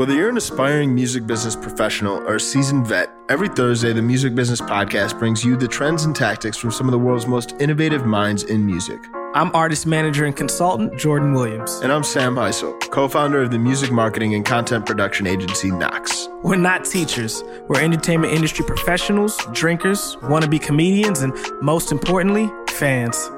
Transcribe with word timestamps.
Whether 0.00 0.14
you're 0.14 0.30
an 0.30 0.38
aspiring 0.38 0.94
music 0.94 1.26
business 1.26 1.54
professional 1.54 2.26
or 2.26 2.36
a 2.36 2.40
seasoned 2.40 2.86
vet, 2.86 3.10
every 3.28 3.50
Thursday 3.50 3.92
the 3.92 4.00
Music 4.00 4.34
Business 4.34 4.58
Podcast 4.58 5.18
brings 5.18 5.44
you 5.44 5.58
the 5.58 5.68
trends 5.68 6.04
and 6.04 6.16
tactics 6.16 6.56
from 6.56 6.70
some 6.70 6.86
of 6.86 6.92
the 6.92 6.98
world's 6.98 7.26
most 7.26 7.54
innovative 7.60 8.06
minds 8.06 8.44
in 8.44 8.64
music. 8.64 8.98
I'm 9.34 9.54
artist 9.54 9.86
manager 9.86 10.24
and 10.24 10.34
consultant 10.34 10.98
Jordan 10.98 11.34
Williams. 11.34 11.80
And 11.80 11.92
I'm 11.92 12.02
Sam 12.02 12.34
Heisel, 12.34 12.80
co 12.90 13.08
founder 13.08 13.42
of 13.42 13.50
the 13.50 13.58
music 13.58 13.92
marketing 13.92 14.34
and 14.34 14.42
content 14.42 14.86
production 14.86 15.26
agency 15.26 15.70
Knox. 15.70 16.30
We're 16.42 16.56
not 16.56 16.86
teachers, 16.86 17.44
we're 17.68 17.82
entertainment 17.82 18.32
industry 18.32 18.64
professionals, 18.64 19.36
drinkers, 19.52 20.16
wannabe 20.22 20.62
comedians, 20.62 21.20
and 21.20 21.36
most 21.60 21.92
importantly, 21.92 22.50
fans. 22.70 23.30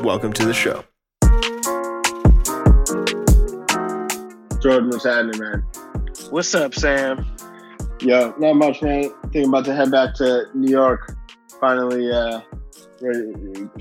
Welcome 0.00 0.32
to 0.32 0.46
the 0.46 0.54
show. 0.54 0.84
Jordan, 4.62 4.88
what's 4.88 5.04
happening, 5.04 5.38
man? 5.38 5.66
What's 6.30 6.54
up, 6.54 6.74
Sam? 6.74 7.24
Yo, 8.00 8.34
not 8.38 8.56
much, 8.56 8.82
man. 8.82 9.10
Thinking 9.32 9.46
about 9.46 9.64
to 9.64 9.74
head 9.74 9.90
back 9.90 10.14
to 10.16 10.44
New 10.54 10.70
York. 10.70 11.16
Finally, 11.58 12.12
uh, 12.12 12.42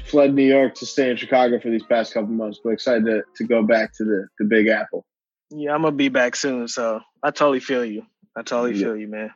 fled 0.06 0.34
New 0.34 0.48
York 0.48 0.74
to 0.76 0.86
stay 0.86 1.12
in 1.12 1.18
Chicago 1.18 1.60
for 1.60 1.70
these 1.70 1.84
past 1.84 2.14
couple 2.14 2.30
months, 2.30 2.62
but 2.64 2.70
excited 2.70 3.04
to, 3.06 3.24
to 3.36 3.44
go 3.44 3.64
back 3.64 3.94
to 3.98 4.06
the, 4.06 4.28
the 4.40 4.46
Big 4.46 4.68
Apple. 4.68 5.06
Yeah, 5.50 5.74
I'm 5.74 5.82
gonna 5.82 5.94
be 5.94 6.08
back 6.08 6.38
soon, 6.38 6.70
so 6.70 7.02
I 7.22 7.32
totally 7.32 7.60
feel 7.60 7.84
you. 7.84 8.04
I 8.38 8.44
totally 8.44 8.76
yeah. 8.76 8.86
feel 8.86 8.96
you, 8.96 9.10
man. 9.10 9.32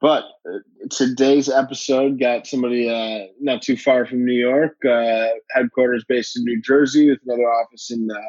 But 0.00 0.24
uh, 0.44 0.58
today's 0.90 1.48
episode 1.48 2.18
got 2.18 2.48
somebody 2.48 2.90
uh, 2.90 3.26
not 3.40 3.62
too 3.62 3.76
far 3.76 4.06
from 4.06 4.24
New 4.24 4.32
York, 4.32 4.76
uh, 4.84 5.28
headquarters 5.50 6.04
based 6.08 6.36
in 6.36 6.44
New 6.44 6.60
Jersey, 6.60 7.10
with 7.10 7.20
another 7.24 7.48
office 7.48 7.92
in 7.92 8.08
uh, 8.10 8.20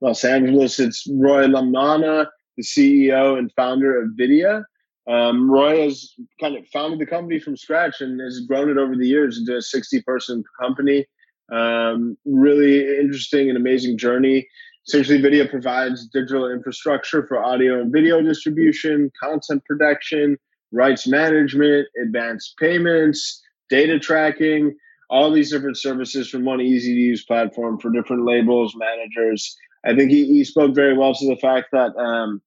Los 0.00 0.24
Angeles. 0.24 0.80
It's 0.80 1.06
Roy 1.10 1.46
LaManna, 1.46 2.28
the 2.58 2.64
CEO 2.64 3.38
and 3.38 3.50
founder 3.52 4.02
of 4.02 4.10
Vydia. 4.20 4.64
Um, 5.08 5.50
Roy 5.50 5.84
has 5.84 6.12
kind 6.38 6.56
of 6.56 6.66
founded 6.68 6.98
the 6.98 7.06
company 7.06 7.38
from 7.38 7.56
scratch 7.56 8.02
and 8.02 8.20
has 8.20 8.40
grown 8.40 8.68
it 8.68 8.76
over 8.76 8.94
the 8.94 9.06
years 9.06 9.38
into 9.38 9.56
a 9.56 9.62
60 9.62 10.02
person 10.02 10.44
company. 10.60 11.06
Um, 11.50 12.18
really 12.26 12.80
interesting 12.98 13.48
and 13.48 13.56
amazing 13.56 13.96
journey. 13.96 14.46
Essentially, 14.86 15.22
Vydia 15.22 15.48
provides 15.48 16.06
digital 16.08 16.50
infrastructure 16.50 17.26
for 17.26 17.42
audio 17.42 17.80
and 17.80 17.92
video 17.92 18.20
distribution, 18.20 19.10
content 19.22 19.64
production, 19.64 20.36
rights 20.72 21.06
management, 21.06 21.86
advanced 22.02 22.54
payments, 22.58 23.42
data 23.70 23.98
tracking, 23.98 24.74
all 25.08 25.30
these 25.30 25.50
different 25.50 25.78
services 25.78 26.28
from 26.28 26.44
one 26.44 26.60
easy 26.60 26.94
to 26.94 27.00
use 27.00 27.24
platform 27.24 27.78
for 27.78 27.90
different 27.90 28.26
labels, 28.26 28.74
managers. 28.76 29.56
I 29.86 29.94
think 29.94 30.10
he, 30.10 30.26
he 30.26 30.44
spoke 30.44 30.74
very 30.74 30.96
well 30.96 31.14
to 31.14 31.26
the 31.26 31.36
fact 31.36 31.68
that 31.72 31.96
um, 31.96 32.42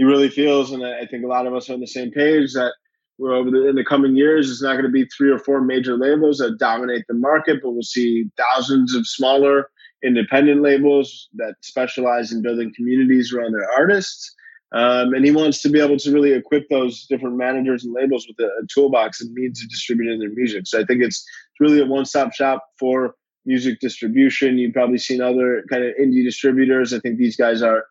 he 0.00 0.04
really 0.04 0.30
feels, 0.30 0.72
and 0.72 0.82
I 0.82 1.04
think 1.04 1.24
a 1.24 1.28
lot 1.28 1.46
of 1.46 1.54
us 1.54 1.68
are 1.68 1.74
on 1.74 1.80
the 1.80 1.86
same 1.86 2.10
page 2.10 2.54
that 2.54 2.72
we're 3.18 3.34
over 3.34 3.50
the, 3.50 3.68
in 3.68 3.74
the 3.76 3.84
coming 3.84 4.16
years, 4.16 4.50
it's 4.50 4.62
not 4.62 4.72
going 4.72 4.86
to 4.86 4.90
be 4.90 5.04
three 5.14 5.30
or 5.30 5.38
four 5.38 5.60
major 5.60 5.98
labels 5.98 6.38
that 6.38 6.56
dominate 6.56 7.04
the 7.06 7.12
market, 7.12 7.60
but 7.62 7.72
we'll 7.72 7.82
see 7.82 8.24
thousands 8.38 8.94
of 8.94 9.06
smaller 9.06 9.68
independent 10.02 10.62
labels 10.62 11.28
that 11.34 11.56
specialize 11.60 12.32
in 12.32 12.40
building 12.40 12.72
communities 12.74 13.30
around 13.30 13.52
their 13.52 13.70
artists. 13.76 14.34
Um, 14.72 15.12
and 15.12 15.22
he 15.22 15.32
wants 15.32 15.60
to 15.60 15.68
be 15.68 15.80
able 15.80 15.98
to 15.98 16.12
really 16.12 16.32
equip 16.32 16.66
those 16.70 17.04
different 17.10 17.36
managers 17.36 17.84
and 17.84 17.92
labels 17.92 18.26
with 18.26 18.38
a, 18.40 18.48
a 18.48 18.66
toolbox 18.72 19.20
and 19.20 19.30
means 19.34 19.62
of 19.62 19.68
distributing 19.68 20.18
their 20.18 20.30
music. 20.30 20.62
So 20.64 20.80
I 20.80 20.84
think 20.86 21.02
it's, 21.02 21.22
really 21.60 21.82
a 21.82 21.84
one-stop 21.84 22.32
shop 22.32 22.64
for 22.78 23.16
music 23.44 23.80
distribution. 23.80 24.56
You've 24.56 24.72
probably 24.72 24.96
seen 24.96 25.20
other 25.20 25.62
kind 25.68 25.84
of 25.84 25.92
indie 26.00 26.24
distributors. 26.24 26.94
I 26.94 27.00
think 27.00 27.18
these 27.18 27.36
guys 27.36 27.60
are 27.60 27.84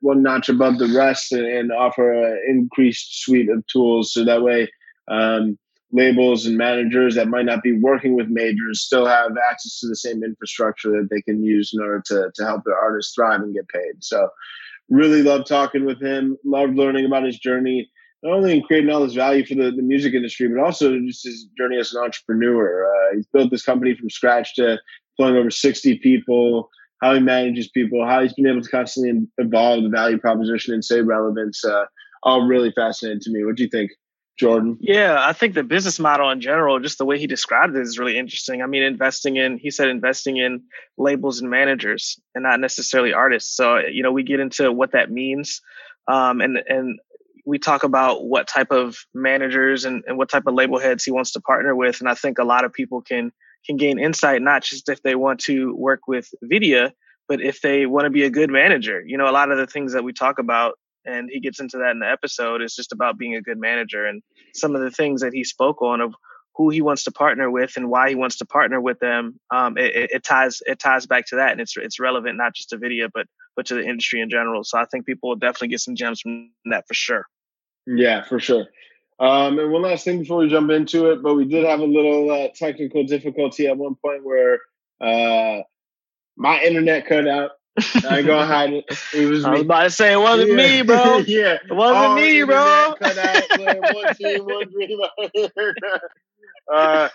one 0.00 0.22
notch 0.22 0.48
above 0.48 0.78
the 0.78 0.88
rest 0.88 1.32
and, 1.32 1.46
and 1.46 1.72
offer 1.72 2.12
an 2.12 2.40
increased 2.48 3.22
suite 3.22 3.50
of 3.50 3.66
tools 3.66 4.12
so 4.12 4.24
that 4.24 4.42
way 4.42 4.68
um, 5.08 5.58
labels 5.92 6.46
and 6.46 6.56
managers 6.56 7.14
that 7.14 7.28
might 7.28 7.44
not 7.44 7.62
be 7.62 7.78
working 7.78 8.14
with 8.14 8.28
majors 8.28 8.82
still 8.82 9.06
have 9.06 9.32
access 9.50 9.80
to 9.80 9.86
the 9.86 9.96
same 9.96 10.22
infrastructure 10.24 10.90
that 10.90 11.08
they 11.10 11.22
can 11.22 11.42
use 11.42 11.72
in 11.72 11.80
order 11.80 12.02
to, 12.06 12.30
to 12.34 12.44
help 12.44 12.64
their 12.64 12.78
artists 12.78 13.14
thrive 13.14 13.40
and 13.40 13.54
get 13.54 13.68
paid. 13.68 13.94
So, 14.00 14.28
really 14.88 15.22
love 15.22 15.44
talking 15.46 15.84
with 15.84 16.00
him, 16.00 16.36
loved 16.44 16.76
learning 16.76 17.06
about 17.06 17.24
his 17.24 17.38
journey, 17.38 17.90
not 18.22 18.34
only 18.34 18.56
in 18.56 18.62
creating 18.62 18.90
all 18.90 19.00
this 19.00 19.14
value 19.14 19.44
for 19.44 19.54
the, 19.54 19.70
the 19.70 19.82
music 19.82 20.14
industry, 20.14 20.48
but 20.48 20.62
also 20.62 20.98
just 21.00 21.24
his 21.24 21.48
journey 21.56 21.78
as 21.78 21.92
an 21.92 22.02
entrepreneur. 22.02 22.86
Uh, 22.86 23.16
he's 23.16 23.26
built 23.26 23.50
this 23.50 23.64
company 23.64 23.94
from 23.94 24.10
scratch 24.10 24.54
to 24.54 24.78
employing 25.18 25.36
over 25.36 25.50
60 25.50 25.98
people 25.98 26.70
how 27.02 27.14
he 27.14 27.20
manages 27.20 27.68
people, 27.68 28.06
how 28.06 28.22
he's 28.22 28.32
been 28.34 28.46
able 28.46 28.62
to 28.62 28.70
constantly 28.70 29.26
evolve 29.38 29.82
the 29.82 29.88
value 29.88 30.18
proposition 30.18 30.74
and 30.74 30.84
say 30.84 31.00
relevance. 31.00 31.64
Uh, 31.64 31.84
all 32.22 32.46
really 32.46 32.72
fascinating 32.72 33.20
to 33.20 33.30
me. 33.30 33.44
What 33.44 33.56
do 33.56 33.62
you 33.62 33.68
think, 33.68 33.92
Jordan? 34.38 34.78
Yeah, 34.80 35.16
I 35.20 35.32
think 35.32 35.54
the 35.54 35.62
business 35.62 35.98
model 35.98 36.30
in 36.30 36.40
general, 36.40 36.80
just 36.80 36.98
the 36.98 37.04
way 37.04 37.18
he 37.18 37.26
described 37.26 37.76
it, 37.76 37.82
is 37.82 37.98
really 37.98 38.18
interesting. 38.18 38.62
I 38.62 38.66
mean, 38.66 38.82
investing 38.82 39.36
in, 39.36 39.58
he 39.58 39.70
said, 39.70 39.88
investing 39.88 40.38
in 40.38 40.62
labels 40.98 41.40
and 41.40 41.50
managers, 41.50 42.18
and 42.34 42.42
not 42.42 42.58
necessarily 42.58 43.12
artists. 43.12 43.54
So, 43.54 43.78
you 43.78 44.02
know, 44.02 44.12
we 44.12 44.24
get 44.24 44.40
into 44.40 44.72
what 44.72 44.92
that 44.92 45.10
means, 45.10 45.60
um, 46.08 46.40
and 46.40 46.58
and 46.68 46.98
we 47.44 47.58
talk 47.58 47.84
about 47.84 48.24
what 48.24 48.48
type 48.48 48.72
of 48.72 48.96
managers 49.14 49.84
and, 49.84 50.02
and 50.08 50.18
what 50.18 50.28
type 50.28 50.48
of 50.48 50.54
label 50.54 50.80
heads 50.80 51.04
he 51.04 51.12
wants 51.12 51.30
to 51.32 51.40
partner 51.40 51.76
with, 51.76 52.00
and 52.00 52.08
I 52.08 52.14
think 52.14 52.38
a 52.38 52.44
lot 52.44 52.64
of 52.64 52.72
people 52.72 53.02
can 53.02 53.30
can 53.66 53.76
gain 53.76 53.98
insight 53.98 54.42
not 54.42 54.62
just 54.62 54.88
if 54.88 55.02
they 55.02 55.14
want 55.14 55.40
to 55.40 55.74
work 55.74 56.00
with 56.06 56.28
Vydia, 56.44 56.92
but 57.28 57.40
if 57.40 57.60
they 57.60 57.86
want 57.86 58.04
to 58.04 58.10
be 58.10 58.24
a 58.24 58.30
good 58.30 58.50
manager. 58.50 59.02
You 59.04 59.18
know, 59.18 59.28
a 59.28 59.32
lot 59.32 59.50
of 59.50 59.58
the 59.58 59.66
things 59.66 59.92
that 59.92 60.04
we 60.04 60.12
talk 60.12 60.38
about, 60.38 60.78
and 61.04 61.28
he 61.30 61.40
gets 61.40 61.60
into 61.60 61.78
that 61.78 61.90
in 61.90 62.00
the 62.00 62.10
episode, 62.10 62.62
is 62.62 62.74
just 62.74 62.92
about 62.92 63.18
being 63.18 63.36
a 63.36 63.42
good 63.42 63.58
manager. 63.58 64.06
And 64.06 64.22
some 64.54 64.74
of 64.74 64.82
the 64.82 64.90
things 64.90 65.20
that 65.20 65.32
he 65.32 65.44
spoke 65.44 65.82
on 65.82 66.00
of 66.00 66.14
who 66.56 66.70
he 66.70 66.80
wants 66.80 67.04
to 67.04 67.12
partner 67.12 67.50
with 67.50 67.76
and 67.76 67.90
why 67.90 68.08
he 68.08 68.14
wants 68.14 68.36
to 68.38 68.46
partner 68.46 68.80
with 68.80 68.98
them, 68.98 69.38
um, 69.50 69.76
it, 69.76 70.10
it, 70.10 70.24
ties 70.24 70.62
it 70.66 70.78
ties 70.78 71.06
back 71.06 71.26
to 71.26 71.36
that, 71.36 71.52
and 71.52 71.60
it's 71.60 71.76
it's 71.76 72.00
relevant 72.00 72.38
not 72.38 72.54
just 72.54 72.70
to 72.70 72.78
Vydia, 72.78 73.10
but 73.12 73.26
but 73.56 73.66
to 73.66 73.74
the 73.74 73.84
industry 73.84 74.20
in 74.20 74.30
general. 74.30 74.64
So 74.64 74.78
I 74.78 74.86
think 74.86 75.04
people 75.06 75.28
will 75.28 75.36
definitely 75.36 75.68
get 75.68 75.80
some 75.80 75.96
gems 75.96 76.20
from 76.20 76.50
that 76.70 76.84
for 76.88 76.94
sure. 76.94 77.26
Yeah, 77.86 78.24
for 78.24 78.40
sure. 78.40 78.66
Um, 79.18 79.58
and 79.58 79.72
one 79.72 79.82
last 79.82 80.04
thing 80.04 80.20
before 80.20 80.38
we 80.38 80.48
jump 80.48 80.70
into 80.70 81.10
it, 81.10 81.22
but 81.22 81.34
we 81.34 81.46
did 81.46 81.64
have 81.64 81.80
a 81.80 81.84
little 81.84 82.30
uh, 82.30 82.48
technical 82.54 83.04
difficulty 83.04 83.66
at 83.66 83.76
one 83.76 83.94
point 83.94 84.24
where 84.24 84.60
uh, 85.00 85.62
my 86.36 86.60
internet 86.62 87.06
cut 87.06 87.26
out. 87.26 87.52
I 88.08 88.22
go 88.22 88.42
hide 88.44 88.72
it. 88.72 88.84
It 89.14 89.26
was. 89.26 89.44
I 89.46 89.50
was 89.50 89.60
about 89.62 89.82
to 89.82 89.90
say 89.90 90.12
it 90.12 90.18
wasn't 90.18 90.50
yeah. 90.50 90.56
me, 90.56 90.82
bro. 90.82 91.18
yeah, 91.26 91.58
it 91.68 91.74
wasn't 91.74 92.14
me, 92.14 92.42
bro. 92.42 92.94
Cut 92.98 93.18
out. 93.18 93.94
one 93.94 94.14
team, 94.14 94.44
one 94.44 94.70
dream. 94.70 94.98
uh, 96.72 97.08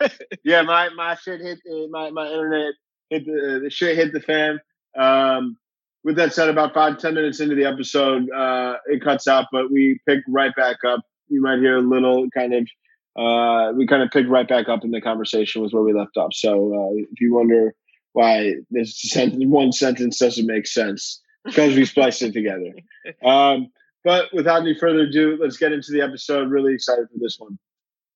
yeah, 0.43 0.61
my 0.61 0.89
my 0.89 1.15
shit 1.15 1.41
hit 1.41 1.59
the, 1.65 1.87
my 1.89 2.11
my 2.11 2.27
internet 2.27 2.73
hit 3.09 3.25
the 3.25 3.59
the 3.63 3.69
shit 3.71 3.95
hit 3.95 4.13
the 4.13 4.21
fan. 4.21 4.59
Um, 4.97 5.57
with 6.03 6.15
that 6.17 6.33
said, 6.33 6.49
about 6.49 6.75
five 6.75 6.99
ten 6.99 7.15
minutes 7.15 7.39
into 7.39 7.55
the 7.55 7.65
episode, 7.65 8.29
uh, 8.31 8.77
it 8.85 9.03
cuts 9.03 9.27
out, 9.27 9.47
but 9.51 9.71
we 9.71 9.99
pick 10.07 10.19
right 10.27 10.55
back 10.55 10.77
up 10.87 11.01
you 11.31 11.41
might 11.41 11.59
hear 11.59 11.77
a 11.77 11.81
little 11.81 12.29
kind 12.29 12.53
of 12.53 12.67
uh, 13.15 13.73
we 13.75 13.85
kind 13.85 14.03
of 14.03 14.09
picked 14.11 14.29
right 14.29 14.47
back 14.47 14.69
up 14.69 14.85
in 14.85 14.91
the 14.91 15.01
conversation 15.01 15.61
with 15.61 15.73
where 15.73 15.83
we 15.83 15.93
left 15.93 16.15
off. 16.15 16.33
So 16.33 16.73
uh, 16.73 17.03
if 17.11 17.19
you 17.19 17.33
wonder 17.33 17.75
why 18.13 18.55
this 18.69 19.01
sentence, 19.09 19.43
one 19.45 19.71
sentence 19.71 20.17
doesn't 20.17 20.45
make 20.45 20.67
sense, 20.67 21.21
because 21.43 21.75
we 21.75 21.85
spliced 21.85 22.21
it 22.21 22.33
together. 22.33 22.71
Um, 23.25 23.71
but 24.03 24.29
without 24.31 24.61
any 24.61 24.77
further 24.77 25.01
ado, 25.01 25.37
let's 25.39 25.57
get 25.57 25.71
into 25.71 25.91
the 25.91 26.01
episode. 26.01 26.49
Really 26.49 26.73
excited 26.73 27.07
for 27.11 27.19
this 27.19 27.37
one. 27.39 27.57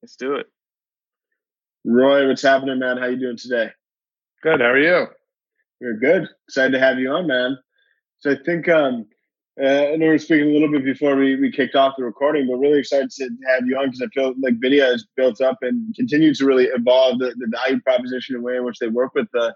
Let's 0.02 0.16
do 0.16 0.36
it. 0.36 0.48
Roy, 1.84 2.28
what's 2.28 2.42
happening, 2.42 2.80
man? 2.80 2.98
How 2.98 3.08
you 3.08 3.20
doing 3.20 3.38
today? 3.38 3.70
Good. 4.42 4.62
How 4.62 4.68
are 4.68 4.80
you? 4.80 5.08
We're 5.81 5.98
good. 5.98 6.28
Excited 6.48 6.72
to 6.72 6.80
have 6.80 7.00
you 7.00 7.09
on, 7.09 7.28
man. 7.28 7.58
So 8.20 8.31
I 8.31 8.36
think 8.44 8.68
um, 8.70 9.08
uh, 9.62 9.96
know 9.96 9.98
we 10.00 10.08
were 10.08 10.18
speaking 10.18 10.50
a 10.50 10.54
little 10.54 10.69
bit 10.69 10.84
before 10.84 11.16
we, 11.16 11.36
we 11.40 11.52
kicked 11.52 11.75
off 11.75 11.96
the 11.98 12.04
recording, 12.04 12.48
but 12.48 12.57
really 12.57 12.80
excited 12.80 13.10
to 13.12 13.30
have 13.48 13.66
you 13.66 13.78
on 13.78 13.86
because 13.86 14.02
I 14.02 14.07
feel 14.13 14.34
like 14.42 14.60
Vydia 14.60 14.92
has 14.92 15.06
built 15.16 15.40
up 15.40 15.60
and 15.62 15.96
continues 15.96 16.40
to 16.40 16.46
really 16.46 16.66
evolve 16.66 17.19
the, 17.19 17.34
the 17.38 17.48
value 17.50 17.80
proposition 17.81 18.36
and 18.36 18.44
way 18.44 18.57
in 18.57 18.66
which 18.66 18.80
they 18.80 18.88
work 18.88 19.13
with 19.16 19.28
the 19.31 19.56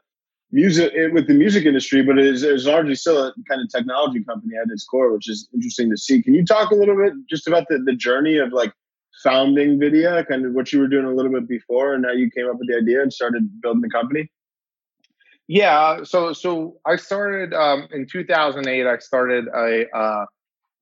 music 0.52 0.94
eh, 0.96 1.08
with 1.12 1.28
the 1.28 1.34
music 1.34 1.66
industry, 1.66 2.02
but 2.02 2.18
it 2.18 2.26
is, 2.26 2.44
it 2.44 2.54
is 2.54 2.66
largely 2.66 2.96
still 2.96 3.28
a 3.28 3.34
kind 3.48 3.62
of 3.62 3.70
technology 3.70 4.24
company 4.24 4.56
at 4.56 4.72
its 4.72 4.86
core, 4.86 5.12
which 5.14 5.30
is 5.30 5.50
interesting 5.54 5.90
to 5.90 5.98
see. 5.98 6.22
Can 6.22 6.34
you 6.34 6.46
talk 6.46 6.72
a 6.72 6.76
little 6.76 6.96
bit 6.96 7.14
just 7.30 7.48
about 7.48 7.68
the, 7.70 7.80
the 7.80 7.96
journey 7.96 8.38
of 8.38 8.54
like 8.54 8.72
founding 9.24 9.80
Vydia, 9.80 10.26
kind 10.28 10.46
of 10.46 10.54
what 10.54 10.72
you 10.72 10.80
were 10.80 10.88
doing 10.88 11.06
a 11.06 11.14
little 11.14 11.32
bit 11.32 11.48
before, 11.48 11.94
and 11.94 12.06
how 12.06 12.12
you 12.12 12.30
came 12.32 12.48
up 12.48 12.58
with 12.58 12.70
the 12.70 12.78
idea 12.78 13.02
and 13.02 13.12
started 13.12 13.44
building 13.62 13.82
the 13.82 13.90
company? 13.90 14.30
Yeah, 15.50 16.04
so 16.04 16.32
so 16.32 16.78
I 16.86 16.96
started 16.96 17.56
um, 17.56 17.88
in 17.92 18.06
2008. 18.06 18.86
I 18.86 18.98
started 19.00 19.48
a 19.48 19.90
uh, 19.98 20.26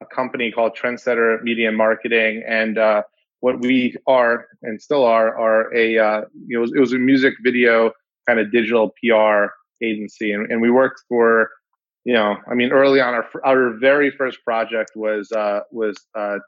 a 0.02 0.06
company 0.14 0.52
called 0.52 0.78
Trendsetter 0.78 1.42
Media 1.42 1.70
and 1.70 1.78
Marketing, 1.78 2.44
and 2.46 2.78
uh, 2.78 3.04
what 3.40 3.62
we 3.62 3.96
are 4.08 4.48
and 4.64 4.82
still 4.82 5.06
are 5.06 5.38
are 5.40 5.74
a 5.74 5.98
uh, 5.98 6.22
you 6.46 6.60
know 6.60 6.66
it 6.66 6.80
was, 6.82 6.92
a 6.92 6.98
music 6.98 7.36
video 7.42 7.94
kind 8.28 8.42
of 8.42 8.52
digital 8.52 8.94
PR 9.02 9.54
agency, 9.82 10.34
and, 10.34 10.52
and 10.52 10.62
we 10.62 10.70
worked 10.70 11.02
for 11.08 11.50
you 12.04 12.14
know, 12.14 12.36
I 12.52 12.54
mean, 12.54 12.74
early 12.74 13.00
on, 13.00 13.14
our 13.14 13.26
our 13.46 13.78
very 13.80 14.12
first 14.12 14.44
project 14.44 14.92
was 14.96 15.32
uh, 15.32 15.62
was 15.72 15.96
uh, 16.14 16.40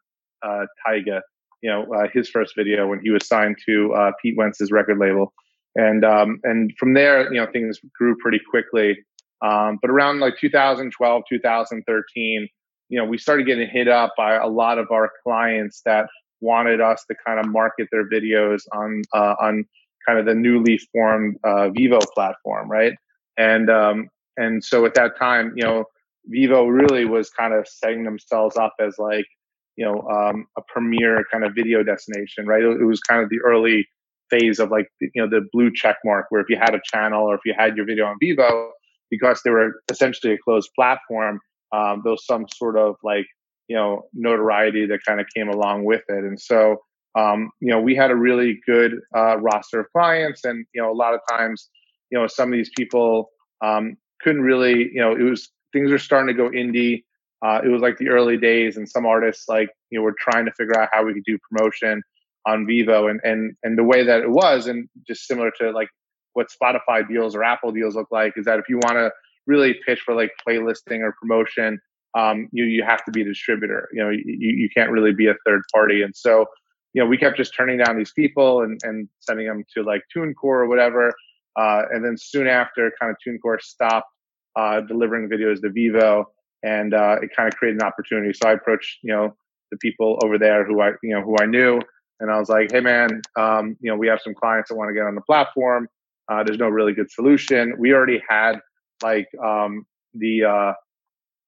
uh, 0.42 0.66
Tyga. 0.86 1.22
You 1.62 1.70
know, 1.70 1.94
uh, 1.94 2.08
his 2.14 2.30
first 2.30 2.54
video 2.58 2.86
when 2.86 3.00
he 3.02 3.12
was 3.12 3.26
signed 3.26 3.56
to 3.66 3.94
uh, 3.94 4.12
Pete 4.22 4.36
Wentz's 4.38 4.74
record 4.74 4.98
label, 4.98 5.34
and 5.80 6.04
um, 6.04 6.40
and 6.44 6.74
from 6.78 6.94
there, 6.94 7.32
you 7.34 7.40
know, 7.40 7.48
things 7.52 7.80
grew 7.98 8.16
pretty 8.18 8.40
quickly. 8.50 8.98
Um, 9.42 9.80
but 9.82 9.90
around 9.90 10.20
like 10.20 10.38
2012, 10.38 11.24
2013, 11.30 12.50
you 12.90 12.98
know, 13.00 13.06
we 13.06 13.18
started 13.18 13.46
getting 13.46 13.70
hit 13.70 13.88
up 13.88 14.14
by 14.18 14.36
a 14.36 14.48
lot 14.48 14.78
of 14.78 14.92
our 14.92 15.10
clients 15.24 15.82
that 15.86 16.08
wanted 16.42 16.82
us 16.82 17.06
to 17.10 17.16
kind 17.26 17.40
of 17.40 17.48
market 17.48 17.88
their 17.92 18.10
videos 18.10 18.64
on 18.74 19.04
uh, 19.14 19.36
on 19.40 19.66
kind 20.06 20.20
of 20.20 20.26
the 20.26 20.36
newly 20.36 20.78
formed 20.92 21.38
uh, 21.46 21.70
Vevo 21.70 22.02
platform, 22.14 22.70
right? 22.70 22.94
And 23.38 23.70
um, 23.70 24.10
and 24.36 24.64
so 24.64 24.86
at 24.86 24.96
that 24.96 25.18
time, 25.18 25.54
you 25.56 25.64
know, 25.64 25.86
Vevo 26.34 26.70
really 26.70 27.06
was 27.06 27.30
kind 27.30 27.54
of 27.54 27.68
setting 27.68 28.04
themselves 28.04 28.58
up 28.58 28.74
as 28.82 28.96
like, 28.98 29.28
you 29.78 29.86
know, 29.86 30.02
um, 30.10 30.46
a 30.58 30.62
premier 30.68 31.24
kind 31.32 31.46
of 31.46 31.54
video 31.56 31.84
destination, 31.84 32.46
right? 32.46 32.64
It, 32.64 32.82
it 32.82 32.86
was 32.86 33.00
kind 33.00 33.24
of 33.24 33.30
the 33.30 33.40
early 33.46 33.88
phase 34.30 34.60
of 34.60 34.72
like, 34.72 34.88
you 35.00 35.10
know, 35.16 35.28
the 35.28 35.48
blue 35.52 35.72
check 35.74 35.98
mark, 36.06 36.28
where 36.30 36.42
if 36.42 36.50
you 36.50 36.58
had 36.58 36.76
a 36.76 36.82
channel 36.84 37.26
or 37.26 37.36
if 37.36 37.42
you 37.46 37.54
had 37.58 37.76
your 37.76 37.86
video 37.86 38.06
on 38.06 38.18
Vevo, 38.22 38.72
because 39.10 39.42
they 39.44 39.50
were 39.50 39.82
essentially 39.92 40.34
a 40.34 40.38
closed 40.38 40.70
platform, 40.76 41.40
um, 41.72 42.02
there 42.04 42.12
was 42.12 42.26
some 42.26 42.46
sort 42.56 42.78
of 42.78 42.96
like 43.04 43.26
you 43.68 43.76
know 43.76 44.04
notoriety 44.14 44.86
that 44.88 45.00
kind 45.08 45.20
of 45.20 45.28
came 45.36 45.50
along 45.50 45.86
with 45.86 46.02
it. 46.10 46.24
And 46.24 46.40
so 46.40 46.78
um, 47.16 47.52
you 47.60 47.70
know 47.70 47.80
we 47.80 47.96
had 47.96 48.12
a 48.12 48.16
really 48.16 48.60
good 48.66 49.00
uh, 49.16 49.38
roster 49.38 49.80
of 49.82 49.88
clients 49.92 50.44
and 50.46 50.66
you 50.74 50.82
know 50.82 50.92
a 50.92 50.94
lot 50.94 51.14
of 51.14 51.22
times 51.30 51.70
you 52.12 52.20
know 52.20 52.28
some 52.28 52.52
of 52.52 52.58
these 52.58 52.72
people 52.78 53.30
um, 53.64 53.96
couldn't 54.22 54.42
really 54.42 54.90
you 54.94 55.02
know 55.02 55.16
it 55.16 55.24
was 55.24 55.50
things 55.74 55.92
were 55.92 56.00
starting 56.00 56.28
to 56.28 56.34
go 56.34 56.50
indie 56.50 57.04
uh, 57.46 57.62
it 57.64 57.70
was 57.70 57.82
like 57.82 57.98
the 57.98 58.10
early 58.10 58.38
days 58.38 58.78
and 58.78 58.88
some 58.88 59.06
artists 59.06 59.48
like 59.48 59.70
you 59.90 59.98
know 59.98 60.04
were 60.04 60.16
trying 60.20 60.46
to 60.46 60.52
figure 60.52 60.80
out 60.80 60.90
how 60.92 61.04
we 61.04 61.14
could 61.14 61.24
do 61.26 61.38
promotion 61.50 62.02
on 62.50 62.66
Vevo 62.66 63.10
and 63.10 63.20
and 63.24 63.56
and 63.64 63.78
the 63.78 63.84
way 63.84 64.04
that 64.04 64.22
it 64.22 64.30
was 64.30 64.68
and 64.68 64.88
just 65.08 65.28
similar 65.28 65.52
to 65.60 65.72
like 65.72 65.90
what 66.34 66.48
spotify 66.50 67.08
deals 67.08 67.36
or 67.36 67.44
apple 67.44 67.72
deals 67.72 67.96
look 67.96 68.08
like 68.12 68.34
is 68.38 68.46
that 68.46 68.60
if 68.60 68.66
you 68.70 68.78
want 68.78 68.96
to 68.96 69.12
really 69.48 69.74
pitch 69.86 70.02
for 70.06 70.14
like 70.14 70.32
playlisting 70.46 71.00
or 71.02 71.12
promotion 71.20 71.80
um, 72.18 72.50
you 72.52 72.66
you 72.66 72.84
have 72.84 73.04
to 73.06 73.12
be 73.12 73.22
a 73.22 73.26
distributor. 73.26 73.90
You 73.94 74.04
know, 74.04 74.10
you, 74.10 74.24
you 74.26 74.70
can't 74.76 74.92
really 74.92 75.14
be 75.14 75.28
a 75.28 75.36
third 75.46 75.62
party. 75.74 76.02
And 76.02 76.16
so, 76.16 76.46
you 76.94 77.02
know, 77.02 77.08
we 77.08 77.18
kept 77.18 77.38
just 77.38 77.56
turning 77.56 77.78
down 77.78 77.98
these 77.98 78.12
people 78.12 78.62
and, 78.62 78.80
and 78.84 79.08
sending 79.20 79.48
them 79.48 79.64
to 79.76 79.84
like 79.84 80.02
TuneCore 80.16 80.34
or 80.44 80.68
whatever. 80.68 81.14
Uh, 81.56 81.84
and 81.92 82.04
then 82.04 82.16
soon 82.18 82.48
after, 82.48 82.92
kind 83.00 83.12
of 83.12 83.18
TuneCore 83.26 83.62
stopped 83.62 84.08
uh, 84.56 84.82
delivering 84.82 85.30
videos 85.30 85.62
to 85.62 85.70
Vevo, 85.70 86.26
and 86.64 86.94
uh, 86.94 87.18
it 87.22 87.30
kind 87.36 87.48
of 87.48 87.56
created 87.58 87.82
an 87.82 87.88
opportunity. 87.88 88.34
So 88.34 88.50
I 88.50 88.54
approached, 88.54 89.00
you 89.04 89.14
know, 89.14 89.36
the 89.72 89.78
people 89.78 90.18
over 90.24 90.38
there 90.40 90.66
who 90.66 90.82
I, 90.82 90.92
you 91.04 91.14
know, 91.14 91.22
who 91.22 91.36
I 91.40 91.46
knew, 91.46 91.80
and 92.20 92.32
I 92.32 92.40
was 92.40 92.50
like, 92.50 92.72
"Hey, 92.72 92.80
man, 92.82 93.22
um, 93.38 93.78
you 93.82 93.92
know, 93.92 93.98
we 93.98 94.08
have 94.08 94.20
some 94.24 94.34
clients 94.34 94.70
that 94.70 94.76
want 94.76 94.90
to 94.90 94.94
get 94.94 95.04
on 95.04 95.16
the 95.16 95.22
platform. 95.22 95.88
Uh, 96.30 96.44
there's 96.44 96.60
no 96.60 96.70
really 96.70 96.94
good 96.94 97.12
solution. 97.12 97.74
We 97.78 97.94
already 97.94 98.22
had 98.28 98.60
like 99.04 99.28
um, 99.44 99.86
the 100.14 100.44
uh, 100.44 100.74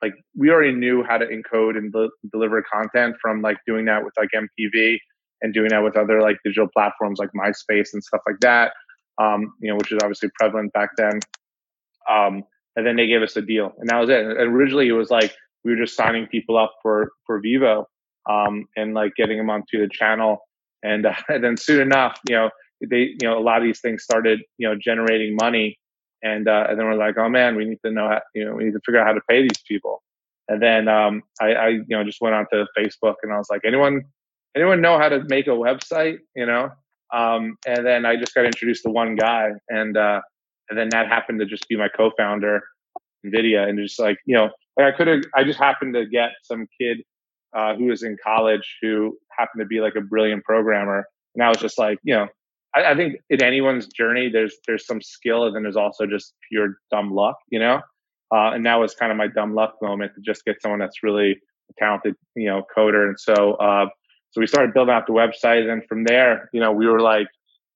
like 0.02 0.14
we 0.36 0.50
already 0.50 0.74
knew 0.74 1.04
how 1.04 1.18
to 1.18 1.26
encode 1.26 1.78
and 1.78 1.92
de- 1.92 2.10
deliver 2.32 2.64
content 2.64 3.16
from 3.22 3.42
like 3.42 3.58
doing 3.68 3.86
that 3.86 4.04
with 4.04 4.14
like 4.18 4.30
MTV 4.36 4.98
and 5.42 5.54
doing 5.54 5.70
that 5.70 5.84
with 5.84 5.98
other 5.98 6.22
like 6.22 6.38
digital 6.44 6.68
platforms 6.74 7.20
like 7.20 7.30
MySpace 7.36 7.90
and 7.94 8.04
stuff 8.04 8.22
like 8.26 8.40
that. 8.42 8.74
Um, 9.20 9.54
you 9.60 9.70
know, 9.70 9.76
which 9.76 9.92
is 9.92 10.00
obviously 10.02 10.30
prevalent 10.40 10.74
back 10.74 10.92
then. 10.98 11.20
Um, 12.10 12.44
and 12.76 12.86
then 12.88 12.96
they 12.96 13.08
gave 13.08 13.22
us 13.22 13.36
a 13.36 13.42
deal, 13.42 13.74
and 13.80 13.90
that 13.90 14.00
was 14.00 14.10
it. 14.10 14.26
And 14.26 14.38
originally, 14.38 14.88
it 14.88 14.94
was 14.94 15.12
like 15.12 15.36
we 15.64 15.72
were 15.72 15.78
just 15.78 15.96
signing 15.96 16.28
people 16.28 16.58
up 16.58 16.74
for 16.82 17.12
for 17.26 17.42
Vevo 17.42 17.86
um, 18.30 18.66
and 18.76 18.94
like 18.94 19.14
getting 19.16 19.38
them 19.38 19.50
onto 19.50 19.80
the 19.80 19.90
channel. 19.90 20.40
And, 20.84 21.06
uh, 21.06 21.14
and 21.30 21.44
then 21.44 21.58
soon 21.58 21.82
enough, 21.82 22.20
you 22.28 22.36
know, 22.36 22.50
they 22.90 23.16
you 23.22 23.28
know 23.28 23.38
a 23.38 23.40
lot 23.40 23.58
of 23.58 23.64
these 23.64 23.80
things 23.80 24.02
started 24.02 24.42
you 24.58 24.68
know 24.68 24.76
generating 24.76 25.36
money 25.36 25.78
and 26.24 26.48
uh, 26.48 26.68
and 26.70 26.80
then 26.80 26.86
we're 26.86 26.96
like, 26.96 27.18
oh 27.18 27.30
man, 27.30 27.56
we 27.56 27.66
need 27.66 27.80
to 27.84 27.92
know, 27.92 28.08
how, 28.08 28.22
you 28.34 28.46
know, 28.46 28.54
we 28.54 28.66
need 28.66 28.74
to 28.74 28.80
figure 28.86 29.00
out 29.00 29.08
how 29.08 29.14
to 29.14 29.22
pay 29.28 29.42
these 29.42 29.62
people. 29.68 30.04
And 30.48 30.62
then 30.62 30.88
um, 30.88 31.24
I, 31.40 31.54
I, 31.54 31.68
you 31.70 31.86
know, 31.90 32.04
just 32.04 32.22
went 32.22 32.36
onto 32.36 32.66
Facebook 32.78 33.16
and 33.24 33.32
I 33.32 33.38
was 33.38 33.48
like, 33.50 33.62
anyone, 33.66 34.04
anyone 34.56 34.82
know 34.82 34.98
how 34.98 35.10
to 35.10 35.24
make 35.30 35.48
a 35.48 35.52
website? 35.52 36.18
You 36.36 36.46
know, 36.46 36.70
um, 37.14 37.58
and 37.66 37.86
then 37.86 38.06
I 38.06 38.18
just 38.18 38.34
got 38.36 38.46
introduced 38.46 38.84
to 38.84 38.90
one 38.90 39.16
guy, 39.16 39.52
and 39.70 39.98
uh, 39.98 40.22
and 40.70 40.78
then 40.78 40.90
that 40.90 41.08
happened 41.08 41.40
to 41.40 41.46
just 41.46 41.68
be 41.68 41.76
my 41.76 41.88
co-founder, 41.88 42.62
Nvidia, 43.26 43.68
and 43.68 43.80
just 43.80 44.00
like 44.00 44.18
you 44.26 44.36
know, 44.36 44.50
like 44.78 44.94
I 44.94 44.98
could 44.98 45.08
have, 45.08 45.22
I 45.36 45.44
just 45.44 45.60
happened 45.60 45.96
to 45.96 46.06
get 46.06 46.32
some 46.44 46.68
kid 46.80 47.04
uh, 47.54 47.76
who 47.76 47.86
was 47.86 48.04
in 48.04 48.18
college 48.24 48.78
who 48.82 49.18
happened 49.38 49.62
to 49.62 49.66
be 49.66 49.82
like 49.82 49.96
a 49.96 50.02
brilliant 50.02 50.44
programmer, 50.44 51.06
and 51.36 51.44
I 51.44 51.50
was 51.50 51.58
just 51.58 51.78
like, 51.78 52.00
you 52.04 52.14
know, 52.14 52.28
I, 52.76 52.92
I, 52.92 52.96
think 52.96 53.16
in 53.30 53.44
anyone's 53.44 53.88
journey, 53.88 54.30
there's 54.30 54.58
there's 54.68 54.86
some 54.86 55.02
skill, 55.02 55.46
and 55.46 55.56
then 55.56 55.64
there's 55.64 55.76
also 55.76 56.06
just 56.06 56.34
pure 56.50 56.76
dumb 56.90 57.12
luck, 57.14 57.36
you 57.50 57.60
know. 57.60 57.82
Uh, 58.34 58.52
and 58.54 58.66
that 58.66 58.76
was 58.76 58.96
kind 58.96 59.12
of 59.12 59.18
my 59.18 59.28
dumb 59.28 59.54
luck 59.54 59.76
moment 59.82 60.14
to 60.16 60.22
just 60.22 60.46
get 60.46 60.62
someone 60.62 60.80
that's 60.80 61.04
really 61.04 61.38
talented, 61.78 62.16
you 62.36 62.48
know, 62.48 62.64
coder. 62.76 63.08
And 63.08 63.20
so, 63.20 63.56
uh, 63.56 63.88
so 64.32 64.40
we 64.40 64.48
started 64.48 64.74
building 64.74 64.94
out 64.94 65.06
the 65.06 65.14
website, 65.14 65.70
and 65.70 65.84
from 65.88 66.06
there, 66.06 66.50
you 66.54 66.62
know, 66.62 66.72
we 66.72 66.88
were 66.88 67.02
like, 67.02 67.28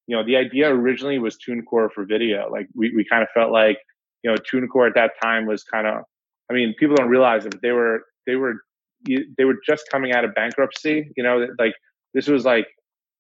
you 0.08 0.16
know, 0.16 0.24
the 0.24 0.38
idea 0.38 0.70
originally 0.70 1.20
was 1.20 1.38
TuneCore 1.38 1.92
for 1.92 2.06
video. 2.06 2.50
Like 2.50 2.68
we 2.74 2.96
we 2.96 3.06
kind 3.06 3.24
of 3.24 3.30
felt 3.34 3.52
like, 3.52 3.78
you 4.24 4.32
know, 4.32 4.38
TuneCore 4.38 4.88
at 4.88 4.96
that 4.96 5.12
time 5.22 5.46
was 5.46 5.64
kind 5.64 5.88
of, 5.88 6.04
I 6.50 6.54
mean, 6.54 6.74
people 6.80 6.96
don't 6.96 7.10
realize 7.10 7.46
it, 7.46 7.52
but 7.52 7.62
they 7.62 7.72
were 7.72 8.04
they 8.26 8.36
were 8.36 8.62
they 9.06 9.46
were 9.46 9.58
just 9.66 9.86
coming 9.92 10.14
out 10.14 10.26
of 10.26 10.34
bankruptcy. 10.34 11.12
You 11.16 11.24
know, 11.24 11.48
like 11.58 11.74
this 12.14 12.28
was 12.28 12.46
like 12.46 12.68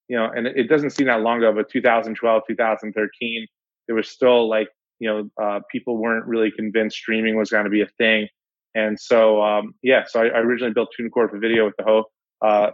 you 0.07 0.17
know, 0.17 0.29
and 0.35 0.47
it 0.47 0.69
doesn't 0.69 0.91
seem 0.91 1.07
that 1.07 1.21
long 1.21 1.39
ago, 1.39 1.53
but 1.53 1.69
2012, 1.69 2.43
2013, 2.47 3.47
there 3.87 3.95
was 3.95 4.07
still 4.07 4.47
like, 4.47 4.69
you 4.99 5.09
know, 5.09 5.43
uh, 5.43 5.59
people 5.71 5.97
weren't 5.97 6.25
really 6.25 6.51
convinced 6.51 6.97
streaming 6.97 7.35
was 7.35 7.49
going 7.49 7.63
to 7.63 7.69
be 7.69 7.81
a 7.81 7.87
thing. 7.97 8.27
And 8.75 8.99
so, 8.99 9.41
um, 9.41 9.73
yeah, 9.81 10.03
so 10.07 10.21
I, 10.21 10.27
I, 10.27 10.39
originally 10.39 10.73
built 10.73 10.89
TuneCore 10.99 11.29
for 11.29 11.39
video 11.39 11.65
with 11.65 11.75
the 11.77 11.83
hope, 11.83 12.07
uh, 12.41 12.71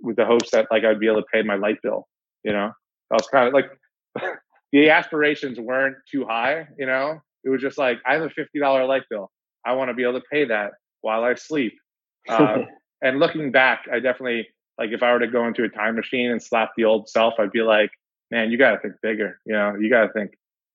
with 0.00 0.16
the 0.16 0.24
hopes 0.24 0.50
that 0.50 0.66
like 0.70 0.84
I'd 0.84 0.98
be 0.98 1.06
able 1.06 1.20
to 1.20 1.26
pay 1.32 1.42
my 1.42 1.56
light 1.56 1.78
bill. 1.82 2.08
You 2.42 2.52
know, 2.52 2.72
I 3.10 3.14
was 3.14 3.26
kind 3.28 3.48
of 3.48 3.54
like 3.54 3.70
the 4.72 4.90
aspirations 4.90 5.60
weren't 5.60 5.96
too 6.10 6.24
high. 6.24 6.66
You 6.78 6.86
know, 6.86 7.20
it 7.44 7.50
was 7.50 7.60
just 7.60 7.76
like 7.76 7.98
I 8.06 8.14
have 8.14 8.22
a 8.22 8.30
fifty 8.30 8.58
dollar 8.58 8.86
light 8.86 9.02
bill. 9.10 9.30
I 9.66 9.72
want 9.72 9.90
to 9.90 9.94
be 9.94 10.02
able 10.02 10.20
to 10.20 10.26
pay 10.30 10.46
that 10.46 10.72
while 11.02 11.24
I 11.24 11.34
sleep. 11.34 11.74
Uh, 12.28 12.58
and 13.02 13.18
looking 13.18 13.50
back, 13.50 13.86
I 13.90 14.00
definitely 14.00 14.48
like 14.78 14.90
if 14.90 15.02
I 15.02 15.12
were 15.12 15.20
to 15.20 15.28
go 15.28 15.46
into 15.46 15.64
a 15.64 15.68
time 15.68 15.96
machine 15.96 16.30
and 16.30 16.42
slap 16.42 16.72
the 16.76 16.84
old 16.84 17.08
self, 17.08 17.34
I'd 17.38 17.52
be 17.52 17.62
like, 17.62 17.90
man, 18.30 18.50
you 18.50 18.58
got 18.58 18.72
to 18.72 18.78
think 18.78 18.94
bigger. 19.02 19.40
You 19.46 19.54
know, 19.54 19.76
you 19.78 19.90
got 19.90 20.06
to 20.06 20.12
think, 20.12 20.32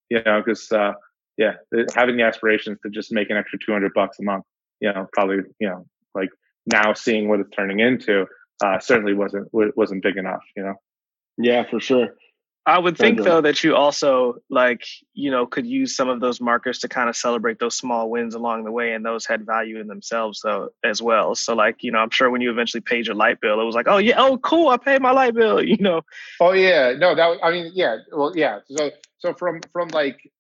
you 0.10 0.22
know, 0.26 0.42
because 0.44 0.72
uh, 0.72 0.94
yeah, 1.38 1.54
having 1.96 2.18
the 2.18 2.24
aspirations 2.24 2.80
to 2.84 2.90
just 2.90 3.12
make 3.12 3.30
an 3.30 3.38
extra 3.38 3.60
200 3.66 3.94
bucks 3.94 4.20
a 4.20 4.24
month, 4.24 4.46
you 4.80 4.92
know, 4.92 5.08
probably, 5.14 5.38
you 5.60 5.68
know, 5.68 5.86
like 6.16 6.30
now 6.66 6.94
seeing 6.94 7.28
what 7.28 7.40
it's 7.40 7.50
turning 7.56 7.80
into, 7.80 8.26
uh, 8.64 8.80
certainly 8.80 9.14
wasn't 9.14 9.48
wasn't 9.52 10.04
big 10.04 10.18
enough. 10.18 10.44
You 10.56 10.64
know. 10.64 10.76
Yeah, 11.38 11.64
for 11.70 11.80
sure. 11.80 12.10
I 12.66 12.78
would 12.78 12.98
think 12.98 13.24
though 13.24 13.42
that 13.42 13.64
you 13.64 13.76
also 13.76 14.36
like 14.50 14.86
you 15.14 15.32
know 15.32 15.48
could 15.48 15.66
use 15.66 15.96
some 15.96 16.10
of 16.10 16.20
those 16.20 16.40
markers 16.40 16.80
to 16.80 16.88
kind 16.88 17.10
of 17.10 17.16
celebrate 17.16 17.58
those 17.58 17.76
small 17.76 18.10
wins 18.10 18.36
along 18.36 18.64
the 18.64 18.72
way, 18.72 18.94
and 18.94 19.04
those 19.04 19.26
had 19.26 19.46
value 19.46 19.80
in 19.80 19.88
themselves 19.88 20.42
though 20.44 20.70
as 20.84 21.02
well. 21.02 21.36
So 21.36 21.56
like 21.56 21.84
you 21.84 21.92
know, 21.92 22.00
I'm 22.00 22.10
sure 22.12 22.30
when 22.30 22.42
you 22.42 22.52
eventually 22.52 22.82
paid 22.82 23.08
your 23.08 23.16
light 23.16 23.42
bill, 23.42 23.60
it 23.60 23.64
was 23.64 23.76
like, 23.76 23.88
oh 23.88 23.98
yeah, 23.98 24.16
oh 24.18 24.38
cool, 24.38 24.70
I 24.70 24.78
paid 24.78 25.02
my 25.02 25.12
light 25.12 25.34
bill. 25.34 25.64
You 25.70 25.78
know. 25.78 26.02
Oh 26.40 26.52
yeah, 26.52 26.94
no, 26.98 27.14
that 27.16 27.38
I 27.44 27.52
mean 27.52 27.72
yeah, 27.74 27.98
well 28.12 28.34
yeah. 28.36 28.60
So 28.70 28.92
so 29.20 29.34
from 29.34 29.62
from 29.72 29.90
like 29.90 30.32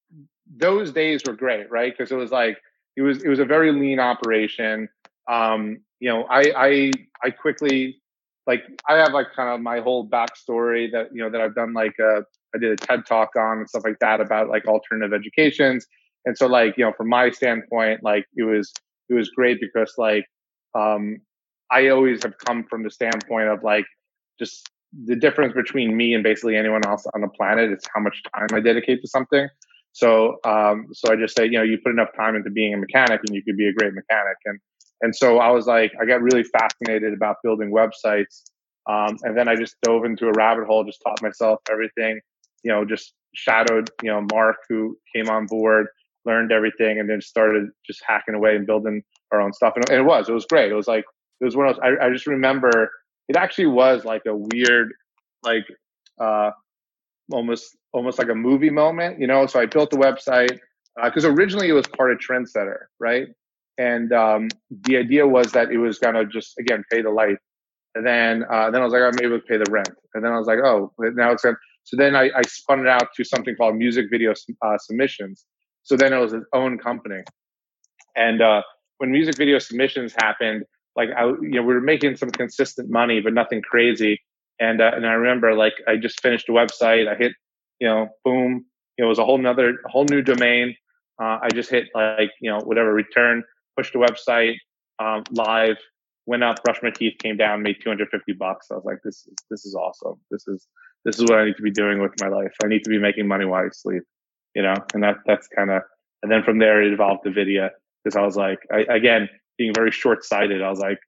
those 0.56 0.92
days 0.92 1.22
were 1.26 1.36
great, 1.36 1.70
right? 1.70 1.96
Because 1.96 2.12
it 2.12 2.16
was 2.16 2.32
like 2.32 2.58
it 2.96 3.02
was 3.02 3.24
it 3.24 3.30
was 3.30 3.40
a 3.40 3.46
very 3.46 3.72
lean 3.72 4.00
operation. 4.00 4.90
Um, 5.28 5.82
you 6.00 6.10
know, 6.10 6.24
I 6.24 6.52
I 6.56 6.92
I 7.24 7.30
quickly 7.30 8.02
like 8.50 8.64
I 8.90 8.96
have 8.96 9.14
like 9.14 9.28
kind 9.36 9.50
of 9.54 9.62
my 9.62 9.80
whole 9.80 10.10
backstory 10.10 10.92
that 10.92 11.10
you 11.14 11.22
know 11.22 11.30
that 11.30 11.40
I've 11.40 11.54
done 11.54 11.74
like 11.74 11.94
a 12.00 12.18
uh, 12.18 12.22
I 12.56 12.58
did 12.58 12.72
a 12.72 12.76
TED 12.76 13.06
talk 13.06 13.30
on 13.38 13.60
and 13.60 13.70
stuff 13.70 13.84
like 13.86 14.00
that 14.02 14.20
about 14.22 14.50
like 14.50 14.66
alternative 14.66 15.14
educations. 15.14 15.86
And 16.26 16.36
so 16.36 16.48
like, 16.48 16.76
you 16.76 16.84
know, 16.84 16.92
from 16.98 17.10
my 17.10 17.30
standpoint, 17.30 18.04
like 18.04 18.26
it 18.36 18.44
was 18.44 18.74
it 19.08 19.14
was 19.14 19.30
great 19.30 19.60
because 19.62 19.94
like 20.00 20.26
um 20.74 21.20
I 21.72 21.90
always 21.90 22.24
have 22.24 22.34
come 22.44 22.66
from 22.68 22.82
the 22.82 22.90
standpoint 22.90 23.50
of 23.50 23.64
like 23.64 23.86
just 24.40 24.68
the 25.06 25.16
difference 25.16 25.54
between 25.54 25.96
me 25.96 26.16
and 26.16 26.24
basically 26.24 26.56
anyone 26.56 26.84
else 26.88 27.06
on 27.14 27.22
the 27.22 27.28
planet 27.28 27.72
is 27.72 27.84
how 27.94 28.02
much 28.02 28.20
time 28.36 28.48
I 28.52 28.62
dedicate 28.62 29.02
to 29.04 29.08
something. 29.08 29.48
So 29.92 30.38
um 30.44 30.88
so 30.94 31.14
I 31.14 31.18
just 31.18 31.38
say, 31.38 31.46
you 31.46 31.60
know, 31.60 31.64
you 31.64 31.78
put 31.84 31.92
enough 31.92 32.10
time 32.18 32.36
into 32.36 32.50
being 32.50 32.74
a 32.74 32.78
mechanic 32.78 33.22
and 33.28 33.36
you 33.36 33.44
could 33.44 33.58
be 33.58 33.68
a 33.68 33.74
great 33.74 33.94
mechanic. 33.94 34.38
And 34.46 34.60
and 35.02 35.16
so 35.16 35.40
I 35.40 35.52
was 35.52 35.66
like, 35.66 35.92
I 36.02 36.06
got 36.06 36.22
really 36.22 36.44
fascinated 36.44 37.14
about 37.14 37.38
building 37.44 37.72
websites. 37.72 38.44
Um, 38.90 39.18
and 39.24 39.38
then 39.38 39.48
I 39.48 39.56
just 39.56 39.76
dove 39.84 40.04
into 40.06 40.28
a 40.28 40.32
rabbit 40.34 40.66
hole, 40.66 40.84
just 40.84 41.02
taught 41.06 41.22
myself 41.22 41.60
everything, 41.70 42.20
you 42.64 42.72
know, 42.72 42.86
just 42.86 43.14
shadowed, 43.36 43.90
you 44.02 44.10
know, 44.10 44.26
Mark 44.32 44.58
who 44.68 44.98
came 45.16 45.30
on 45.30 45.46
board 45.46 45.88
learned 46.26 46.52
everything, 46.52 47.00
and 47.00 47.10
then 47.10 47.22
started 47.22 47.70
just 47.86 48.02
hacking 48.06 48.36
away 48.36 48.56
and 48.56 48.68
building 48.68 49.02
our 49.32 49.42
own 49.42 49.54
stuff. 49.54 49.74
And, 49.76 49.90
it 49.90 50.04
was, 50.04 50.30
it 50.30 50.34
was 50.34 50.46
great. 50.46 50.72
It 50.72 50.76
was 50.76 50.88
like 50.88 51.06
it 51.42 51.46
was 51.46 51.56
one 51.56 51.68
of 51.68 51.76
those. 51.76 51.84
I, 51.84 52.08
I 52.08 52.10
just 52.12 52.28
remember 52.28 52.92
it 53.28 53.36
actually 53.36 53.68
was 53.68 54.06
like 54.06 54.24
a 54.28 54.36
weird, 54.36 54.92
like 55.44 55.66
uh, 56.20 56.52
almost 57.32 57.78
almost 57.94 58.20
like 58.20 58.30
a 58.30 58.36
movie 58.36 58.70
moment, 58.70 59.20
you 59.20 59.28
know. 59.28 59.46
So 59.46 59.60
I 59.60 59.66
built 59.66 59.92
the 59.92 59.98
website 59.98 60.60
because 61.04 61.26
uh, 61.26 61.32
originally 61.32 61.70
it 61.70 61.74
was 61.74 61.88
part 61.88 62.12
of 62.12 62.20
Trendsetter, 62.20 62.86
right? 63.00 63.28
And 63.80 64.12
um, 64.12 64.50
the 64.70 64.98
idea 64.98 65.26
was 65.26 65.54
that 65.54 65.72
it 65.72 65.78
was 65.78 66.00
gonna 66.00 66.26
just 66.26 66.60
again 66.60 66.84
pay 66.92 67.02
the 67.02 67.10
light, 67.10 67.38
and 67.96 68.06
then 68.06 68.44
uh, 68.52 68.70
then 68.70 68.82
I 68.82 68.84
was 68.84 68.92
like, 68.94 69.02
I'm 69.02 69.18
able 69.24 69.40
to 69.40 69.46
pay 69.46 69.58
the 69.58 69.72
rent, 69.72 69.90
and 70.14 70.24
then 70.24 70.34
I 70.34 70.38
was 70.38 70.48
like, 70.48 70.60
oh, 70.60 70.92
now 71.00 71.32
it's 71.32 71.44
gonna. 71.44 71.56
So 71.86 71.96
then 71.96 72.16
I, 72.16 72.30
I 72.36 72.42
spun 72.44 72.82
it 72.82 72.88
out 72.88 73.08
to 73.16 73.24
something 73.24 73.56
called 73.56 73.78
music 73.78 74.08
video 74.12 74.34
uh, 74.64 74.78
submissions. 74.78 75.46
So 75.84 75.96
then 75.96 76.14
it 76.14 76.18
was 76.18 76.34
its 76.34 76.46
own 76.54 76.78
company, 76.78 77.22
and 78.18 78.42
uh, 78.42 78.64
when 78.98 79.12
music 79.12 79.38
video 79.38 79.60
submissions 79.60 80.14
happened, 80.22 80.66
like 80.98 81.10
I, 81.18 81.28
you 81.28 81.56
know, 81.56 81.64
we 81.64 81.74
were 81.74 81.82
making 81.82 82.18
some 82.18 82.30
consistent 82.32 82.90
money, 82.90 83.22
but 83.22 83.34
nothing 83.34 83.62
crazy. 83.62 84.22
And 84.60 84.82
uh, 84.82 84.92
and 84.94 85.08
I 85.08 85.14
remember 85.14 85.56
like 85.56 85.76
I 85.88 85.96
just 85.96 86.22
finished 86.22 86.50
a 86.50 86.52
website. 86.52 87.08
I 87.08 87.16
hit, 87.16 87.32
you 87.80 87.88
know, 87.88 88.10
boom. 88.26 88.66
It 88.98 89.06
was 89.06 89.20
a 89.20 89.24
whole 89.24 89.38
nother, 89.38 89.78
whole 89.86 90.04
new 90.04 90.22
domain. 90.22 90.76
Uh, 91.22 91.40
I 91.42 91.48
just 91.54 91.70
hit 91.70 91.86
like 91.96 92.32
you 92.42 92.52
know 92.52 92.60
whatever 92.60 92.94
return, 92.94 93.44
pushed 93.80 93.94
the 93.94 94.00
website 94.00 94.56
um, 95.00 95.24
live, 95.32 95.78
went 96.26 96.44
up, 96.44 96.62
brushed 96.64 96.84
my 96.84 96.90
teeth, 96.90 97.16
came 97.20 97.38
down, 97.38 97.64
made 97.64 97.78
250 97.82 98.34
bucks. 98.34 98.68
I 98.72 98.76
was 98.76 98.84
like, 98.84 98.98
this 99.04 99.16
is 99.26 99.34
this 99.50 99.66
is 99.66 99.74
awesome. 99.74 100.16
This 100.30 100.48
is 100.48 100.68
this 101.06 101.18
is 101.18 101.24
what 101.24 101.40
I 101.40 101.46
need 101.46 101.56
to 101.56 101.64
be 101.64 101.72
doing 101.72 102.02
with 102.02 102.12
my 102.22 102.28
life. 102.28 102.52
I 102.64 102.68
need 102.68 102.84
to 102.84 102.90
be 102.90 103.00
making 103.00 103.28
money 103.28 103.46
while 103.46 103.66
I 103.66 103.70
sleep, 103.72 104.04
you 104.54 104.64
know. 104.64 104.76
And 104.94 105.02
that 105.04 105.18
that's 105.26 105.48
kind 105.48 105.72
of 105.72 105.82
and 106.24 106.32
then 106.32 106.44
from 106.44 106.60
there 106.60 106.84
it 106.84 106.92
evolved 106.92 107.24
to 107.24 107.32
video 107.32 107.70
because 108.04 108.18
I 108.18 108.22
was 108.22 108.36
like, 108.36 108.60
I, 108.72 108.80
again, 108.94 109.30
being 109.58 109.74
very 109.74 109.92
short 109.92 110.26
sighted. 110.26 110.62
I 110.62 110.70
was 110.70 110.80
like, 110.80 111.00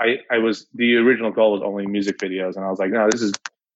I, 0.00 0.18
I 0.30 0.38
was 0.38 0.66
the 0.74 0.96
original 0.96 1.32
goal 1.32 1.52
was 1.52 1.62
only 1.62 1.86
music 1.86 2.18
videos, 2.18 2.54
and 2.54 2.64
I 2.64 2.70
was 2.70 2.78
like, 2.78 2.90
no, 2.90 3.08
this 3.10 3.22
is 3.22 3.32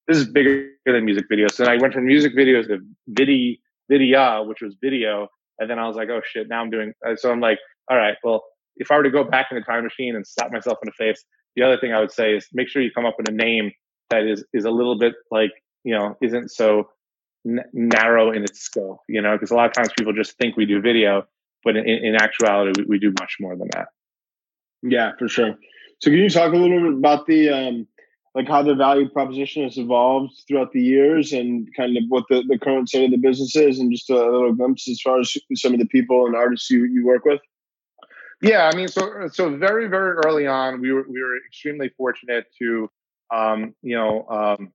this 0.06 0.18
is 0.18 0.28
bigger 0.28 0.68
than 0.87 1.04
music 1.04 1.25
videos. 1.30 1.52
So 1.52 1.64
I 1.64 1.78
went 1.78 1.94
from 1.94 2.06
music 2.06 2.37
videos 2.37 2.68
to 2.68 2.78
video, 3.09 3.56
video, 3.88 4.44
which 4.44 4.61
was 4.62 4.76
video, 4.80 5.28
and 5.59 5.68
then 5.68 5.78
I 5.78 5.87
was 5.87 5.97
like, 5.97 6.09
oh 6.11 6.21
shit, 6.25 6.49
now 6.49 6.61
I'm 6.61 6.71
doing. 6.71 6.92
Uh, 7.06 7.16
so 7.16 7.30
I'm 7.30 7.40
like, 7.40 7.59
all 7.88 7.97
right, 7.97 8.17
well, 8.23 8.45
if 8.76 8.91
I 8.91 8.97
were 8.97 9.03
to 9.03 9.11
go 9.11 9.25
back 9.25 9.47
in 9.50 9.57
the 9.57 9.62
time 9.62 9.85
machine 9.85 10.17
and 10.17 10.26
slap 10.26 10.53
myself 10.53 10.79
in 10.83 10.87
the 10.87 10.93
face, 10.93 11.25
the 11.57 11.62
other 11.62 11.79
thing 11.79 11.93
I 11.93 12.00
would 12.00 12.12
say 12.12 12.35
is 12.35 12.47
make 12.53 12.69
sure 12.69 12.83
you 12.83 12.91
come 12.91 13.07
up 13.07 13.14
with 13.19 13.29
a 13.29 13.33
name 13.33 13.73
that 14.11 14.25
is 14.25 14.45
is 14.53 14.64
a 14.64 14.71
little 14.71 14.99
bit 14.99 15.14
like 15.31 15.53
you 15.85 15.95
know 15.95 16.17
isn't 16.21 16.50
so 16.50 16.88
n- 17.47 17.64
narrow 17.73 18.33
in 18.33 18.43
its 18.43 18.61
scope. 18.61 18.99
You 19.09 19.23
know, 19.23 19.37
because 19.37 19.50
a 19.50 19.55
lot 19.55 19.67
of 19.67 19.73
times 19.73 19.88
people 19.97 20.12
just 20.12 20.37
think 20.38 20.57
we 20.57 20.67
do 20.67 20.81
video, 20.81 21.25
but 21.62 21.76
in, 21.76 21.87
in 21.87 22.17
actuality, 22.17 22.73
we, 22.83 22.87
we, 22.88 22.99
do 22.99 23.12
much 23.21 23.37
more 23.41 23.57
than 23.57 23.69
that. 23.75 23.88
Yeah, 24.83 25.12
for 25.19 25.29
sure. 25.29 25.55
So 26.00 26.11
can 26.11 26.19
you 26.19 26.29
talk 26.29 26.53
a 26.53 26.57
little 26.57 26.81
bit 26.81 26.99
about 26.99 27.26
the 27.26 27.50
um, 27.50 27.87
like 28.35 28.49
how 28.49 28.62
the 28.62 28.75
value 28.75 29.09
proposition 29.09 29.62
has 29.62 29.79
evolved 29.79 30.33
throughout 30.49 30.73
the 30.73 30.83
years 30.83 31.33
and 31.33 31.69
kind 31.76 31.97
of 31.97 32.03
what 32.09 32.25
the, 32.29 32.43
the 32.49 32.59
current 32.59 32.88
state 32.88 33.05
of 33.05 33.12
the 33.12 33.17
business 33.17 33.55
is 33.55 33.79
and 33.79 33.93
just 33.93 34.11
a 34.11 34.14
little 34.14 34.53
glimpse 34.53 34.88
as 34.88 35.00
far 35.00 35.21
as 35.21 35.37
some 35.55 35.73
of 35.73 35.79
the 35.79 35.87
people 35.87 36.26
and 36.26 36.35
artists 36.35 36.69
you, 36.69 36.85
you 36.85 37.07
work 37.07 37.25
with? 37.25 37.41
Yeah, 38.45 38.71
I 38.73 38.77
mean, 38.77 38.89
so 38.89 39.29
so 39.33 39.57
very 39.57 39.89
very 39.89 40.17
early 40.27 40.47
on, 40.47 40.81
we 40.81 40.93
were 40.93 41.05
we 41.09 41.23
were 41.23 41.37
extremely 41.47 41.91
fortunate 41.97 42.47
to, 42.61 42.91
um, 43.35 43.75
you 43.83 43.97
know, 43.97 44.27
um, 44.29 44.73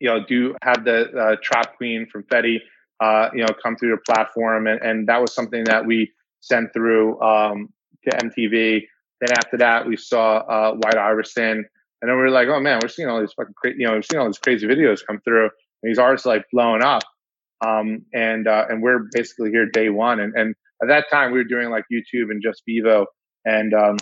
you 0.00 0.08
know, 0.08 0.24
do 0.26 0.56
have 0.62 0.84
the 0.84 1.10
uh, 1.12 1.36
Trap 1.42 1.76
Queen 1.76 2.06
from 2.10 2.24
Fetty 2.24 2.58
uh, 3.00 3.28
you 3.34 3.40
know, 3.40 3.48
come 3.62 3.76
through 3.76 3.88
your 3.88 4.00
platform. 4.06 4.66
And, 4.66 4.80
and 4.82 5.08
that 5.08 5.20
was 5.20 5.34
something 5.34 5.64
that 5.64 5.84
we 5.86 6.12
sent 6.40 6.72
through 6.72 7.20
um, 7.20 7.68
to 8.08 8.16
MTV. 8.16 8.82
Then 9.20 9.32
after 9.32 9.58
that, 9.58 9.86
we 9.86 9.96
saw 9.96 10.38
uh, 10.38 10.72
White 10.74 10.96
Iverson. 10.96 11.64
And 12.02 12.10
then 12.10 12.16
we 12.16 12.22
were 12.22 12.30
like, 12.30 12.48
oh 12.48 12.60
man, 12.60 12.80
we're 12.82 12.88
seeing 12.88 13.08
all 13.08 13.20
these 13.20 13.32
fucking 13.32 13.54
crazy, 13.56 13.76
you 13.78 13.86
know, 13.86 13.94
we're 13.94 14.02
seeing 14.02 14.20
all 14.20 14.26
these 14.26 14.38
crazy 14.38 14.66
videos 14.66 15.00
come 15.06 15.20
through. 15.20 15.44
And 15.44 15.90
these 15.90 15.98
artists 15.98 16.26
like 16.26 16.44
blowing 16.52 16.82
up. 16.82 17.02
Um, 17.66 18.04
and, 18.12 18.46
uh, 18.46 18.66
and 18.68 18.82
we're 18.82 19.08
basically 19.12 19.50
here 19.50 19.66
day 19.66 19.88
one. 19.88 20.20
And, 20.20 20.34
and 20.34 20.54
at 20.82 20.88
that 20.88 21.06
time 21.10 21.32
we 21.32 21.38
were 21.38 21.44
doing 21.44 21.70
like 21.70 21.84
YouTube 21.92 22.30
and 22.30 22.42
just 22.42 22.62
Vevo. 22.68 23.06
And, 23.44 23.74
um, 23.74 23.96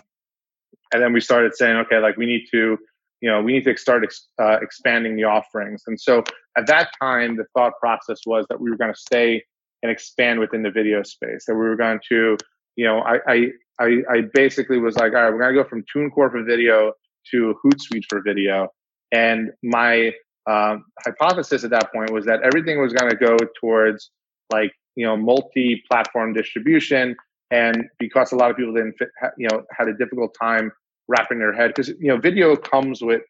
and 0.93 1.03
then 1.03 1.13
we 1.13 1.21
started 1.21 1.55
saying, 1.55 1.77
okay, 1.77 1.99
like 1.99 2.17
we 2.17 2.27
need 2.27 2.47
to, 2.53 2.79
you 3.21 3.31
know, 3.31 3.41
we 3.41 3.53
need 3.53 3.65
to 3.65 3.77
start 3.77 4.03
ex- 4.05 4.29
uh, 4.41 4.59
expanding 4.61 5.17
the 5.17 5.25
offerings. 5.25 5.83
And 5.87 6.01
so 6.01 6.23
at 6.57 6.67
that 6.67 6.91
time, 7.01 7.37
the 7.37 7.45
thought 7.57 7.73
process 7.81 8.21
was 8.27 8.47
that 8.51 8.61
we 8.61 8.71
were 8.71 8.77
going 8.77 8.93
to 8.93 8.99
stay 8.99 9.43
and 9.83 9.91
expand 9.91 10.41
within 10.41 10.63
the 10.63 10.71
video 10.71 11.03
space. 11.03 11.45
That 11.47 11.55
we 11.55 11.61
were 11.61 11.77
going 11.77 12.01
to, 12.09 12.37
you 12.77 12.85
know, 12.85 13.01
I 13.01 13.19
I 13.27 13.47
I, 13.81 14.03
I 14.11 14.21
basically 14.33 14.79
was 14.79 14.97
like, 14.97 15.13
all 15.13 15.23
right, 15.23 15.33
we're 15.33 15.41
going 15.41 15.55
to 15.55 15.63
go 15.63 15.69
from 15.69 15.85
TuneCore 15.95 16.31
for 16.31 16.45
video 16.45 16.93
to 17.31 17.55
Hootsuite 17.65 18.05
for 18.09 18.23
video. 18.23 18.69
And 19.13 19.51
my 19.63 20.13
um, 20.49 20.85
hypothesis 21.05 21.65
at 21.65 21.71
that 21.71 21.93
point 21.93 22.13
was 22.13 22.25
that 22.27 22.41
everything 22.43 22.81
was 22.81 22.93
going 22.93 23.11
to 23.11 23.17
go 23.17 23.37
towards 23.61 24.11
like 24.53 24.73
you 24.97 25.07
know 25.07 25.17
multi-platform 25.17 26.33
distribution. 26.33 27.17
And 27.51 27.85
because 27.99 28.33
a 28.33 28.37
lot 28.37 28.51
of 28.51 28.57
people 28.57 28.73
didn't 28.73 28.95
fit, 28.99 29.09
you 29.37 29.49
know 29.51 29.65
had 29.77 29.89
a 29.89 29.95
difficult 29.95 30.35
time 30.41 30.73
wrapping 31.09 31.39
their 31.39 31.53
head 31.53 31.73
because 31.75 31.89
you 31.89 32.09
know 32.09 32.17
video 32.17 32.57
comes 32.57 33.03
with 33.03 33.23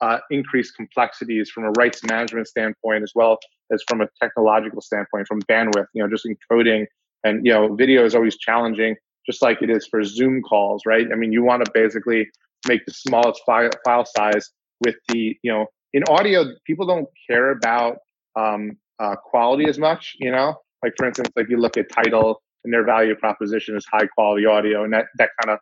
uh, 0.00 0.18
increased 0.30 0.76
complexities 0.76 1.50
from 1.50 1.64
a 1.64 1.70
rights 1.72 2.02
management 2.04 2.46
standpoint 2.46 3.02
as 3.02 3.12
well 3.14 3.36
as 3.72 3.82
from 3.88 4.00
a 4.00 4.08
technological 4.22 4.80
standpoint 4.80 5.26
from 5.26 5.42
bandwidth 5.42 5.86
you 5.94 6.02
know 6.02 6.08
just 6.08 6.26
encoding. 6.26 6.86
And 7.24 7.44
you 7.44 7.52
know 7.52 7.74
video 7.74 8.04
is 8.04 8.14
always 8.14 8.36
challenging 8.38 8.96
just 9.26 9.42
like 9.42 9.60
it 9.60 9.70
is 9.70 9.86
for 9.86 10.02
zoom 10.04 10.42
calls 10.42 10.82
right? 10.86 11.06
I 11.12 11.16
mean 11.16 11.32
you 11.32 11.42
want 11.42 11.64
to 11.64 11.70
basically 11.74 12.26
make 12.66 12.84
the 12.86 12.92
smallest 12.92 13.42
file, 13.46 13.70
file 13.84 14.06
size 14.06 14.50
with 14.84 14.96
the 15.08 15.36
you 15.42 15.52
know 15.52 15.66
in 15.92 16.02
audio 16.08 16.44
people 16.66 16.86
don't 16.86 17.08
care 17.28 17.50
about 17.50 17.98
um, 18.36 18.72
uh, 18.98 19.16
quality 19.16 19.68
as 19.68 19.78
much 19.78 20.14
you 20.18 20.30
know 20.30 20.56
like 20.82 20.92
for 20.96 21.06
instance 21.06 21.28
like 21.36 21.48
you 21.48 21.58
look 21.58 21.76
at 21.76 21.86
Tidal 21.90 22.42
and 22.64 22.72
their 22.72 22.84
value 22.84 23.14
proposition 23.14 23.76
is 23.76 23.84
high 23.90 24.06
quality 24.06 24.46
audio 24.46 24.84
and 24.84 24.92
that 24.92 25.06
that 25.16 25.30
kind 25.40 25.52
of 25.52 25.58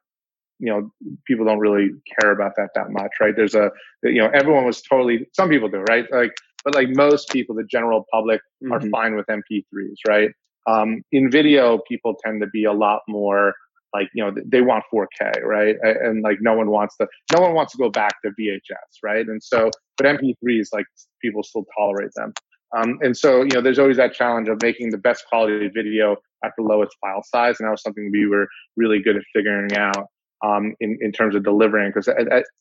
you 0.59 0.73
know 0.73 0.91
people 1.27 1.45
don't 1.45 1.59
really 1.59 1.91
care 2.21 2.33
about 2.33 2.53
that 2.57 2.71
that 2.75 2.91
much 2.91 3.11
right? 3.21 3.35
There's 3.37 3.55
a 3.55 3.71
you 4.03 4.21
know 4.21 4.31
everyone 4.33 4.65
was 4.65 4.83
totally 4.83 5.27
some 5.33 5.49
people 5.49 5.69
do 5.69 5.85
right? 5.89 6.07
Like 6.11 6.33
but 6.65 6.75
like 6.75 6.89
most 6.91 7.29
people 7.31 7.55
the 7.55 7.65
general 7.65 8.05
public 8.13 8.41
mm-hmm. 8.63 8.73
are 8.73 8.81
fine 8.91 9.17
with 9.17 9.27
mp3s 9.27 9.97
right? 10.07 10.31
Um, 10.69 11.03
in 11.13 11.31
video 11.31 11.79
people 11.89 12.17
tend 12.25 12.41
to 12.41 12.49
be 12.49 12.65
a 12.65 12.73
lot 12.73 13.03
more 13.09 13.55
like 13.95 14.09
you 14.15 14.25
know 14.25 14.35
they 14.45 14.61
want 14.63 14.85
4k 14.93 15.43
right? 15.43 15.77
And 15.83 16.23
like 16.23 16.39
no 16.41 16.55
one 16.55 16.71
wants 16.71 16.97
to 16.97 17.07
no 17.35 17.43
one 17.43 17.55
wants 17.55 17.73
to 17.73 17.79
go 17.79 17.91
back 17.91 18.21
to 18.23 18.31
vhs 18.41 18.61
right? 19.03 19.27
And 19.27 19.43
so 19.43 19.71
but 19.97 20.07
mp3s 20.07 20.69
like 20.73 20.87
people 21.23 21.43
still 21.43 21.67
tolerate 21.79 22.11
them 22.17 22.33
um, 22.77 22.99
and 23.01 23.17
so 23.17 23.43
you 23.43 23.51
know 23.55 23.61
there's 23.61 23.79
always 23.79 23.97
that 23.97 24.15
challenge 24.15 24.49
of 24.49 24.61
making 24.63 24.91
the 24.91 24.99
best 24.99 25.25
quality 25.29 25.69
video 25.69 26.17
at 26.45 26.53
the 26.57 26.63
lowest 26.63 26.97
file 27.01 27.23
size 27.23 27.57
and 27.59 27.67
that 27.67 27.71
was 27.71 27.83
something 27.83 28.11
we 28.13 28.27
were 28.27 28.47
really 28.77 29.01
good 29.01 29.17
at 29.17 29.23
figuring 29.35 29.75
out 29.77 30.07
um, 30.45 30.75
in, 30.81 30.99
in 31.01 31.13
terms 31.13 31.35
of 31.35 31.45
delivering. 31.45 31.93
Because 31.95 32.09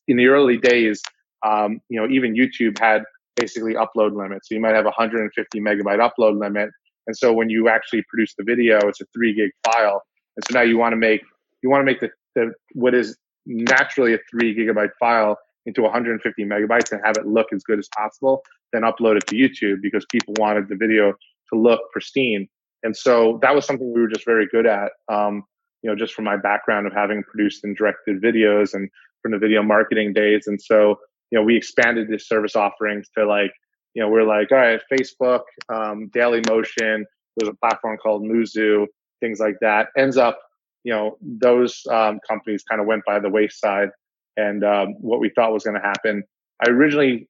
in 0.07 0.17
the 0.17 0.27
early 0.27 0.57
days, 0.57 1.01
um, 1.45 1.79
you 1.89 1.99
know, 1.99 2.07
even 2.07 2.35
YouTube 2.35 2.79
had 2.79 3.03
basically 3.35 3.73
upload 3.73 4.15
limits. 4.15 4.49
So 4.49 4.55
you 4.55 4.61
might 4.61 4.75
have 4.75 4.85
a 4.85 4.93
150 4.95 5.59
megabyte 5.59 5.99
upload 5.99 6.39
limit. 6.39 6.69
And 7.07 7.15
so 7.15 7.33
when 7.33 7.49
you 7.49 7.69
actually 7.69 8.03
produce 8.09 8.33
the 8.37 8.43
video, 8.43 8.79
it's 8.87 9.01
a 9.01 9.05
three 9.13 9.33
gig 9.33 9.51
file. 9.65 10.01
And 10.37 10.43
so 10.47 10.57
now 10.57 10.63
you 10.63 10.77
want 10.77 10.93
to 10.93 10.97
make, 10.97 11.21
you 11.61 11.69
want 11.69 11.81
to 11.81 11.85
make 11.85 11.99
the, 11.99 12.09
the, 12.35 12.53
what 12.73 12.95
is 12.95 13.17
naturally 13.45 14.13
a 14.13 14.19
three 14.31 14.55
gigabyte 14.55 14.91
file 14.99 15.37
into 15.65 15.81
150 15.81 16.45
megabytes 16.45 16.91
and 16.91 17.01
have 17.03 17.17
it 17.17 17.25
look 17.25 17.47
as 17.53 17.63
good 17.63 17.79
as 17.79 17.87
possible, 17.95 18.43
then 18.71 18.83
upload 18.83 19.17
it 19.17 19.27
to 19.27 19.35
YouTube 19.35 19.81
because 19.81 20.05
people 20.11 20.33
wanted 20.37 20.69
the 20.69 20.75
video 20.75 21.11
to 21.11 21.59
look 21.59 21.81
pristine. 21.91 22.47
And 22.83 22.95
so 22.95 23.39
that 23.41 23.55
was 23.55 23.65
something 23.65 23.91
we 23.93 24.01
were 24.01 24.07
just 24.07 24.25
very 24.25 24.47
good 24.51 24.65
at. 24.67 24.91
Um, 25.11 25.43
you 25.81 25.89
know, 25.89 25.95
just 25.95 26.13
from 26.13 26.25
my 26.25 26.37
background 26.37 26.87
of 26.87 26.93
having 26.93 27.23
produced 27.23 27.63
and 27.63 27.75
directed 27.77 28.21
videos 28.21 28.73
and 28.73 28.89
from 29.21 29.31
the 29.31 29.37
video 29.37 29.61
marketing 29.61 30.13
days. 30.13 30.47
And 30.47 30.59
so, 30.61 30.95
you 31.29 31.39
know, 31.39 31.43
we 31.43 31.55
expanded 31.55 32.07
this 32.09 32.27
service 32.27 32.55
offerings 32.55 33.07
to 33.17 33.25
like, 33.25 33.51
you 33.93 34.01
know, 34.01 34.09
we're 34.09 34.23
like, 34.23 34.51
all 34.51 34.57
right, 34.57 34.81
Facebook, 34.91 35.41
um, 35.73 36.09
Daily 36.11 36.41
Motion, 36.47 37.05
there's 37.37 37.49
a 37.49 37.55
platform 37.55 37.97
called 37.97 38.23
Muzu, 38.23 38.85
things 39.19 39.39
like 39.39 39.55
that. 39.61 39.87
Ends 39.97 40.17
up, 40.17 40.39
you 40.83 40.93
know, 40.93 41.17
those 41.21 41.81
um, 41.91 42.19
companies 42.27 42.63
kind 42.63 42.81
of 42.81 42.87
went 42.87 43.03
by 43.05 43.19
the 43.19 43.29
wayside. 43.29 43.89
And 44.37 44.63
um, 44.63 44.95
what 44.99 45.19
we 45.19 45.29
thought 45.29 45.53
was 45.53 45.63
going 45.63 45.79
to 45.79 45.85
happen, 45.85 46.23
I 46.65 46.69
originally, 46.69 47.27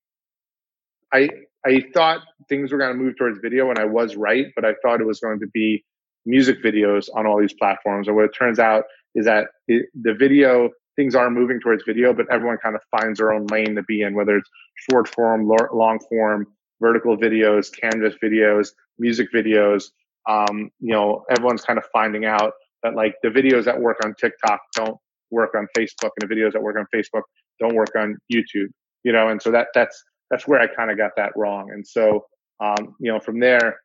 I 1.13 1.29
I 1.65 1.83
thought 1.93 2.21
things 2.49 2.71
were 2.71 2.77
going 2.77 2.95
to 2.95 3.03
move 3.03 3.17
towards 3.17 3.39
video, 3.39 3.69
and 3.69 3.79
I 3.79 3.85
was 3.85 4.15
right, 4.15 4.47
but 4.55 4.65
I 4.65 4.73
thought 4.81 5.01
it 5.01 5.07
was 5.07 5.19
going 5.19 5.39
to 5.39 5.47
be 5.47 5.83
music 6.25 6.63
videos 6.63 7.07
on 7.15 7.27
all 7.27 7.39
these 7.39 7.53
platforms. 7.53 8.07
And 8.07 8.15
what 8.15 8.25
it 8.25 8.31
turns 8.37 8.59
out 8.59 8.85
is 9.13 9.25
that 9.25 9.47
it, 9.67 9.87
the 9.99 10.13
video 10.13 10.69
things 10.95 11.13
are 11.13 11.29
moving 11.29 11.59
towards 11.59 11.83
video, 11.83 12.13
but 12.13 12.25
everyone 12.31 12.57
kind 12.57 12.75
of 12.75 12.81
finds 12.89 13.19
their 13.19 13.33
own 13.33 13.45
lane 13.47 13.75
to 13.75 13.83
be 13.83 14.01
in, 14.01 14.15
whether 14.15 14.37
it's 14.37 14.49
short 14.89 15.07
form, 15.07 15.47
long 15.47 15.99
form, 16.09 16.47
vertical 16.81 17.17
videos, 17.17 17.67
canvas 17.71 18.15
videos, 18.23 18.69
music 18.97 19.27
videos. 19.33 19.91
um, 20.27 20.71
you 20.79 20.93
know, 20.93 21.23
everyone's 21.29 21.63
kind 21.63 21.77
of 21.77 21.85
finding 21.91 22.25
out 22.25 22.53
that 22.83 22.95
like 22.95 23.15
the 23.23 23.29
videos 23.29 23.65
that 23.65 23.79
work 23.79 23.97
on 24.03 24.13
TikTok 24.15 24.61
don't 24.75 24.97
work 25.35 25.53
on 25.55 25.67
Facebook, 25.77 26.11
and 26.15 26.23
the 26.23 26.33
videos 26.33 26.53
that 26.53 26.61
work 26.61 26.77
on 26.77 26.87
Facebook 26.95 27.25
don't 27.59 27.75
work 27.75 27.93
on 27.95 28.17
YouTube. 28.33 28.71
You 29.03 29.13
know, 29.15 29.29
and 29.29 29.39
so 29.41 29.51
that 29.51 29.67
that's 29.73 29.97
that's 30.31 30.47
where 30.47 30.59
I 30.59 30.67
kind 30.67 30.89
of 30.91 30.97
got 30.97 31.11
that 31.17 31.31
wrong. 31.35 31.69
And 31.71 31.85
so, 31.85 32.25
um, 32.59 32.95
you 32.99 33.11
know, 33.11 33.19
from 33.19 33.39
there, 33.39 33.79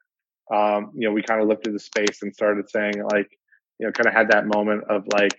um, 0.50 0.92
you 0.96 1.06
know, 1.06 1.12
we 1.12 1.22
kind 1.22 1.40
of 1.42 1.48
looked 1.48 1.66
at 1.66 1.74
the 1.74 1.78
space 1.78 2.22
and 2.22 2.34
started 2.34 2.70
saying 2.70 2.94
like, 3.12 3.28
you 3.78 3.86
know, 3.86 3.92
kind 3.92 4.06
of 4.06 4.14
had 4.14 4.30
that 4.30 4.46
moment 4.46 4.84
of 4.88 5.04
like, 5.12 5.36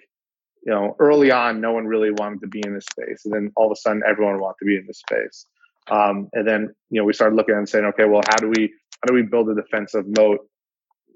you 0.65 0.71
know, 0.71 0.95
early 0.99 1.31
on, 1.31 1.59
no 1.59 1.71
one 1.73 1.87
really 1.87 2.11
wanted 2.11 2.41
to 2.41 2.47
be 2.47 2.61
in 2.63 2.73
this 2.75 2.85
space, 2.85 3.21
and 3.25 3.33
then 3.33 3.51
all 3.55 3.65
of 3.65 3.71
a 3.71 3.75
sudden, 3.75 4.03
everyone 4.07 4.39
wanted 4.39 4.59
to 4.59 4.65
be 4.65 4.75
in 4.75 4.85
this 4.85 4.99
space. 4.99 5.47
Um, 5.89 6.29
and 6.33 6.47
then, 6.47 6.61
you 6.91 7.01
know, 7.01 7.05
we 7.05 7.13
started 7.13 7.35
looking 7.35 7.55
and 7.55 7.67
saying, 7.67 7.85
okay, 7.85 8.05
well, 8.05 8.21
how 8.29 8.37
do 8.37 8.49
we 8.49 8.71
how 9.01 9.07
do 9.07 9.13
we 9.15 9.23
build 9.23 9.49
a 9.49 9.55
defensive 9.55 10.05
moat? 10.17 10.39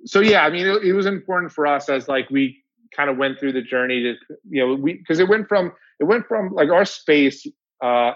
So 0.05 0.19
yeah, 0.19 0.43
I 0.43 0.49
mean, 0.49 0.65
it, 0.65 0.83
it 0.83 0.93
was 0.93 1.05
important 1.05 1.51
for 1.51 1.67
us 1.67 1.89
as 1.89 2.07
like 2.07 2.29
we 2.31 2.63
kind 2.95 3.09
of 3.09 3.17
went 3.17 3.39
through 3.39 3.53
the 3.53 3.61
journey 3.61 4.01
to, 4.03 4.15
you 4.49 4.65
know, 4.65 4.75
we 4.75 4.93
because 4.93 5.19
it 5.19 5.27
went 5.27 5.47
from 5.47 5.71
it 5.99 6.05
went 6.05 6.25
from 6.27 6.53
like 6.53 6.69
our 6.69 6.85
space 6.85 7.45
uh, 7.83 8.11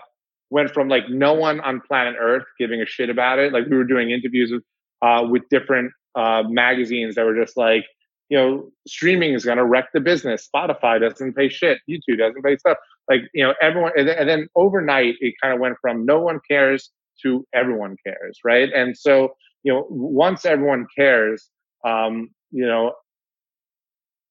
went 0.50 0.72
from 0.72 0.88
like 0.88 1.10
no 1.10 1.34
one 1.34 1.60
on 1.62 1.82
planet 1.88 2.16
Earth 2.20 2.46
giving 2.60 2.82
a 2.82 2.86
shit 2.86 3.10
about 3.10 3.40
it. 3.40 3.54
Like 3.54 3.66
we 3.70 3.78
were 3.78 3.84
doing 3.84 4.12
interviews 4.12 4.52
with 4.52 4.64
uh, 5.02 5.26
with 5.30 5.44
different 5.50 5.92
uh, 6.16 6.44
magazines 6.48 7.16
that 7.16 7.26
were 7.26 7.36
just 7.36 7.58
like, 7.58 7.86
you 8.30 8.38
know, 8.38 8.70
streaming 8.88 9.34
is 9.34 9.46
going 9.46 9.58
to 9.58 9.66
wreck 9.66 9.90
the 9.94 10.00
business. 10.00 10.48
Spotify 10.54 11.00
doesn't 11.00 11.34
pay 11.36 11.50
shit. 11.50 11.80
YouTube 11.90 12.18
doesn't 12.18 12.44
pay 12.44 12.58
stuff. 12.58 12.78
Like, 13.10 13.22
you 13.34 13.44
know, 13.44 13.54
everyone, 13.62 13.92
and 13.98 14.08
then, 14.08 14.18
and 14.18 14.30
then 14.30 14.48
overnight, 14.56 15.16
it 15.20 15.34
kind 15.42 15.54
of 15.54 15.60
went 15.60 15.78
from 15.82 16.06
no 16.06 16.20
one 16.20 16.40
cares 16.50 16.92
to 17.24 17.46
everyone 17.54 17.96
cares, 18.06 18.40
right? 18.46 18.70
And 18.74 18.96
so, 18.98 19.30
you 19.64 19.74
know, 19.74 19.86
once 19.90 20.46
everyone 20.46 20.86
cares, 20.96 21.50
um, 21.86 22.30
you 22.52 22.66
know, 22.66 22.94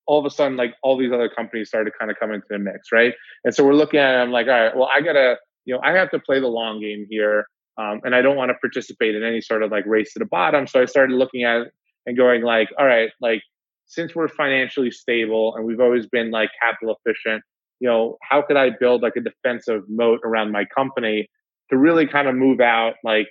all 0.09 0.19
of 0.19 0.25
a 0.25 0.31
sudden, 0.31 0.57
like 0.57 0.75
all 0.83 0.97
these 0.97 1.13
other 1.13 1.29
companies 1.29 1.69
started 1.69 1.93
kind 1.99 2.11
of 2.11 2.19
coming 2.19 2.41
to 2.41 2.47
the 2.49 2.59
mix, 2.59 2.91
right? 2.91 3.13
And 3.45 3.55
so 3.55 3.63
we're 3.63 3.75
looking 3.75 4.01
at 4.01 4.15
it, 4.15 4.19
I'm 4.19 4.33
like, 4.33 4.47
all 4.47 4.53
right, 4.53 4.77
well, 4.77 4.91
I 4.95 5.03
gotta, 5.03 5.37
you 5.67 5.75
know, 5.75 5.81
I 5.85 5.93
have 5.93 6.11
to 6.13 6.19
play 6.19 6.41
the 6.41 6.49
long 6.49 6.81
game 6.81 7.07
here. 7.09 7.47
Um, 7.77 8.01
and 8.03 8.15
I 8.15 8.23
don't 8.23 8.35
want 8.35 8.49
to 8.49 8.55
participate 8.55 9.15
in 9.15 9.23
any 9.23 9.41
sort 9.41 9.63
of 9.63 9.71
like 9.71 9.85
race 9.87 10.13
to 10.15 10.19
the 10.19 10.25
bottom. 10.25 10.67
So 10.67 10.83
I 10.83 10.87
started 10.87 11.15
looking 11.15 11.45
at 11.45 11.61
it 11.61 11.73
and 12.07 12.17
going 12.17 12.43
like, 12.43 12.71
all 12.79 12.87
right, 12.87 13.11
like 13.21 13.43
since 13.87 14.15
we're 14.15 14.29
financially 14.29 14.91
stable 14.91 15.55
and 15.55 15.65
we've 15.65 15.79
always 15.79 16.07
been 16.07 16.31
like 16.31 16.51
capital 16.61 16.97
efficient, 17.05 17.43
you 17.81 17.89
know, 17.89 18.17
how 18.23 18.43
could 18.43 18.57
I 18.57 18.71
build 18.71 19.03
like 19.03 19.15
a 19.17 19.21
defensive 19.21 19.83
moat 19.89 20.21
around 20.25 20.51
my 20.51 20.65
company 20.75 21.29
to 21.71 21.77
really 21.77 22.07
kind 22.07 22.27
of 22.27 22.35
move 22.35 22.61
out 22.61 22.95
like 23.05 23.29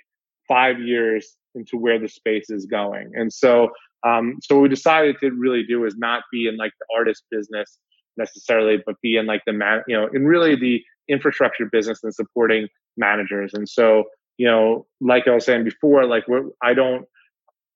five 0.47 0.79
years 0.79 1.35
into 1.55 1.75
where 1.75 1.99
the 1.99 2.07
space 2.07 2.49
is 2.49 2.65
going? 2.67 3.11
And 3.15 3.33
so, 3.33 3.71
um, 4.07 4.37
so 4.41 4.55
what 4.55 4.61
we 4.63 4.69
decided 4.69 5.17
to 5.19 5.31
really 5.31 5.63
do 5.63 5.85
is 5.85 5.95
not 5.97 6.23
be 6.31 6.47
in 6.47 6.57
like 6.57 6.71
the 6.79 6.85
artist 6.97 7.23
business 7.31 7.77
necessarily, 8.15 8.77
but 8.85 8.95
be 9.01 9.17
in 9.17 9.25
like 9.25 9.41
the 9.45 9.53
man, 9.53 9.83
you 9.87 9.95
know, 9.95 10.07
in 10.13 10.25
really 10.25 10.55
the 10.55 10.81
infrastructure 11.09 11.65
business 11.65 12.03
and 12.03 12.13
supporting 12.13 12.67
managers. 12.95 13.53
And 13.53 13.67
so, 13.67 14.05
you 14.37 14.47
know, 14.47 14.85
like 15.01 15.27
I 15.27 15.33
was 15.35 15.45
saying 15.45 15.63
before, 15.63 16.05
like 16.05 16.25
I 16.61 16.73
don't, 16.73 17.05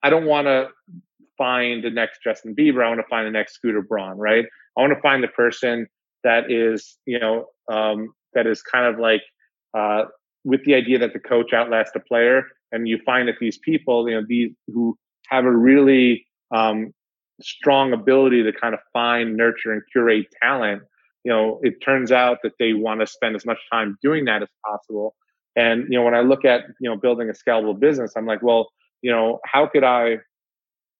I 0.03 0.09
don't 0.09 0.25
want 0.25 0.47
to 0.47 0.67
find 1.37 1.83
the 1.83 1.89
next 1.89 2.19
Justin 2.23 2.55
Bieber. 2.55 2.83
I 2.83 2.89
want 2.89 2.99
to 2.99 3.07
find 3.09 3.25
the 3.25 3.31
next 3.31 3.55
Scooter 3.55 3.81
Braun, 3.81 4.17
right? 4.17 4.45
I 4.77 4.81
want 4.81 4.93
to 4.93 5.01
find 5.01 5.23
the 5.23 5.27
person 5.29 5.87
that 6.23 6.51
is, 6.51 6.97
you 7.05 7.19
know, 7.19 7.47
um, 7.71 8.09
that 8.33 8.47
is 8.47 8.61
kind 8.61 8.85
of 8.85 8.99
like 8.99 9.21
uh, 9.77 10.03
with 10.43 10.63
the 10.65 10.75
idea 10.75 10.99
that 10.99 11.13
the 11.13 11.19
coach 11.19 11.53
outlasts 11.53 11.91
the 11.93 11.99
player, 11.99 12.43
and 12.71 12.87
you 12.87 12.99
find 13.05 13.27
that 13.27 13.35
these 13.39 13.57
people, 13.57 14.07
you 14.07 14.15
know, 14.15 14.25
these 14.27 14.51
who 14.67 14.97
have 15.29 15.45
a 15.45 15.51
really 15.51 16.25
um, 16.53 16.93
strong 17.41 17.93
ability 17.93 18.43
to 18.43 18.51
kind 18.51 18.73
of 18.73 18.79
find, 18.93 19.35
nurture, 19.35 19.71
and 19.71 19.81
curate 19.91 20.27
talent. 20.41 20.83
You 21.23 21.31
know, 21.31 21.59
it 21.61 21.81
turns 21.81 22.11
out 22.11 22.39
that 22.43 22.53
they 22.59 22.73
want 22.73 23.01
to 23.01 23.07
spend 23.07 23.35
as 23.35 23.45
much 23.45 23.59
time 23.71 23.97
doing 24.01 24.25
that 24.25 24.41
as 24.41 24.49
possible 24.65 25.15
and 25.55 25.85
you 25.89 25.97
know, 25.97 26.03
when 26.03 26.15
I 26.15 26.21
look 26.21 26.45
at 26.45 26.61
you 26.79 26.89
know 26.89 26.95
building 26.95 27.29
a 27.29 27.33
scalable 27.33 27.77
business, 27.77 28.13
I'm 28.15 28.25
like, 28.25 28.41
well, 28.41 28.69
you 29.01 29.11
know, 29.11 29.39
how 29.45 29.67
could 29.67 29.83
I, 29.83 30.17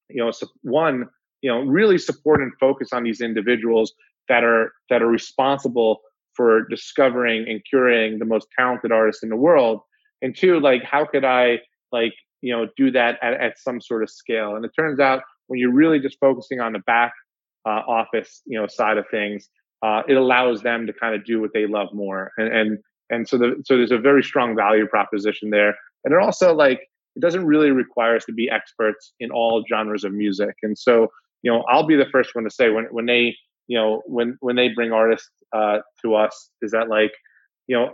you 0.09 0.17
know, 0.17 0.31
one, 0.63 1.05
you 1.41 1.51
know, 1.51 1.61
really 1.61 1.97
support 1.97 2.41
and 2.41 2.51
focus 2.59 2.89
on 2.91 3.03
these 3.03 3.21
individuals 3.21 3.93
that 4.27 4.43
are 4.43 4.73
that 4.89 5.01
are 5.01 5.07
responsible 5.07 6.01
for 6.33 6.67
discovering 6.67 7.47
and 7.47 7.61
curating 7.73 8.19
the 8.19 8.25
most 8.25 8.47
talented 8.57 8.91
artists 8.91 9.23
in 9.23 9.29
the 9.29 9.35
world, 9.35 9.81
and 10.21 10.35
two, 10.35 10.59
like, 10.59 10.83
how 10.83 11.05
could 11.05 11.23
I 11.23 11.59
like 11.91 12.13
you 12.41 12.53
know 12.53 12.67
do 12.77 12.91
that 12.91 13.17
at, 13.21 13.33
at 13.33 13.59
some 13.59 13.81
sort 13.81 14.03
of 14.03 14.09
scale? 14.09 14.55
And 14.55 14.65
it 14.65 14.71
turns 14.77 14.99
out 14.99 15.23
when 15.47 15.59
you're 15.59 15.73
really 15.73 15.99
just 15.99 16.17
focusing 16.19 16.59
on 16.59 16.73
the 16.73 16.79
back 16.79 17.13
uh, 17.65 17.81
office, 17.87 18.41
you 18.45 18.59
know, 18.59 18.67
side 18.67 18.97
of 18.97 19.05
things, 19.11 19.49
uh, 19.83 20.01
it 20.07 20.15
allows 20.15 20.61
them 20.61 20.87
to 20.87 20.93
kind 20.93 21.15
of 21.15 21.25
do 21.25 21.41
what 21.41 21.51
they 21.53 21.67
love 21.67 21.89
more. 21.93 22.31
And, 22.37 22.53
and 22.53 22.77
and 23.11 23.27
so 23.27 23.37
the, 23.37 23.61
so 23.65 23.77
there's 23.77 23.91
a 23.91 23.97
very 23.97 24.23
strong 24.23 24.55
value 24.55 24.87
proposition 24.87 25.51
there 25.51 25.75
and 26.03 26.13
it 26.13 26.19
also 26.19 26.55
like 26.55 26.79
it 27.15 27.19
doesn't 27.19 27.45
really 27.45 27.69
require 27.69 28.15
us 28.15 28.25
to 28.25 28.33
be 28.33 28.49
experts 28.49 29.13
in 29.19 29.29
all 29.29 29.63
genres 29.69 30.03
of 30.03 30.13
music 30.13 30.55
and 30.63 30.77
so 30.77 31.07
you 31.43 31.51
know 31.51 31.63
i'll 31.69 31.85
be 31.85 31.95
the 31.95 32.09
first 32.11 32.33
one 32.33 32.43
to 32.43 32.49
say 32.49 32.69
when 32.69 32.85
when 32.85 33.05
they 33.05 33.35
you 33.67 33.77
know 33.77 34.01
when 34.05 34.37
when 34.39 34.55
they 34.55 34.69
bring 34.69 34.91
artists 34.91 35.29
uh, 35.53 35.79
to 36.01 36.15
us 36.15 36.49
is 36.61 36.71
that 36.71 36.87
like 36.87 37.11
you 37.67 37.75
know 37.75 37.93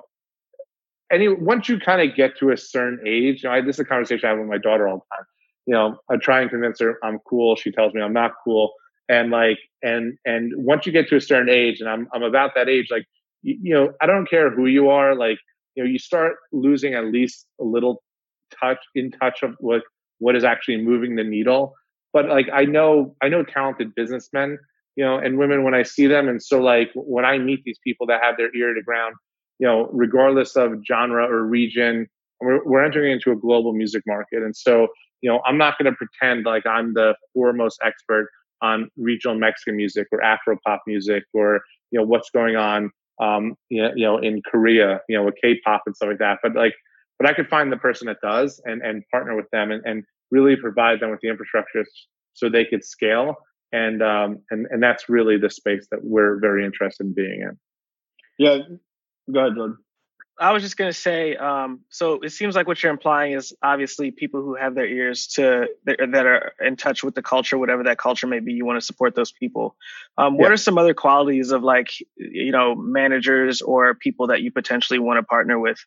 any 1.12 1.28
once 1.28 1.70
you 1.70 1.80
kind 1.80 2.08
of 2.08 2.16
get 2.16 2.38
to 2.38 2.52
a 2.52 2.58
certain 2.58 3.00
age 3.06 3.44
you 3.44 3.50
know 3.50 3.56
I, 3.56 3.62
this 3.62 3.78
is 3.78 3.82
a 3.82 3.86
conversation 3.86 4.28
i 4.28 4.30
have 4.32 4.40
with 4.40 4.48
my 4.48 4.58
daughter 4.58 4.88
all 4.88 4.98
the 4.98 5.16
time 5.16 5.26
you 5.66 5.74
know 5.74 5.98
i 6.10 6.18
try 6.18 6.42
and 6.42 6.50
convince 6.50 6.80
her 6.80 6.98
i'm 7.04 7.20
cool 7.28 7.56
she 7.56 7.72
tells 7.72 7.94
me 7.94 8.02
i'm 8.02 8.14
not 8.14 8.32
cool 8.44 8.74
and 9.10 9.32
like 9.32 9.60
and 9.84 10.18
and 10.26 10.54
once 10.56 10.86
you 10.86 10.92
get 10.92 11.08
to 11.10 11.16
a 11.16 11.22
certain 11.22 11.50
age 11.50 11.80
and 11.80 11.90
i'm 11.90 12.08
i'm 12.14 12.24
about 12.24 12.52
that 12.56 12.68
age 12.68 12.88
like 12.92 13.06
you, 13.48 13.58
you 13.62 13.74
know, 13.74 13.94
I 14.02 14.06
don't 14.06 14.30
care 14.30 14.50
who 14.50 14.68
you 14.68 14.90
are. 14.90 15.16
Like, 15.16 15.40
you 15.76 15.84
know, 15.84 15.90
you 15.90 16.00
start 16.00 16.36
losing 16.52 16.94
at 16.94 17.06
least 17.06 17.46
a 17.60 17.64
little 17.64 18.04
touch 18.60 18.80
in 18.96 19.12
touch 19.12 19.44
of 19.44 19.56
what 19.60 19.82
what 20.20 20.36
is 20.36 20.44
actually 20.44 20.78
moving 20.78 21.16
the 21.16 21.24
needle. 21.24 21.74
But 22.14 22.28
like, 22.28 22.48
I 22.52 22.66
know, 22.66 23.16
I 23.22 23.30
know 23.30 23.44
talented 23.44 23.94
businessmen, 23.94 24.58
you 24.96 25.06
know, 25.06 25.18
and 25.18 25.38
women 25.38 25.64
when 25.64 25.76
I 25.76 25.84
see 25.84 26.08
them. 26.08 26.28
And 26.28 26.42
so, 26.42 26.60
like, 26.60 26.90
when 26.96 27.26
I 27.26 27.38
meet 27.38 27.64
these 27.64 27.78
people 27.84 28.08
that 28.08 28.24
have 28.24 28.38
their 28.38 28.54
ear 28.56 28.74
to 28.74 28.82
ground, 28.82 29.16
you 29.60 29.68
know, 29.68 29.90
regardless 29.92 30.56
of 30.56 30.74
genre 30.88 31.26
or 31.26 31.44
region, 31.44 32.08
we're, 32.42 32.64
we're 32.66 32.84
entering 32.84 33.12
into 33.12 33.32
a 33.32 33.36
global 33.36 33.74
music 33.74 34.04
market. 34.06 34.44
And 34.44 34.56
so, 34.56 34.88
you 35.22 35.30
know, 35.30 35.42
I'm 35.46 35.58
not 35.58 35.78
going 35.78 35.92
to 35.92 35.98
pretend 35.98 36.46
like 36.46 36.66
I'm 36.66 36.94
the 36.94 37.16
foremost 37.34 37.80
expert 37.84 38.30
on 38.62 38.90
regional 38.98 39.38
Mexican 39.38 39.76
music 39.76 40.08
or 40.12 40.24
Afro 40.24 40.58
pop 40.66 40.82
music 40.88 41.24
or, 41.34 41.62
you 41.92 42.00
know, 42.00 42.06
what's 42.06 42.30
going 42.30 42.56
on 42.56 42.92
um, 43.22 43.56
you 43.70 43.92
know, 43.96 44.18
in 44.18 44.42
Korea, 44.44 45.02
you 45.10 45.18
know, 45.18 45.24
with 45.24 45.36
K-pop 45.42 45.84
and 45.86 45.96
stuff 45.96 46.10
like 46.10 46.20
that. 46.20 46.40
But 46.44 46.56
like, 46.56 46.74
but 47.20 47.28
I 47.28 47.34
could 47.34 47.50
find 47.50 47.72
the 47.72 47.78
person 47.78 48.08
that 48.08 48.18
does 48.22 48.62
and 48.66 48.82
and 48.82 49.04
partner 49.12 49.36
with 49.36 49.50
them 49.52 49.72
and, 49.72 49.84
and 49.86 50.04
really 50.30 50.56
provide 50.56 51.00
them 51.00 51.10
with 51.10 51.20
the 51.22 51.30
infrastructure 51.30 51.84
so 52.34 52.50
they 52.50 52.66
could 52.66 52.84
scale. 52.84 53.36
And 53.72 54.02
um, 54.04 54.40
and 54.52 54.68
and 54.70 54.82
that's 54.82 55.10
really 55.10 55.38
the 55.38 55.50
space 55.50 55.88
that 55.92 56.00
we're 56.04 56.40
very 56.40 56.64
interested 56.64 57.08
in 57.08 57.14
being 57.14 57.42
in. 57.42 57.58
Yeah, 58.38 58.60
go 59.32 59.40
ahead, 59.40 59.56
Jordan. 59.56 59.78
I 60.40 60.52
was 60.52 60.62
just 60.62 60.78
going 60.78 60.92
to 60.92 60.98
say, 60.98 61.36
um, 61.36 61.82
so 61.90 62.20
it 62.22 62.30
seems 62.30 62.56
like 62.56 62.68
what 62.68 62.82
you're 62.84 62.92
implying 62.92 63.34
is 63.34 63.56
obviously 63.64 64.12
people 64.12 64.44
who 64.44 64.56
have 64.56 64.76
their 64.76 64.86
ears 64.86 65.26
to 65.36 65.68
that 65.86 66.26
are 66.28 66.54
in 66.62 66.76
touch 66.76 67.04
with 67.04 67.16
the 67.16 67.24
culture, 67.24 67.58
whatever 67.58 67.84
that 67.84 67.98
culture 67.98 68.28
may 68.28 68.40
be. 68.40 68.54
You 68.54 68.64
want 68.64 68.80
to 68.80 68.86
support 68.86 69.16
those 69.16 69.32
people. 69.32 69.76
Um, 70.18 70.38
what 70.38 70.48
yeah. 70.48 70.54
are 70.54 70.58
some 70.58 70.78
other 70.78 70.94
qualities 70.94 71.52
of 71.52 71.64
like 71.64 71.90
you 72.18 72.52
know 72.52 72.76
managers 72.76 73.62
or 73.62 73.96
people 73.96 74.28
that 74.28 74.42
you 74.42 74.52
potentially 74.52 75.00
want 75.00 75.18
to 75.18 75.24
partner 75.24 75.58
with? 75.58 75.80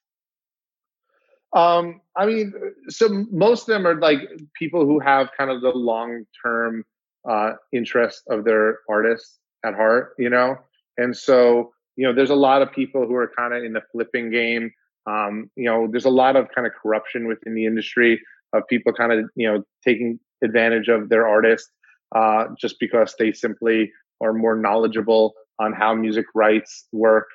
Um, 1.53 2.01
I 2.17 2.27
mean, 2.27 2.53
so 2.89 3.09
most 3.31 3.63
of 3.63 3.75
them 3.75 3.87
are 3.87 4.01
like 4.01 4.21
people 4.59 4.85
who 4.85 4.99
have 4.99 5.31
kind 5.37 5.51
of 5.51 5.61
the 5.61 5.71
long 5.71 6.25
term 6.45 6.85
uh, 7.29 7.53
interest 7.73 8.23
of 8.29 8.45
their 8.45 8.81
artists 8.89 9.39
at 9.65 9.75
heart, 9.75 10.15
you 10.19 10.31
know, 10.31 10.57
and 10.97 11.17
so 11.17 11.73
you 11.97 12.07
know, 12.07 12.13
there's 12.13 12.31
a 12.31 12.35
lot 12.35 12.63
of 12.63 12.73
people 12.73 13.07
who 13.07 13.15
are 13.15 13.31
kind 13.37 13.55
of 13.55 13.65
in 13.65 13.73
the 13.73 13.83
flipping 13.93 14.31
game. 14.31 14.73
Um, 15.07 15.51
you 15.57 15.65
know, 15.65 15.89
there's 15.91 16.05
a 16.05 16.11
lot 16.11 16.37
of 16.37 16.49
kind 16.55 16.67
of 16.67 16.73
corruption 16.81 17.27
within 17.27 17.55
the 17.55 17.67
industry 17.67 18.21
of 18.53 18.67
people 18.69 18.93
kind 18.93 19.13
of, 19.13 19.31
you 19.35 19.51
know, 19.51 19.63
taking 19.85 20.19
advantage 20.43 20.89
of 20.89 21.09
their 21.09 21.27
artists 21.27 21.71
uh, 22.15 22.47
just 22.61 22.77
because 22.81 23.15
they 23.19 23.33
simply 23.33 23.93
are 24.21 24.33
more 24.33 24.57
knowledgeable 24.57 25.35
on 25.59 25.73
how 25.73 25.95
music 25.95 26.27
rights 26.35 26.87
work 26.93 27.29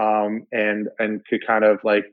um, 0.00 0.46
and 0.52 0.88
and 0.98 1.24
could 1.26 1.46
kind 1.46 1.64
of 1.64 1.78
like, 1.84 2.04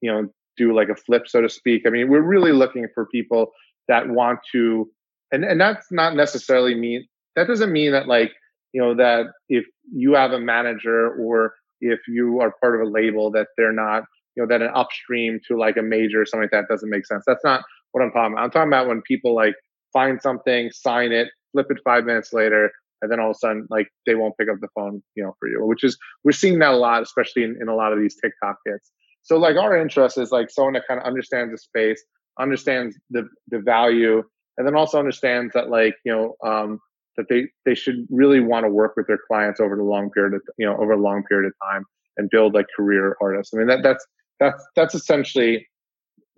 you 0.00 0.10
know, 0.10 0.28
do 0.56 0.74
like 0.74 0.88
a 0.88 0.96
flip, 0.96 1.26
so 1.26 1.40
to 1.40 1.48
speak. 1.48 1.82
I 1.86 1.90
mean, 1.90 2.08
we're 2.08 2.20
really 2.20 2.52
looking 2.52 2.86
for 2.94 3.06
people 3.06 3.52
that 3.88 4.08
want 4.08 4.40
to, 4.52 4.90
and 5.30 5.44
and 5.44 5.60
that's 5.60 5.90
not 5.90 6.14
necessarily 6.14 6.74
mean 6.74 7.06
that 7.36 7.46
doesn't 7.46 7.72
mean 7.72 7.92
that 7.92 8.06
like 8.06 8.32
you 8.72 8.80
know 8.80 8.94
that 8.94 9.26
if 9.48 9.64
you 9.92 10.14
have 10.14 10.32
a 10.32 10.40
manager 10.40 11.14
or 11.14 11.54
if 11.80 12.00
you 12.08 12.40
are 12.40 12.54
part 12.60 12.74
of 12.74 12.86
a 12.86 12.90
label 12.90 13.30
that 13.30 13.48
they're 13.56 13.72
not 13.72 14.04
you 14.36 14.42
know 14.42 14.48
that 14.48 14.62
an 14.62 14.70
upstream 14.74 15.40
to 15.46 15.58
like 15.58 15.76
a 15.76 15.82
major 15.82 16.22
or 16.22 16.26
something 16.26 16.44
like 16.44 16.50
that 16.50 16.68
doesn't 16.68 16.90
make 16.90 17.06
sense 17.06 17.24
that's 17.26 17.44
not 17.44 17.62
what 17.92 18.02
i'm 18.02 18.10
talking 18.10 18.32
about 18.32 18.44
i'm 18.44 18.50
talking 18.50 18.68
about 18.68 18.86
when 18.86 19.02
people 19.02 19.34
like 19.34 19.54
find 19.92 20.20
something, 20.20 20.70
sign 20.72 21.12
it, 21.12 21.28
flip 21.52 21.66
it 21.70 21.78
five 21.84 22.04
minutes 22.04 22.32
later, 22.32 22.70
and 23.00 23.10
then 23.10 23.20
all 23.20 23.30
of 23.30 23.36
a 23.36 23.38
sudden, 23.38 23.66
like 23.70 23.88
they 24.06 24.14
won't 24.14 24.36
pick 24.38 24.48
up 24.48 24.56
the 24.60 24.68
phone, 24.74 25.02
you 25.14 25.22
know, 25.22 25.34
for 25.38 25.48
you. 25.48 25.64
Which 25.64 25.84
is 25.84 25.98
we're 26.24 26.32
seeing 26.32 26.58
that 26.60 26.72
a 26.72 26.76
lot, 26.76 27.02
especially 27.02 27.44
in, 27.44 27.56
in 27.60 27.68
a 27.68 27.74
lot 27.74 27.92
of 27.92 28.00
these 28.00 28.16
TikTok 28.16 28.56
hits. 28.64 28.90
So 29.22 29.36
like 29.36 29.56
our 29.56 29.76
interest 29.76 30.18
is 30.18 30.32
like 30.32 30.50
someone 30.50 30.74
that 30.74 30.86
kind 30.88 31.00
of 31.00 31.06
understands 31.06 31.52
the 31.52 31.58
space, 31.58 32.02
understands 32.38 32.96
the 33.10 33.28
the 33.48 33.58
value, 33.58 34.22
and 34.56 34.66
then 34.66 34.76
also 34.76 34.98
understands 34.98 35.52
that 35.54 35.68
like 35.68 35.96
you 36.04 36.12
know 36.12 36.34
um, 36.48 36.80
that 37.16 37.26
they 37.28 37.48
they 37.64 37.74
should 37.74 38.06
really 38.10 38.40
want 38.40 38.64
to 38.64 38.70
work 38.70 38.94
with 38.96 39.06
their 39.06 39.18
clients 39.26 39.60
over 39.60 39.76
the 39.76 39.82
long 39.82 40.10
period 40.10 40.34
of 40.34 40.42
you 40.58 40.66
know 40.66 40.76
over 40.76 40.92
a 40.92 41.00
long 41.00 41.22
period 41.24 41.46
of 41.46 41.52
time 41.70 41.84
and 42.16 42.30
build 42.30 42.54
like 42.54 42.66
career 42.76 43.16
artists. 43.20 43.54
I 43.54 43.58
mean 43.58 43.66
that 43.68 43.82
that's 43.82 44.06
that's 44.40 44.64
that's 44.76 44.94
essentially 44.94 45.66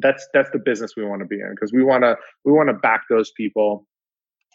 that's 0.00 0.26
that's 0.34 0.50
the 0.50 0.58
business 0.58 0.92
we 0.96 1.04
want 1.04 1.20
to 1.20 1.26
be 1.26 1.40
in 1.40 1.50
because 1.50 1.72
we 1.72 1.82
want 1.82 2.02
to 2.02 2.16
we 2.44 2.52
want 2.52 2.68
to 2.68 2.74
back 2.74 3.02
those 3.08 3.30
people 3.32 3.86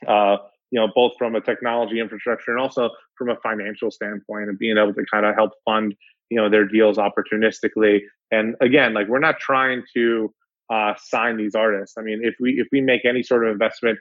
uh 0.08 0.38
you 0.72 0.80
know 0.80 0.88
both 0.94 1.14
from 1.18 1.36
a 1.36 1.42
technology 1.42 2.00
infrastructure 2.00 2.52
and 2.52 2.60
also 2.60 2.90
from 3.18 3.30
a 3.30 3.36
financial 3.38 3.90
standpoint 3.90 4.50
and 4.50 4.60
being 4.60 4.78
able 4.78 4.94
to 4.94 5.04
kind 5.12 5.26
of 5.26 5.36
help 5.36 5.52
fund 5.66 5.96
you 6.30 6.38
know 6.38 6.50
their 6.50 6.66
deals 6.66 6.98
opportunistically 6.98 8.02
and 8.32 8.56
again 8.62 8.94
like 8.94 9.08
we're 9.08 9.20
not 9.20 9.40
trying 9.40 9.82
to 9.94 10.34
uh, 10.70 10.94
sign 11.02 11.38
these 11.38 11.56
artists 11.56 11.98
i 11.98 12.02
mean 12.02 12.20
if 12.24 12.36
we 12.40 12.52
if 12.60 12.68
we 12.72 12.82
make 12.82 13.06
any 13.06 13.24
sort 13.24 13.46
of 13.46 13.52
investment 13.52 13.98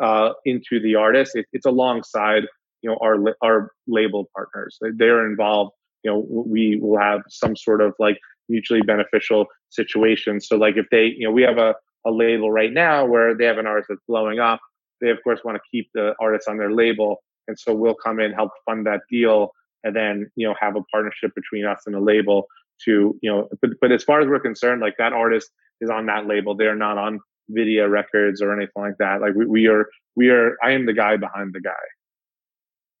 uh, 0.00 0.30
into 0.44 0.80
the 0.80 0.94
artist 0.94 1.32
it, 1.34 1.46
it's 1.52 1.66
alongside 1.66 2.44
you 2.82 2.90
know 2.90 2.98
our 3.02 3.36
our 3.42 3.70
label 3.86 4.28
partners. 4.34 4.78
They're 4.96 5.26
involved 5.26 5.72
you 6.02 6.10
know 6.10 6.26
we 6.28 6.78
will 6.80 6.98
have 6.98 7.20
some 7.28 7.56
sort 7.56 7.80
of 7.80 7.94
like 7.98 8.18
mutually 8.48 8.82
beneficial 8.82 9.46
situation. 9.70 10.40
So 10.40 10.56
like 10.56 10.76
if 10.76 10.86
they 10.90 11.14
you 11.16 11.26
know 11.26 11.32
we 11.32 11.42
have 11.42 11.58
a, 11.58 11.74
a 12.06 12.10
label 12.10 12.50
right 12.50 12.72
now 12.72 13.06
where 13.06 13.36
they 13.36 13.44
have 13.44 13.58
an 13.58 13.66
artist 13.66 13.88
that's 13.88 14.00
blowing 14.08 14.38
up 14.38 14.60
they 15.00 15.10
of 15.10 15.18
course 15.24 15.40
want 15.44 15.56
to 15.56 15.62
keep 15.70 15.90
the 15.94 16.14
artist 16.20 16.48
on 16.48 16.56
their 16.56 16.72
label. 16.72 17.22
And 17.48 17.58
so 17.58 17.74
we'll 17.74 17.96
come 17.96 18.20
in 18.20 18.32
help 18.32 18.52
fund 18.64 18.86
that 18.86 19.00
deal 19.10 19.50
and 19.84 19.94
then 19.96 20.30
you 20.36 20.46
know 20.46 20.54
have 20.60 20.76
a 20.76 20.82
partnership 20.92 21.32
between 21.34 21.66
us 21.66 21.82
and 21.86 21.94
the 21.94 22.00
label 22.00 22.46
to 22.84 23.18
you 23.20 23.30
know 23.30 23.48
but, 23.60 23.70
but 23.80 23.92
as 23.92 24.02
far 24.02 24.20
as 24.20 24.28
we're 24.28 24.40
concerned 24.40 24.80
like 24.80 24.94
that 24.98 25.12
artist 25.12 25.50
is 25.82 25.90
on 25.90 26.06
that 26.06 26.26
label. 26.26 26.54
They're 26.56 26.76
not 26.76 26.96
on 26.96 27.20
Vydia 27.50 27.90
records 27.90 28.40
or 28.40 28.52
anything 28.52 28.82
like 28.82 28.98
that. 28.98 29.20
Like 29.20 29.34
we, 29.34 29.46
we 29.46 29.66
are 29.66 29.88
we 30.16 30.28
are 30.30 30.56
i 30.62 30.72
am 30.72 30.86
the 30.86 30.92
guy 30.92 31.16
behind 31.16 31.52
the 31.52 31.60
guy. 31.60 31.70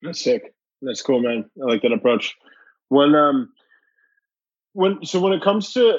That's 0.02 0.22
sick. 0.22 0.54
That's 0.80 1.02
cool 1.02 1.20
man. 1.20 1.50
I 1.60 1.66
like 1.66 1.82
that 1.82 1.92
approach. 1.92 2.34
When 2.88 3.14
um 3.14 3.52
when 4.72 5.04
so 5.04 5.20
when 5.20 5.32
it 5.32 5.42
comes 5.42 5.72
to 5.74 5.98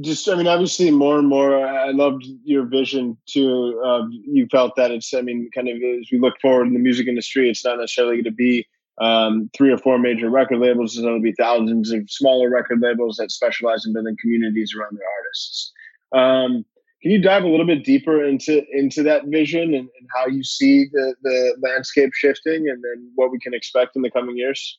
just 0.00 0.28
i 0.28 0.34
mean 0.34 0.46
obviously 0.46 0.90
more 0.90 1.18
and 1.18 1.28
more 1.28 1.66
i 1.66 1.92
loved 1.92 2.22
your 2.44 2.66
vision 2.66 3.16
too 3.26 3.80
uh, 3.82 4.02
you 4.10 4.46
felt 4.50 4.76
that 4.76 4.90
it's 4.90 5.14
i 5.14 5.22
mean 5.22 5.48
kind 5.54 5.66
of 5.66 5.76
as 5.76 6.08
we 6.12 6.18
look 6.18 6.38
forward 6.42 6.66
in 6.66 6.74
the 6.74 6.78
music 6.78 7.08
industry 7.08 7.48
it's 7.48 7.64
not 7.64 7.78
necessarily 7.78 8.16
going 8.16 8.24
to 8.24 8.30
be 8.30 8.66
um, 9.00 9.50
three 9.56 9.70
or 9.72 9.78
four 9.78 9.98
major 9.98 10.28
record 10.30 10.58
labels. 10.58 10.98
Going 10.98 11.16
to 11.16 11.22
be 11.22 11.32
thousands 11.32 11.92
of 11.92 12.10
smaller 12.10 12.50
record 12.50 12.80
labels 12.80 13.16
that 13.16 13.30
specialize 13.30 13.86
in 13.86 13.92
building 13.92 14.16
communities 14.20 14.74
around 14.74 14.96
their 14.96 15.06
artists. 15.18 15.72
Um, 16.12 16.64
can 17.02 17.12
you 17.12 17.20
dive 17.22 17.44
a 17.44 17.48
little 17.48 17.66
bit 17.66 17.84
deeper 17.84 18.24
into 18.24 18.62
into 18.72 19.02
that 19.04 19.26
vision 19.26 19.74
and, 19.74 19.88
and 19.98 20.08
how 20.16 20.26
you 20.26 20.42
see 20.42 20.86
the 20.92 21.14
the 21.22 21.56
landscape 21.62 22.10
shifting 22.14 22.68
and 22.68 22.82
then 22.82 23.10
what 23.14 23.30
we 23.30 23.38
can 23.38 23.54
expect 23.54 23.96
in 23.96 24.02
the 24.02 24.10
coming 24.10 24.36
years? 24.36 24.78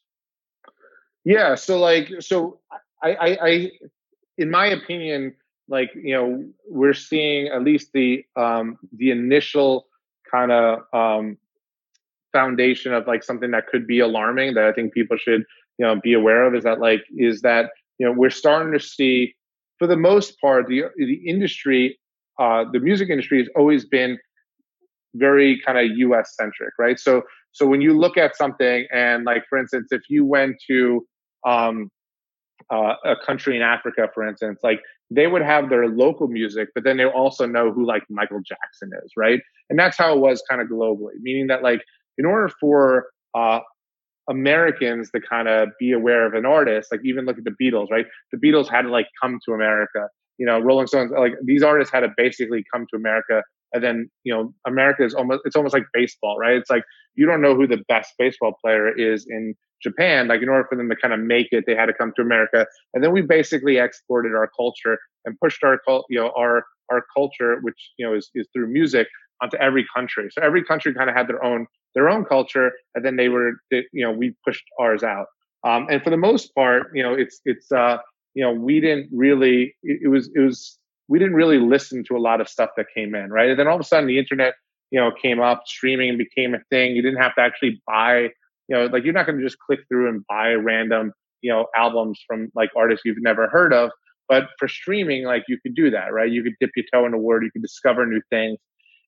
Yeah 1.24 1.56
so 1.56 1.80
like 1.80 2.10
so 2.20 2.60
I, 3.02 3.12
I, 3.14 3.38
I 3.42 3.72
in 4.40 4.50
my 4.50 4.68
opinion, 4.68 5.36
like 5.68 5.92
you 5.96 6.14
know, 6.14 6.46
we're 6.68 6.94
seeing 6.94 7.48
at 7.50 7.64
least 7.64 7.92
the 7.94 8.24
um, 8.36 8.78
the 8.98 9.12
initial 9.12 9.88
kind 10.32 10.52
of 10.52 10.80
um, 10.94 11.38
foundation 12.32 12.94
of 12.94 13.06
like 13.06 13.24
something 13.24 13.52
that 13.52 13.68
could 13.68 13.86
be 13.86 14.00
alarming 14.00 14.54
that 14.56 14.64
I 14.64 14.72
think 14.72 14.94
people 14.94 15.18
should 15.18 15.44
you 15.78 15.86
know 15.86 16.00
be 16.02 16.14
aware 16.14 16.46
of 16.46 16.56
is 16.56 16.64
that 16.64 16.80
like 16.80 17.04
is 17.16 17.42
that 17.42 17.72
you 17.98 18.08
know 18.08 18.14
we're 18.14 18.30
starting 18.30 18.74
to 18.74 18.80
see 18.80 19.36
for 19.78 19.88
the 19.88 19.98
most 19.98 20.40
part 20.40 20.68
the 20.68 20.84
the 20.98 21.22
industry 21.28 22.00
uh, 22.39 22.65
the 22.71 22.80
music 22.80 23.10
industry 23.10 23.39
has 23.39 23.49
always 23.56 23.86
been 23.86 24.17
very 25.15 25.62
kind 25.65 25.78
of 25.78 25.97
US 25.97 26.36
centric 26.36 26.73
right 26.78 26.99
so 26.99 27.23
so 27.52 27.65
when 27.65 27.82
you 27.82 27.97
look 27.97 28.17
at 28.17 28.36
something 28.36 28.86
and 28.91 29.25
like 29.25 29.43
for 29.49 29.58
instance 29.58 29.88
if 29.91 30.02
you 30.10 30.25
went 30.25 30.56
to 30.69 31.06
um, 31.47 31.89
uh, 32.71 32.93
a 33.06 33.15
country 33.25 33.56
in 33.56 33.62
Africa, 33.62 34.10
for 34.13 34.28
instance, 34.28 34.60
like 34.63 34.82
they 35.10 35.28
would 35.28 35.41
have 35.41 35.69
their 35.69 35.88
local 35.88 36.28
music, 36.28 36.69
but 36.75 36.84
then 36.84 36.97
they 36.97 37.06
also 37.06 37.45
know 37.45 37.71
who 37.71 37.86
like 37.86 38.04
Michael 38.10 38.41
Jackson 38.45 38.91
is, 39.04 39.12
right? 39.17 39.39
And 39.69 39.80
that's 39.80 39.97
how 39.97 40.13
it 40.13 40.19
was 40.19 40.43
kind 40.49 40.62
of 40.62 40.67
globally, 40.67 41.13
meaning 41.21 41.47
that 41.47 41.63
like 41.63 41.82
in 42.17 42.25
order 42.25 42.49
for 42.60 43.08
uh, 43.36 43.60
Americans 44.30 45.10
to 45.12 45.21
kind 45.21 45.47
of 45.47 45.69
be 45.80 45.91
aware 45.91 46.25
of 46.25 46.34
an 46.34 46.45
artist, 46.45 46.89
like 46.91 47.02
even 47.04 47.25
look 47.25 47.38
at 47.38 47.43
the 47.43 47.56
Beatles, 47.62 47.89
right? 47.89 48.06
The 48.32 48.38
Beatles 48.38 48.69
had 48.69 48.84
to 48.84 48.89
like 48.89 49.08
come 49.21 49.39
to 49.45 49.54
America. 49.54 50.08
You 50.39 50.47
know, 50.47 50.60
Rolling 50.60 50.88
Stones, 50.88 51.12
like 51.15 51.34
these 51.43 51.62
artists 51.62 51.93
had 51.93 52.02
to 52.02 52.10
basically 52.17 52.63
come 52.73 52.88
to 52.91 52.97
America. 52.97 53.43
And 53.71 53.84
then, 53.84 54.10
you 54.23 54.34
know, 54.34 54.52
America 54.65 55.06
is 55.06 55.13
almost, 55.13 55.41
it's 55.45 55.56
almost 55.56 55.75
like 55.75 55.86
baseball, 55.93 56.38
right? 56.39 56.56
It's 56.56 56.71
like 56.71 56.84
you 57.15 57.25
don't 57.25 57.41
know 57.41 57.56
who 57.56 57.67
the 57.67 57.84
best 57.88 58.13
baseball 58.17 58.56
player 58.63 58.89
is 58.97 59.28
in 59.30 59.54
Japan, 59.84 60.28
like 60.28 60.41
in 60.41 60.49
order 60.49 60.65
for 60.69 60.75
them 60.75 60.89
to 60.89 60.95
kind 60.95 61.13
of 61.13 61.19
make 61.19 61.47
it, 61.52 61.65
they 61.67 61.75
had 61.75 61.86
to 61.86 61.93
come 61.93 62.13
to 62.15 62.21
America. 62.21 62.65
And 62.93 63.04
then 63.04 63.12
we 63.12 63.21
basically 63.21 63.78
exported 63.78 64.34
our 64.34 64.49
culture 64.58 64.97
and 65.25 65.38
pushed 65.39 65.63
our 65.63 65.80
you 66.10 66.19
know 66.19 66.32
our 66.38 66.63
our 66.91 67.04
culture, 67.15 67.60
which 67.62 67.91
you 67.97 68.06
know 68.08 68.15
is 68.15 68.32
is 68.34 68.47
through 68.54 68.67
music, 68.67 69.08
onto 69.41 69.58
every 69.58 69.86
country. 69.95 70.30
So 70.32 70.41
every 70.41 70.63
country 70.63 70.93
kind 70.93 71.10
of 71.10 71.15
had 71.15 71.28
their 71.28 71.43
own 71.43 71.67
their 71.95 72.10
own 72.10 72.25
culture, 72.25 72.71
and 72.95 73.06
then 73.06 73.15
they 73.15 73.30
were 73.30 73.54
they, 73.71 73.86
you 73.93 74.04
know 74.04 74.12
we 74.12 74.36
pushed 74.45 74.65
ours 74.80 75.04
out. 75.04 75.28
Um, 75.63 75.88
and 75.89 76.02
for 76.02 76.10
the 76.10 76.17
most 76.17 76.54
part, 76.56 76.91
you 76.93 77.04
know 77.04 77.13
it's 77.13 77.41
it's 77.45 77.71
uh 77.71 77.97
you 78.34 78.44
know 78.44 78.52
we 78.52 78.80
didn't 78.80 79.10
really 79.12 79.76
it, 79.84 80.02
it 80.04 80.08
was 80.08 80.30
it 80.36 80.39
was 80.39 80.78
we 81.08 81.20
didn't 81.20 81.34
really 81.34 81.58
listen 81.58 82.04
to 82.08 82.15
a 82.15 82.20
lot 82.20 82.39
of 82.39 82.48
stuff 82.48 82.70
that 82.78 82.86
came 82.96 83.15
in, 83.15 83.32
right? 83.32 83.50
And 83.50 83.60
then 83.60 83.68
all 83.68 83.76
of 83.76 83.82
a 83.82 83.84
sudden 83.84 84.08
the 84.08 84.20
internet 84.20 84.54
you 84.92 85.00
know 85.00 85.12
came 85.12 85.39
up, 85.39 85.63
streaming 85.65 86.18
became 86.18 86.54
a 86.54 86.60
thing. 86.70 86.96
You 86.96 87.02
didn't 87.02 87.22
have 87.22 87.36
to 87.36 87.42
actually 87.42 87.82
buy 87.88 88.30
you 88.70 88.78
know, 88.78 88.86
like 88.86 89.04
you're 89.04 89.13
not 89.13 89.26
going 89.26 89.38
to 89.38 89.44
just 89.44 89.58
click 89.60 89.80
through 89.89 90.08
and 90.08 90.26
buy 90.28 90.54
random, 90.54 91.12
you 91.42 91.52
know, 91.52 91.65
albums 91.76 92.24
from 92.26 92.50
like 92.56 92.70
artists 92.78 93.04
you've 93.04 93.22
never 93.22 93.50
heard 93.50 93.74
of. 93.74 93.89
But 94.30 94.44
for 94.60 94.68
streaming, 94.68 95.26
like 95.26 95.44
you 95.48 95.58
could 95.62 95.74
do 95.74 95.89
that, 95.89 96.13
right? 96.13 96.32
You 96.32 96.44
could 96.44 96.54
dip 96.62 96.70
your 96.76 96.86
toe 96.94 97.06
in 97.06 97.12
the 97.12 97.18
word, 97.18 97.44
you 97.44 97.52
could 97.52 97.63
discover 97.63 98.06
new 98.06 98.22
things. 98.30 98.60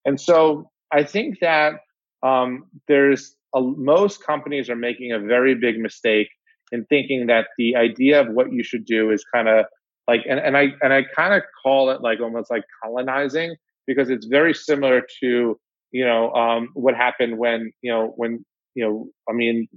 And 0.04 0.20
so 0.20 0.72
I 0.92 1.04
think 1.04 1.40
that 1.42 1.76
um, 2.24 2.66
there's 2.88 3.36
a, 3.54 3.62
most 3.62 4.26
companies 4.26 4.68
are 4.68 4.76
making 4.76 5.12
a 5.12 5.20
very 5.20 5.54
big 5.54 5.78
mistake 5.78 6.30
in 6.72 6.86
thinking 6.86 7.28
that 7.28 7.48
the 7.58 7.76
idea 7.76 8.22
of 8.22 8.28
what 8.30 8.52
you 8.52 8.64
should 8.64 8.86
do 8.86 9.12
is 9.12 9.24
kind 9.34 9.48
of 9.48 9.66
like, 10.08 10.22
and, 10.30 10.40
and 10.40 10.58
I 10.58 10.74
and 10.82 10.94
I 10.94 11.04
kind 11.16 11.34
of 11.34 11.44
call 11.62 11.90
it 11.90 12.02
like 12.02 12.20
almost 12.20 12.50
like 12.50 12.64
colonizing 12.84 13.56
because 13.88 14.10
it's 14.10 14.26
very 14.26 14.54
similar 14.54 15.02
to 15.22 15.60
you 15.92 16.06
know 16.06 16.32
um, 16.34 16.70
what 16.74 16.96
happened 16.96 17.38
when 17.38 17.72
you 17.82 17.92
know 17.92 18.14
when 18.16 18.44
you 18.76 18.86
know, 18.86 19.08
I 19.30 19.34
mean, 19.34 19.68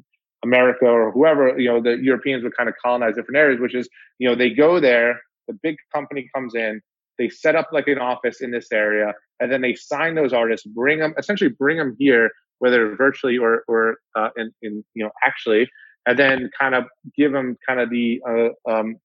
America 0.42 0.86
or 0.86 1.10
whoever, 1.10 1.58
you 1.58 1.68
know, 1.68 1.80
the 1.80 1.98
Europeans 2.02 2.42
would 2.44 2.56
kind 2.56 2.68
of 2.68 2.74
colonize 2.82 3.14
different 3.14 3.36
areas, 3.36 3.60
which 3.60 3.74
is, 3.74 3.88
you 4.18 4.28
know, 4.28 4.34
they 4.34 4.50
go 4.50 4.78
there, 4.78 5.20
the 5.48 5.54
big 5.62 5.76
company 5.92 6.28
comes 6.34 6.54
in, 6.54 6.80
they 7.18 7.28
set 7.28 7.56
up 7.56 7.68
like 7.72 7.88
an 7.88 7.98
office 7.98 8.40
in 8.40 8.50
this 8.50 8.70
area, 8.72 9.12
and 9.40 9.50
then 9.50 9.62
they 9.62 9.74
sign 9.74 10.14
those 10.14 10.32
artists, 10.32 10.66
bring 10.66 10.98
them, 10.98 11.14
essentially 11.18 11.50
bring 11.50 11.78
them 11.78 11.96
here, 11.98 12.30
whether 12.58 12.94
virtually 12.96 13.38
or 13.38 13.62
or 13.68 13.96
uh, 14.16 14.30
in, 14.36 14.52
in 14.62 14.84
you 14.94 15.04
know 15.04 15.10
actually, 15.24 15.68
and 16.06 16.18
then 16.18 16.50
kind 16.58 16.74
of 16.74 16.84
give 17.16 17.32
them 17.32 17.56
kind 17.66 17.80
of 17.80 17.90
the 17.90 18.20
uh, 18.28 18.70
um, 18.70 18.96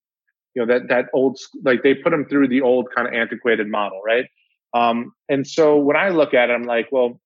you 0.56 0.66
know 0.66 0.66
that 0.66 0.88
that 0.90 1.06
old 1.14 1.38
like 1.64 1.84
they 1.84 1.94
put 1.94 2.12
them 2.12 2.26
through 2.26 2.48
the 2.48 2.62
old 2.62 2.88
kind 2.96 3.08
of 3.08 3.14
antiquated 3.14 3.68
model, 3.68 4.02
right? 4.06 4.26
Um, 4.74 5.14
and 5.30 5.48
so 5.48 5.78
when 5.78 5.96
I 5.96 6.10
look 6.10 6.34
at 6.34 6.50
it, 6.50 6.54
I'm 6.54 6.64
like, 6.64 6.88
well, 6.92 7.20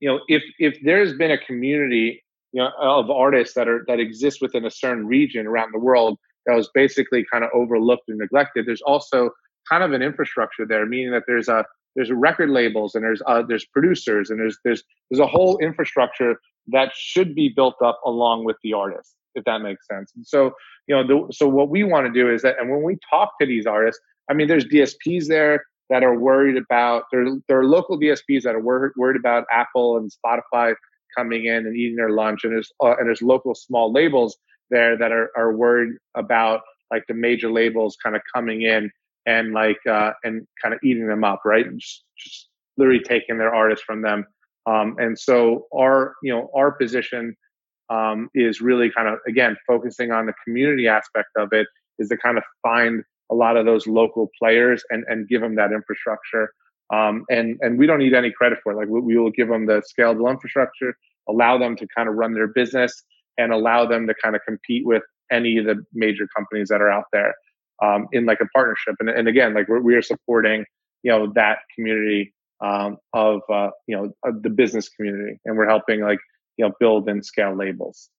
you 0.00 0.08
know, 0.08 0.20
if 0.28 0.42
if 0.58 0.78
there's 0.82 1.14
been 1.14 1.30
a 1.30 1.38
community, 1.38 2.22
you 2.52 2.62
know, 2.62 2.70
of 2.80 3.10
artists 3.10 3.54
that 3.54 3.68
are 3.68 3.84
that 3.88 4.00
exist 4.00 4.38
within 4.40 4.64
a 4.64 4.70
certain 4.70 5.06
region 5.06 5.46
around 5.46 5.72
the 5.72 5.78
world 5.78 6.18
that 6.46 6.54
was 6.54 6.68
basically 6.74 7.24
kind 7.30 7.44
of 7.44 7.50
overlooked 7.54 8.08
and 8.08 8.18
neglected, 8.18 8.66
there's 8.66 8.82
also 8.82 9.30
kind 9.68 9.82
of 9.82 9.92
an 9.92 10.02
infrastructure 10.02 10.66
there, 10.66 10.86
meaning 10.86 11.12
that 11.12 11.24
there's 11.26 11.48
a 11.48 11.64
there's 11.96 12.10
record 12.10 12.50
labels 12.50 12.94
and 12.94 13.04
there's 13.04 13.22
uh, 13.26 13.42
there's 13.46 13.64
producers 13.66 14.30
and 14.30 14.38
there's 14.38 14.58
there's 14.64 14.82
there's 15.10 15.20
a 15.20 15.26
whole 15.26 15.58
infrastructure 15.58 16.40
that 16.68 16.92
should 16.94 17.34
be 17.34 17.48
built 17.48 17.76
up 17.84 18.00
along 18.04 18.44
with 18.44 18.56
the 18.62 18.72
artist, 18.72 19.14
if 19.34 19.44
that 19.44 19.58
makes 19.58 19.86
sense. 19.86 20.12
And 20.16 20.26
so 20.26 20.52
you 20.86 20.94
know, 20.94 21.06
the, 21.06 21.32
so 21.32 21.48
what 21.48 21.70
we 21.70 21.82
want 21.82 22.06
to 22.06 22.12
do 22.12 22.32
is 22.32 22.42
that, 22.42 22.56
and 22.60 22.70
when 22.70 22.82
we 22.82 22.98
talk 23.08 23.32
to 23.40 23.46
these 23.46 23.66
artists, 23.66 24.00
I 24.30 24.34
mean, 24.34 24.48
there's 24.48 24.66
DSPs 24.66 25.28
there, 25.28 25.64
that 25.90 26.02
are 26.02 26.18
worried 26.18 26.56
about 26.56 27.04
there, 27.12 27.26
there 27.48 27.58
are 27.58 27.64
local 27.64 27.98
DSPs 27.98 28.42
that 28.42 28.54
are 28.54 28.60
wor- 28.60 28.92
worried 28.96 29.18
about 29.18 29.44
Apple 29.52 29.98
and 29.98 30.10
Spotify 30.10 30.74
coming 31.16 31.44
in 31.44 31.66
and 31.66 31.76
eating 31.76 31.96
their 31.96 32.10
lunch, 32.10 32.44
and 32.44 32.52
there's 32.52 32.72
uh, 32.82 32.96
and 32.98 33.06
there's 33.06 33.22
local 33.22 33.54
small 33.54 33.92
labels 33.92 34.36
there 34.70 34.96
that 34.96 35.12
are 35.12 35.30
are 35.36 35.54
worried 35.54 35.94
about 36.16 36.60
like 36.90 37.04
the 37.06 37.14
major 37.14 37.50
labels 37.50 37.96
kind 38.02 38.16
of 38.16 38.22
coming 38.34 38.62
in 38.62 38.90
and 39.26 39.52
like 39.52 39.78
uh, 39.88 40.12
and 40.24 40.46
kind 40.60 40.74
of 40.74 40.80
eating 40.82 41.06
them 41.06 41.24
up, 41.24 41.40
right? 41.44 41.66
Just, 41.76 42.04
just 42.18 42.48
literally 42.76 43.00
taking 43.00 43.38
their 43.38 43.54
artists 43.54 43.84
from 43.84 44.02
them. 44.02 44.26
Um, 44.66 44.96
and 44.98 45.18
so 45.18 45.66
our, 45.74 46.14
you 46.22 46.32
know, 46.32 46.50
our 46.54 46.72
position 46.72 47.36
um, 47.90 48.30
is 48.34 48.60
really 48.60 48.90
kind 48.90 49.08
of 49.08 49.18
again 49.28 49.56
focusing 49.66 50.10
on 50.10 50.26
the 50.26 50.32
community 50.44 50.88
aspect 50.88 51.28
of 51.36 51.52
it 51.52 51.66
is 51.98 52.08
to 52.08 52.16
kind 52.16 52.38
of 52.38 52.44
find 52.62 53.02
a 53.30 53.34
lot 53.34 53.56
of 53.56 53.66
those 53.66 53.86
local 53.86 54.30
players 54.38 54.82
and 54.90 55.04
and 55.08 55.28
give 55.28 55.40
them 55.40 55.54
that 55.56 55.72
infrastructure. 55.72 56.52
Um, 56.92 57.24
and 57.30 57.58
and 57.60 57.78
we 57.78 57.86
don't 57.86 57.98
need 57.98 58.14
any 58.14 58.30
credit 58.30 58.58
for 58.62 58.72
it. 58.72 58.76
Like 58.76 58.88
we, 58.88 59.00
we 59.00 59.16
will 59.16 59.30
give 59.30 59.48
them 59.48 59.66
the 59.66 59.82
scalable 59.82 60.30
infrastructure, 60.30 60.96
allow 61.28 61.58
them 61.58 61.76
to 61.76 61.86
kind 61.94 62.08
of 62.08 62.14
run 62.14 62.34
their 62.34 62.48
business, 62.48 63.02
and 63.38 63.52
allow 63.52 63.86
them 63.86 64.06
to 64.06 64.14
kind 64.22 64.34
of 64.34 64.42
compete 64.46 64.86
with 64.86 65.02
any 65.30 65.58
of 65.58 65.66
the 65.66 65.82
major 65.92 66.26
companies 66.34 66.68
that 66.68 66.80
are 66.80 66.90
out 66.90 67.04
there 67.12 67.34
um, 67.82 68.06
in 68.12 68.26
like 68.26 68.40
a 68.40 68.46
partnership. 68.54 68.94
And, 69.00 69.08
and 69.08 69.26
again, 69.28 69.54
like 69.54 69.68
we're, 69.68 69.80
we 69.80 69.94
are 69.94 70.02
supporting 70.02 70.64
you 71.02 71.10
know 71.10 71.32
that 71.34 71.58
community 71.74 72.32
um, 72.60 72.98
of 73.12 73.40
uh, 73.52 73.70
you 73.86 73.96
know 73.96 74.14
of 74.24 74.42
the 74.42 74.50
business 74.50 74.88
community, 74.88 75.40
and 75.44 75.56
we're 75.56 75.68
helping 75.68 76.00
like 76.00 76.20
you 76.56 76.64
know 76.64 76.72
build 76.80 77.08
and 77.08 77.24
scale 77.24 77.54
labels. 77.54 78.10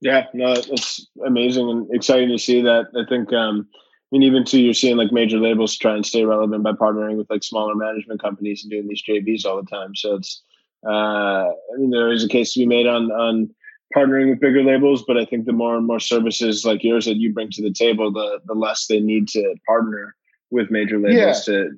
Yeah, 0.00 0.26
no, 0.32 0.52
it's 0.52 1.06
amazing 1.26 1.68
and 1.68 1.94
exciting 1.94 2.28
to 2.28 2.38
see 2.38 2.62
that. 2.62 2.86
I 2.96 3.08
think, 3.08 3.32
um, 3.32 3.68
I 3.74 4.06
mean, 4.12 4.22
even 4.22 4.44
too, 4.44 4.60
you're 4.60 4.74
seeing 4.74 4.96
like 4.96 5.10
major 5.10 5.38
labels 5.38 5.76
try 5.76 5.94
and 5.94 6.06
stay 6.06 6.24
relevant 6.24 6.62
by 6.62 6.72
partnering 6.72 7.16
with 7.16 7.28
like 7.28 7.42
smaller 7.42 7.74
management 7.74 8.22
companies 8.22 8.62
and 8.62 8.70
doing 8.70 8.86
these 8.86 9.02
JVs 9.02 9.44
all 9.44 9.60
the 9.60 9.68
time. 9.68 9.96
So 9.96 10.14
it's, 10.14 10.42
uh, 10.86 11.48
I 11.48 11.76
mean, 11.78 11.90
there 11.90 12.12
is 12.12 12.24
a 12.24 12.28
case 12.28 12.52
to 12.52 12.60
be 12.60 12.66
made 12.66 12.86
on 12.86 13.10
on 13.10 13.50
partnering 13.96 14.30
with 14.30 14.40
bigger 14.40 14.62
labels, 14.62 15.02
but 15.06 15.16
I 15.16 15.24
think 15.24 15.46
the 15.46 15.52
more 15.52 15.76
and 15.76 15.86
more 15.86 16.00
services 16.00 16.64
like 16.64 16.84
yours 16.84 17.06
that 17.06 17.16
you 17.16 17.32
bring 17.32 17.50
to 17.50 17.62
the 17.62 17.72
table, 17.72 18.12
the 18.12 18.40
the 18.46 18.54
less 18.54 18.86
they 18.86 19.00
need 19.00 19.26
to 19.28 19.56
partner 19.66 20.14
with 20.50 20.70
major 20.70 20.98
labels 20.98 21.48
yeah. 21.48 21.54
to 21.54 21.70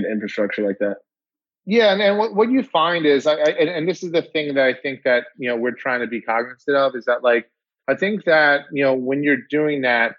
get 0.00 0.10
infrastructure 0.10 0.66
like 0.66 0.78
that. 0.78 0.96
Yeah, 1.64 1.92
and, 1.92 2.02
and 2.02 2.18
what, 2.18 2.34
what 2.34 2.50
you 2.50 2.62
find 2.64 3.06
is, 3.06 3.26
I, 3.26 3.34
I 3.34 3.50
and, 3.50 3.68
and 3.68 3.88
this 3.88 4.02
is 4.02 4.10
the 4.10 4.22
thing 4.22 4.54
that 4.54 4.64
I 4.64 4.74
think 4.74 5.04
that 5.04 5.26
you 5.38 5.48
know 5.48 5.56
we're 5.56 5.72
trying 5.72 6.00
to 6.00 6.06
be 6.06 6.20
cognizant 6.20 6.76
of 6.76 6.96
is 6.96 7.04
that 7.04 7.22
like 7.22 7.48
I 7.88 7.94
think 7.94 8.24
that 8.24 8.62
you 8.72 8.82
know 8.82 8.94
when 8.94 9.22
you're 9.22 9.44
doing 9.48 9.82
that, 9.82 10.16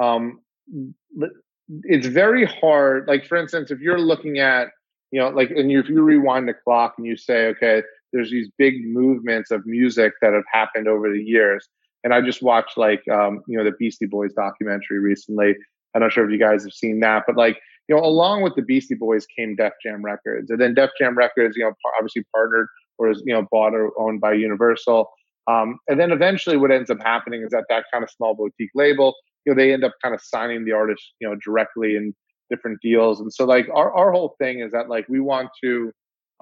um, 0.00 0.40
it's 1.82 2.06
very 2.06 2.44
hard. 2.44 3.08
Like 3.08 3.26
for 3.26 3.36
instance, 3.36 3.70
if 3.70 3.80
you're 3.80 3.98
looking 3.98 4.38
at 4.38 4.68
you 5.10 5.20
know 5.20 5.30
like 5.30 5.50
and 5.50 5.70
you, 5.70 5.80
if 5.80 5.88
you 5.88 6.02
rewind 6.02 6.48
the 6.48 6.54
clock 6.54 6.94
and 6.98 7.06
you 7.06 7.16
say, 7.16 7.46
okay, 7.48 7.82
there's 8.12 8.30
these 8.30 8.48
big 8.56 8.86
movements 8.86 9.50
of 9.50 9.66
music 9.66 10.12
that 10.22 10.32
have 10.32 10.44
happened 10.52 10.86
over 10.86 11.12
the 11.12 11.22
years, 11.22 11.68
and 12.04 12.14
I 12.14 12.20
just 12.20 12.42
watched 12.42 12.78
like 12.78 13.02
um, 13.08 13.42
you 13.48 13.58
know 13.58 13.64
the 13.64 13.72
Beastie 13.76 14.06
Boys 14.06 14.32
documentary 14.34 15.00
recently. 15.00 15.56
I'm 15.94 16.02
not 16.02 16.12
sure 16.12 16.24
if 16.24 16.30
you 16.30 16.38
guys 16.38 16.62
have 16.62 16.74
seen 16.74 17.00
that, 17.00 17.24
but 17.26 17.36
like 17.36 17.58
you 17.88 17.94
know, 17.94 18.02
along 18.02 18.42
with 18.42 18.54
the 18.56 18.62
Beastie 18.62 18.94
Boys 18.94 19.26
came 19.26 19.54
Def 19.54 19.72
Jam 19.82 20.04
Records, 20.04 20.50
and 20.50 20.60
then 20.60 20.74
Def 20.74 20.90
Jam 20.98 21.16
Records, 21.16 21.56
you 21.56 21.64
know, 21.64 21.72
obviously 21.98 22.24
partnered 22.34 22.68
or 22.98 23.10
is 23.10 23.22
you 23.24 23.34
know 23.34 23.46
bought 23.50 23.74
or 23.74 23.92
owned 23.98 24.20
by 24.20 24.32
Universal. 24.32 25.08
Um, 25.48 25.78
and 25.88 26.00
then 26.00 26.10
eventually, 26.10 26.56
what 26.56 26.72
ends 26.72 26.90
up 26.90 26.98
happening 27.02 27.42
is 27.42 27.50
that 27.50 27.64
that 27.68 27.84
kind 27.92 28.02
of 28.02 28.10
small 28.10 28.34
boutique 28.34 28.70
label, 28.74 29.14
you 29.44 29.52
know, 29.52 29.56
they 29.56 29.72
end 29.72 29.84
up 29.84 29.92
kind 30.02 30.14
of 30.14 30.20
signing 30.20 30.64
the 30.64 30.72
artist, 30.72 31.02
you 31.20 31.28
know, 31.28 31.36
directly 31.44 31.94
in 31.94 32.14
different 32.50 32.80
deals. 32.82 33.20
And 33.20 33.32
so, 33.32 33.44
like, 33.44 33.68
our 33.72 33.94
our 33.94 34.12
whole 34.12 34.34
thing 34.40 34.60
is 34.60 34.72
that 34.72 34.88
like 34.88 35.06
we 35.08 35.20
want 35.20 35.50
to 35.62 35.92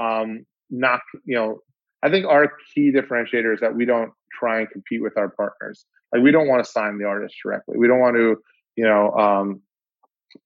um, 0.01 0.47
not, 0.71 1.01
you 1.27 1.37
know, 1.37 1.59
I 2.03 2.11
think 2.11 2.27
our 2.27 2.53
key 2.75 2.93
differentiator 2.93 3.53
is 3.53 3.61
that 3.61 3.75
we 3.75 3.85
don't 3.85 4.11
try 4.33 4.61
and 4.61 4.71
compete 4.71 5.03
with 5.03 5.17
our 5.19 5.29
partners. 5.29 5.85
Like, 6.13 6.23
we 6.23 6.31
don't 6.31 6.49
want 6.49 6.65
to 6.65 6.71
sign 6.71 6.99
the 6.99 7.05
artist 7.05 7.35
directly. 7.43 7.77
We 7.77 7.89
don't 7.89 8.01
want 8.01 8.17
to, 8.17 8.37
you 8.77 8.85
know, 8.85 9.13
um, 9.13 9.61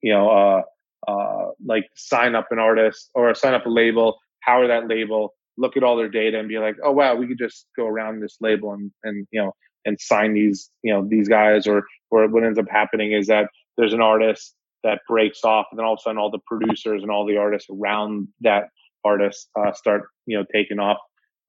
you 0.01 0.13
know, 0.13 0.29
uh, 0.29 0.61
uh, 1.07 1.47
like 1.65 1.85
sign 1.95 2.35
up 2.35 2.47
an 2.51 2.59
artist 2.59 3.09
or 3.15 3.33
sign 3.35 3.53
up 3.53 3.65
a 3.65 3.69
label, 3.69 4.17
power 4.43 4.67
that 4.67 4.87
label, 4.87 5.33
look 5.57 5.75
at 5.75 5.83
all 5.83 5.97
their 5.97 6.09
data 6.09 6.39
and 6.39 6.47
be 6.47 6.57
like, 6.59 6.75
oh 6.83 6.91
wow, 6.91 7.15
we 7.15 7.27
could 7.27 7.37
just 7.37 7.67
go 7.75 7.85
around 7.85 8.21
this 8.21 8.37
label 8.41 8.73
and 8.73 8.91
and 9.03 9.27
you 9.31 9.41
know 9.41 9.53
and 9.85 9.99
sign 9.99 10.33
these 10.33 10.69
you 10.83 10.93
know 10.93 11.05
these 11.07 11.27
guys. 11.27 11.67
Or 11.67 11.83
or 12.11 12.27
what 12.27 12.43
ends 12.43 12.59
up 12.59 12.69
happening 12.69 13.11
is 13.11 13.27
that 13.27 13.49
there's 13.77 13.93
an 13.93 14.01
artist 14.01 14.55
that 14.83 15.01
breaks 15.07 15.43
off 15.43 15.65
and 15.71 15.77
then 15.77 15.85
all 15.85 15.93
of 15.93 15.99
a 15.99 16.01
sudden 16.01 16.17
all 16.17 16.31
the 16.31 16.39
producers 16.47 17.01
and 17.01 17.11
all 17.11 17.25
the 17.25 17.37
artists 17.37 17.69
around 17.69 18.29
that 18.41 18.69
artist 19.03 19.49
uh, 19.59 19.73
start 19.73 20.03
you 20.25 20.37
know 20.37 20.45
taking 20.53 20.79
off. 20.79 20.97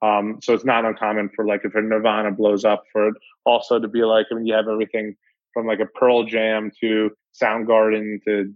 Um, 0.02 0.38
so 0.42 0.54
it's 0.54 0.64
not 0.64 0.86
uncommon 0.86 1.28
for 1.36 1.46
like 1.46 1.60
if 1.64 1.74
a 1.74 1.82
nirvana 1.82 2.32
blows 2.32 2.64
up 2.64 2.84
for 2.92 3.08
it 3.08 3.14
also 3.44 3.78
to 3.78 3.88
be 3.88 4.02
like 4.02 4.26
i 4.30 4.34
mean 4.34 4.46
you 4.46 4.54
have 4.54 4.68
everything 4.68 5.14
from 5.52 5.66
like 5.66 5.80
a 5.80 5.98
pearl 5.98 6.24
jam 6.24 6.70
to 6.80 7.10
soundgarden 7.40 8.18
to 8.26 8.52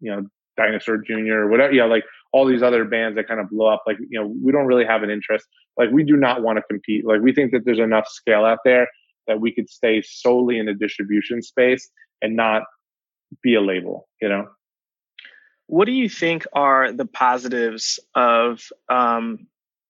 you 0.00 0.10
know 0.10 0.26
Dinosaur 0.58 0.98
Jr. 0.98 1.34
or 1.34 1.48
whatever, 1.48 1.72
yeah, 1.72 1.84
like 1.84 2.04
all 2.32 2.44
these 2.44 2.62
other 2.62 2.84
bands 2.84 3.16
that 3.16 3.26
kind 3.26 3.40
of 3.40 3.48
blow 3.48 3.66
up. 3.66 3.84
Like, 3.86 3.96
you 3.98 4.20
know, 4.20 4.26
we 4.44 4.52
don't 4.52 4.66
really 4.66 4.84
have 4.84 5.02
an 5.02 5.08
interest. 5.10 5.46
Like, 5.78 5.90
we 5.90 6.04
do 6.04 6.16
not 6.16 6.42
want 6.42 6.58
to 6.58 6.62
compete. 6.68 7.06
Like, 7.06 7.22
we 7.22 7.32
think 7.32 7.52
that 7.52 7.64
there's 7.64 7.78
enough 7.78 8.06
scale 8.08 8.44
out 8.44 8.58
there 8.64 8.86
that 9.26 9.40
we 9.40 9.52
could 9.52 9.70
stay 9.70 10.02
solely 10.02 10.58
in 10.58 10.66
the 10.66 10.74
distribution 10.74 11.40
space 11.40 11.88
and 12.20 12.36
not 12.36 12.64
be 13.42 13.54
a 13.54 13.60
label, 13.60 14.08
you 14.20 14.28
know? 14.28 14.48
What 15.66 15.84
do 15.84 15.92
you 15.92 16.08
think 16.08 16.46
are 16.52 16.92
the 16.92 17.06
positives 17.06 18.00
of, 18.14 18.62
um, 18.88 19.46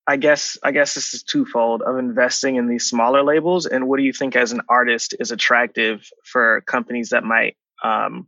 I 0.06 0.16
guess, 0.16 0.58
I 0.62 0.72
guess 0.72 0.94
this 0.94 1.14
is 1.14 1.22
twofold 1.22 1.82
of 1.82 1.98
investing 1.98 2.56
in 2.56 2.68
these 2.68 2.86
smaller 2.86 3.22
labels, 3.22 3.66
and 3.66 3.86
what 3.86 3.98
do 3.98 4.02
you 4.02 4.12
think 4.12 4.34
as 4.34 4.52
an 4.52 4.62
artist 4.68 5.14
is 5.20 5.30
attractive 5.30 6.08
for 6.24 6.62
companies 6.62 7.10
that 7.10 7.24
might 7.24 7.56
um, 7.84 8.26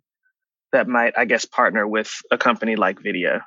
that 0.72 0.88
might, 0.88 1.14
I 1.16 1.24
guess, 1.24 1.44
partner 1.44 1.86
with 1.86 2.12
a 2.30 2.38
company 2.38 2.76
like 2.76 3.00
Vydia? 3.00 3.42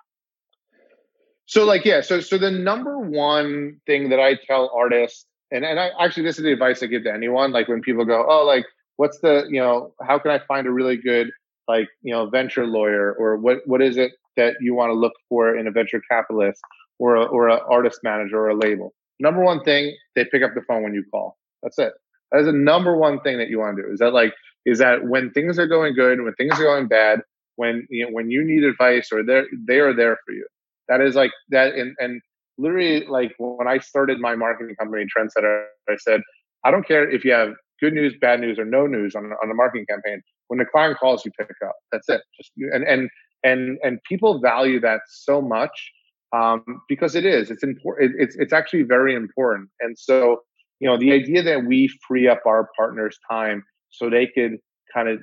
So, 1.45 1.65
like, 1.65 1.85
yeah, 1.85 2.01
so 2.01 2.21
so 2.21 2.37
the 2.37 2.51
number 2.51 2.99
one 2.99 3.81
thing 3.85 4.09
that 4.09 4.19
I 4.19 4.35
tell 4.47 4.71
artists, 4.75 5.25
and 5.51 5.65
and 5.65 5.79
I 5.79 5.91
actually 5.99 6.23
this 6.23 6.37
is 6.37 6.43
the 6.43 6.53
advice 6.53 6.81
I 6.81 6.87
give 6.87 7.03
to 7.03 7.13
anyone, 7.13 7.51
like 7.51 7.67
when 7.67 7.81
people 7.81 8.05
go, 8.05 8.25
oh, 8.27 8.45
like, 8.45 8.65
what's 8.95 9.19
the, 9.19 9.45
you 9.49 9.59
know, 9.59 9.93
how 10.01 10.19
can 10.19 10.31
I 10.31 10.39
find 10.47 10.67
a 10.67 10.71
really 10.71 10.97
good 10.97 11.31
like, 11.67 11.87
you 12.01 12.13
know, 12.13 12.27
venture 12.27 12.65
lawyer, 12.65 13.13
or 13.13 13.37
what 13.37 13.59
what 13.65 13.81
is 13.81 13.97
it 13.97 14.11
that 14.35 14.55
you 14.61 14.73
want 14.73 14.89
to 14.89 14.93
look 14.93 15.13
for 15.29 15.55
in 15.55 15.67
a 15.67 15.71
venture 15.71 16.01
capitalist, 16.09 16.61
or 16.99 17.15
a, 17.15 17.23
or 17.23 17.49
an 17.49 17.59
artist 17.69 17.99
manager 18.03 18.37
or 18.37 18.49
a 18.49 18.55
label? 18.55 18.93
Number 19.19 19.43
one 19.43 19.63
thing, 19.63 19.95
they 20.15 20.25
pick 20.25 20.43
up 20.43 20.51
the 20.55 20.61
phone 20.61 20.83
when 20.83 20.93
you 20.93 21.03
call. 21.11 21.37
That's 21.61 21.77
it. 21.77 21.93
That 22.31 22.39
is 22.39 22.45
the 22.47 22.53
number 22.53 22.97
one 22.97 23.21
thing 23.21 23.37
that 23.37 23.49
you 23.49 23.59
want 23.59 23.77
to 23.77 23.83
do. 23.83 23.91
Is 23.91 23.99
that 23.99 24.13
like 24.13 24.33
is 24.65 24.79
that 24.79 25.05
when 25.05 25.31
things 25.31 25.59
are 25.59 25.67
going 25.67 25.93
good, 25.93 26.21
when 26.21 26.33
things 26.35 26.59
are 26.59 26.63
going 26.63 26.87
bad, 26.87 27.21
when 27.55 27.85
you 27.89 28.05
know 28.05 28.11
when 28.11 28.29
you 28.31 28.43
need 28.43 28.63
advice 28.63 29.09
or 29.11 29.23
they're 29.23 29.47
they 29.67 29.79
are 29.79 29.93
there 29.93 30.17
for 30.25 30.33
you. 30.33 30.45
That 30.87 31.01
is 31.01 31.15
like 31.15 31.31
that 31.49 31.75
and 31.75 31.95
and 31.99 32.21
literally 32.57 33.05
like 33.07 33.33
when 33.37 33.67
I 33.67 33.79
started 33.79 34.19
my 34.19 34.35
marketing 34.35 34.75
company 34.75 35.05
Trendsetter, 35.05 35.65
I 35.89 35.95
said, 35.97 36.21
I 36.63 36.71
don't 36.71 36.87
care 36.87 37.09
if 37.09 37.25
you 37.25 37.31
have 37.31 37.53
good 37.81 37.93
news, 37.93 38.13
bad 38.19 38.39
news, 38.39 38.59
or 38.59 38.65
no 38.65 38.87
news 38.87 39.15
on 39.15 39.31
on 39.43 39.51
a 39.51 39.53
marketing 39.53 39.85
campaign. 39.89 40.21
When 40.47 40.59
the 40.59 40.65
client 40.65 40.97
calls, 40.99 41.25
you 41.25 41.31
pick 41.37 41.49
up. 41.65 41.75
That's 41.91 42.09
it. 42.09 42.21
Just 42.37 42.51
and 42.57 42.83
and 42.83 43.09
and 43.43 43.77
and 43.83 43.99
people 44.03 44.39
value 44.39 44.79
that 44.81 45.01
so 45.07 45.41
much 45.41 45.91
um, 46.33 46.63
because 46.87 47.15
it 47.15 47.25
is. 47.25 47.51
It's 47.51 47.63
important. 47.63 48.15
It's 48.17 48.35
it's 48.35 48.53
actually 48.53 48.83
very 48.83 49.15
important. 49.15 49.69
And 49.79 49.97
so 49.97 50.41
you 50.79 50.87
know 50.87 50.97
the 50.97 51.11
idea 51.11 51.43
that 51.43 51.65
we 51.65 51.89
free 52.07 52.27
up 52.27 52.41
our 52.45 52.69
partners' 52.77 53.17
time 53.29 53.63
so 53.93 54.09
they 54.09 54.27
could 54.27 54.57
kind 54.93 55.07
of 55.07 55.19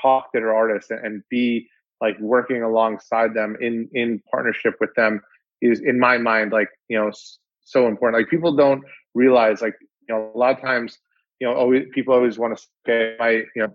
talk 0.00 0.32
to 0.32 0.40
their 0.40 0.54
artists 0.54 0.90
and, 0.90 1.04
and 1.04 1.22
be 1.30 1.68
like 2.00 2.18
working 2.20 2.62
alongside 2.62 3.34
them 3.34 3.56
in 3.60 3.88
in 3.94 4.20
partnership 4.30 4.74
with 4.80 4.90
them 4.96 5.20
is 5.62 5.80
in 5.80 5.98
my 5.98 6.18
mind 6.18 6.52
like 6.52 6.68
you 6.88 6.98
know 6.98 7.10
so 7.64 7.86
important. 7.86 8.22
Like 8.22 8.30
people 8.30 8.54
don't 8.56 8.82
realize 9.14 9.60
like 9.60 9.76
you 10.08 10.14
know 10.14 10.30
a 10.34 10.38
lot 10.38 10.54
of 10.54 10.60
times 10.60 10.98
you 11.40 11.46
know 11.46 11.54
always 11.54 11.86
people 11.92 12.14
always 12.14 12.38
want 12.38 12.56
to 12.56 12.64
say 12.86 13.16
my 13.18 13.30
you 13.30 13.62
know 13.62 13.74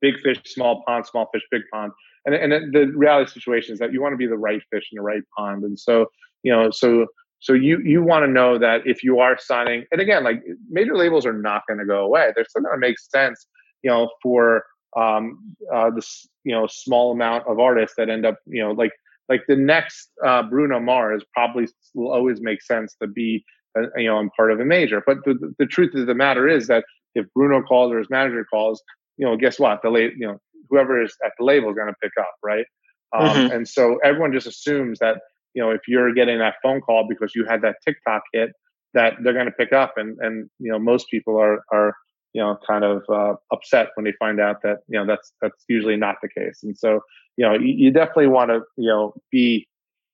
big 0.00 0.18
fish 0.20 0.38
small 0.46 0.82
pond 0.86 1.06
small 1.06 1.28
fish 1.32 1.42
big 1.50 1.62
pond. 1.72 1.92
And 2.26 2.34
and 2.34 2.72
the 2.72 2.92
reality 2.96 3.30
situation 3.30 3.72
is 3.72 3.78
that 3.78 3.92
you 3.92 4.02
want 4.02 4.12
to 4.12 4.16
be 4.16 4.26
the 4.26 4.38
right 4.38 4.62
fish 4.70 4.88
in 4.92 4.96
the 4.96 5.02
right 5.02 5.22
pond. 5.36 5.64
And 5.64 5.78
so 5.78 6.06
you 6.42 6.52
know 6.52 6.70
so 6.70 7.06
so 7.40 7.52
you 7.52 7.80
you 7.84 8.02
want 8.02 8.24
to 8.24 8.30
know 8.30 8.58
that 8.58 8.82
if 8.86 9.02
you 9.02 9.20
are 9.20 9.38
signing 9.38 9.84
and 9.92 10.00
again 10.00 10.24
like 10.24 10.42
major 10.68 10.96
labels 10.96 11.24
are 11.26 11.32
not 11.32 11.62
going 11.68 11.78
to 11.78 11.86
go 11.86 12.04
away. 12.04 12.32
They're 12.34 12.46
still 12.46 12.62
going 12.62 12.74
to 12.74 12.80
make 12.80 12.98
sense 12.98 13.46
you 13.82 13.90
know, 13.90 14.10
for 14.22 14.64
um, 14.96 15.54
uh, 15.72 15.90
this, 15.90 16.28
you 16.44 16.54
know, 16.54 16.66
small 16.68 17.12
amount 17.12 17.46
of 17.46 17.58
artists 17.58 17.96
that 17.96 18.08
end 18.08 18.26
up, 18.26 18.38
you 18.46 18.62
know, 18.62 18.72
like 18.72 18.92
like 19.28 19.42
the 19.46 19.56
next 19.56 20.10
uh, 20.24 20.42
Bruno 20.42 20.80
Mars 20.80 21.22
probably 21.32 21.68
will 21.94 22.12
always 22.12 22.40
make 22.40 22.60
sense 22.62 22.96
to 23.00 23.06
be, 23.06 23.44
uh, 23.78 23.82
you 23.96 24.08
know, 24.08 24.16
I'm 24.16 24.30
part 24.30 24.50
of 24.50 24.58
a 24.58 24.64
major. 24.64 25.02
But 25.06 25.18
the, 25.24 25.54
the 25.58 25.66
truth 25.66 25.94
of 25.94 26.06
the 26.06 26.14
matter 26.14 26.48
is 26.48 26.66
that 26.66 26.84
if 27.14 27.26
Bruno 27.34 27.62
calls 27.62 27.92
or 27.92 27.98
his 27.98 28.10
manager 28.10 28.44
calls, 28.44 28.82
you 29.16 29.26
know, 29.26 29.36
guess 29.36 29.58
what? 29.58 29.82
The 29.82 29.90
late, 29.90 30.14
you 30.16 30.26
know, 30.26 30.38
whoever 30.68 31.00
is 31.00 31.14
at 31.24 31.32
the 31.38 31.44
label 31.44 31.70
is 31.70 31.76
going 31.76 31.88
to 31.88 31.94
pick 32.02 32.12
up, 32.18 32.32
right? 32.42 32.66
Um, 33.12 33.28
mm-hmm. 33.28 33.54
And 33.54 33.68
so 33.68 33.98
everyone 34.04 34.32
just 34.32 34.46
assumes 34.46 34.98
that 35.00 35.18
you 35.54 35.62
know 35.62 35.70
if 35.70 35.82
you're 35.88 36.12
getting 36.14 36.38
that 36.38 36.54
phone 36.62 36.80
call 36.80 37.06
because 37.08 37.32
you 37.34 37.44
had 37.44 37.62
that 37.62 37.76
TikTok 37.84 38.22
hit, 38.32 38.50
that 38.94 39.14
they're 39.22 39.32
going 39.32 39.46
to 39.46 39.52
pick 39.52 39.72
up, 39.72 39.94
and 39.96 40.16
and 40.20 40.48
you 40.58 40.70
know 40.70 40.78
most 40.78 41.08
people 41.10 41.38
are 41.38 41.62
are 41.72 41.94
you 42.32 42.42
know 42.42 42.58
kind 42.66 42.84
of 42.84 43.02
uh, 43.08 43.34
upset 43.52 43.88
when 43.94 44.04
they 44.04 44.12
find 44.18 44.40
out 44.40 44.62
that 44.62 44.78
you 44.88 44.98
know 44.98 45.06
that's 45.06 45.32
that's 45.40 45.64
usually 45.68 45.96
not 45.96 46.16
the 46.22 46.28
case 46.28 46.60
and 46.62 46.76
so 46.76 47.00
you 47.36 47.44
know 47.44 47.54
you, 47.54 47.74
you 47.74 47.90
definitely 47.90 48.28
want 48.28 48.50
to 48.50 48.60
you 48.76 48.88
know 48.88 49.12
be 49.30 49.66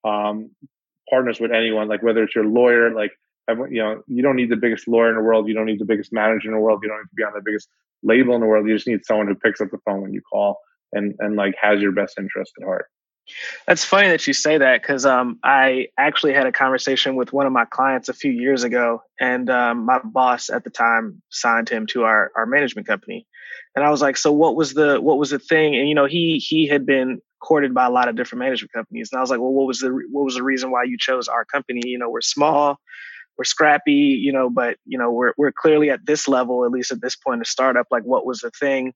um, 0.05 0.51
partners 1.09 1.41
with 1.41 1.53
anyone, 1.53 1.89
like 1.89 2.03
whether 2.03 2.23
it's 2.23 2.35
your 2.35 2.47
lawyer, 2.47 2.95
like 2.95 3.13
you 3.49 3.83
know, 3.83 4.03
you 4.09 4.23
don't 4.23 4.37
need 4.37 4.51
the 4.51 4.57
biggest 4.57 4.89
lawyer 4.89 5.11
in 5.11 5.17
the 5.17 5.23
world, 5.23 5.47
you 5.47 5.55
don't 5.55 5.67
need 5.67 5.79
the 5.79 5.85
biggest 5.85 6.13
manager 6.13 6.49
in 6.49 6.55
the 6.55 6.61
world, 6.61 6.81
you 6.83 6.89
don't 6.89 6.99
need 6.99 7.11
to 7.11 7.15
be 7.17 7.23
on 7.23 7.33
the 7.35 7.43
biggest 7.45 7.69
label 8.03 8.35
in 8.35 8.41
the 8.41 8.47
world. 8.47 8.67
You 8.67 8.75
just 8.75 8.89
need 8.89 9.05
someone 9.05 9.29
who 9.29 9.35
picks 9.35 9.61
up 9.61 9.71
the 9.71 9.79
phone 9.85 10.03
when 10.03 10.13
you 10.13 10.21
call 10.21 10.59
and 10.93 11.15
and 11.21 11.37
like 11.37 11.55
has 11.61 11.81
your 11.81 11.93
best 11.93 12.19
interest 12.19 12.53
at 12.61 12.65
heart. 12.65 12.87
That's 13.67 13.85
funny 13.85 14.09
that 14.09 14.27
you 14.27 14.33
say 14.33 14.59
that 14.59 14.83
because 14.83 15.05
um, 15.05 15.39
I 15.43 15.89
actually 15.99 16.33
had 16.33 16.47
a 16.47 16.53
conversation 16.53 17.17
with 17.17 17.33
one 17.33 17.47
of 17.47 17.53
my 17.53 17.65
clients 17.65 18.09
a 18.09 18.15
few 18.15 18.31
years 18.31 18.65
ago, 18.65 19.03
and 19.21 19.51
um, 19.51 19.85
my 19.85 19.99
boss 20.05 20.51
at 20.51 20.65
the 20.65 20.71
time 20.71 21.23
signed 21.31 21.69
him 21.69 21.87
to 21.89 22.05
our 22.05 22.31
our 22.37 22.47
management 22.47 22.87
company, 22.87 23.27
and 23.75 23.85
I 23.85 23.91
was 23.91 24.01
like, 24.01 24.17
"So 24.17 24.33
what 24.33 24.55
was 24.55 24.75
the 24.75 25.01
what 25.01 25.19
was 25.19 25.31
the 25.31 25.39
thing?" 25.39 25.75
And 25.75 25.89
you 25.89 25.95
know, 25.95 26.07
he 26.07 26.39
he 26.39 26.67
had 26.69 26.87
been 26.87 27.21
courted 27.41 27.75
by 27.75 27.87
a 27.87 27.91
lot 27.91 28.09
of 28.09 28.17
different 28.17 28.41
management 28.41 28.73
companies, 28.73 29.09
and 29.13 29.19
I 29.19 29.21
was 29.21 29.31
like, 29.31 29.41
"Well, 29.41 29.53
what 29.53 29.67
was 29.67 29.81
the 29.81 29.91
what 30.11 30.25
was 30.25 30.37
the 30.37 30.43
reason 30.45 30.71
why 30.71 30.85
you 30.85 30.97
chose 30.99 31.27
our 31.27 31.45
company? 31.45 31.83
You 31.85 31.99
know, 31.99 32.09
we're 32.09 32.21
small, 32.21 32.79
we're 33.37 33.45
scrappy, 33.45 33.93
you 33.93 34.33
know, 34.33 34.49
but 34.49 34.77
you 34.85 34.99
know, 34.99 35.11
we're 35.11 35.33
we're 35.37 35.53
clearly 35.53 35.91
at 35.91 36.07
this 36.07 36.29
level, 36.29 36.65
at 36.65 36.71
least 36.71 36.93
at 36.93 37.01
this 37.01 37.17
point, 37.17 37.43
a 37.43 37.45
startup. 37.45 37.87
Like, 37.91 38.05
what 38.05 38.25
was 38.25 38.41
the 38.41 38.51
thing?" 38.51 38.93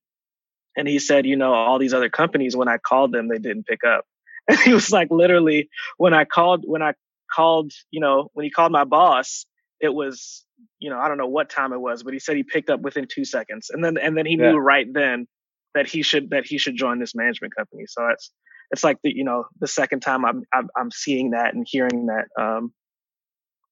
And 0.77 0.87
he 0.87 1.01
said, 1.01 1.27
"You 1.27 1.37
know, 1.37 1.53
all 1.53 1.81
these 1.81 1.95
other 1.95 2.09
companies, 2.09 2.55
when 2.57 2.69
I 2.69 2.79
called 2.79 3.13
them, 3.13 3.29
they 3.29 3.39
didn't 3.39 3.67
pick 3.67 3.83
up." 3.85 4.05
And 4.59 4.59
he 4.59 4.75
was 4.75 4.91
like, 4.91 5.09
literally, 5.11 5.69
when 5.97 6.13
I 6.13 6.25
called, 6.25 6.65
when 6.67 6.83
I 6.83 6.95
called, 7.33 7.73
you 7.91 8.01
know, 8.01 8.31
when 8.33 8.45
he 8.45 8.51
called 8.51 8.73
my 8.73 8.85
boss, 8.85 9.47
it 9.81 9.95
was, 9.95 10.45
you 10.79 10.91
know, 10.91 10.99
I 10.99 11.09
don't 11.09 11.19
know 11.19 11.29
what 11.29 11.49
time 11.49 11.73
it 11.73 11.81
was, 11.81 12.03
but 12.03 12.13
he 12.13 12.19
said 12.19 12.37
he 12.37 12.43
picked 12.43 12.69
up 12.69 12.81
within 12.81 13.07
two 13.07 13.25
seconds, 13.25 13.71
and 13.71 13.85
then 13.85 13.97
and 13.97 14.17
then 14.17 14.27
he 14.27 14.37
yeah. 14.37 14.51
knew 14.51 14.59
right 14.59 14.87
then 14.93 15.27
that 15.75 15.87
he 15.87 16.03
should 16.03 16.31
that 16.31 16.47
he 16.47 16.59
should 16.59 16.77
join 16.77 16.99
this 16.99 17.15
management 17.15 17.55
company. 17.55 17.85
So 17.87 18.07
that's 18.09 18.33
it's 18.71 18.85
like 18.85 18.99
the 19.03 19.15
you 19.15 19.25
know 19.25 19.45
the 19.61 19.69
second 19.69 20.01
time 20.01 20.25
I'm 20.25 20.43
I'm, 20.53 20.69
I'm 20.77 20.91
seeing 20.91 21.31
that 21.31 21.55
and 21.55 21.67
hearing 21.69 22.07
that. 22.07 22.27
Um, 22.41 22.73